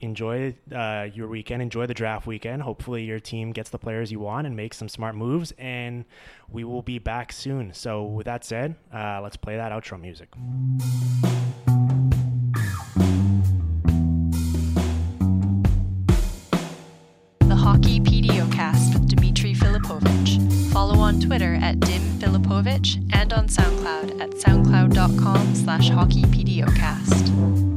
enjoy 0.00 0.54
uh, 0.74 1.08
your 1.12 1.28
weekend, 1.28 1.62
enjoy 1.62 1.86
the 1.86 1.94
draft 1.94 2.26
weekend. 2.26 2.62
Hopefully, 2.62 3.04
your 3.04 3.20
team 3.20 3.52
gets 3.52 3.70
the 3.70 3.78
players 3.78 4.10
you 4.10 4.20
want 4.20 4.46
and 4.46 4.56
makes 4.56 4.76
some 4.76 4.88
smart 4.88 5.14
moves. 5.14 5.52
And 5.58 6.04
we 6.50 6.64
will 6.64 6.82
be 6.82 6.98
back 6.98 7.32
soon. 7.32 7.72
So, 7.74 8.02
with 8.04 8.26
that 8.26 8.44
said, 8.44 8.74
uh, 8.92 9.20
let's 9.22 9.36
play 9.36 9.56
that 9.56 9.72
outro 9.72 10.00
music. 10.00 10.28
The 17.40 17.56
Hockey 17.56 18.00
PDOcast 18.00 18.94
with 18.94 19.08
Dmitry 19.08 19.54
Filipovic. 19.54 20.70
Follow 20.72 20.98
on 20.98 21.20
Twitter 21.20 21.54
at 21.54 21.80
Dim 21.80 22.02
Filipovic 22.18 23.12
and 23.12 23.32
on 23.32 23.48
SoundCloud 23.48 24.20
at 24.20 24.30
soundcloud.com 24.30 25.54
slash 25.56 25.90
hockeypdocast. 25.90 27.69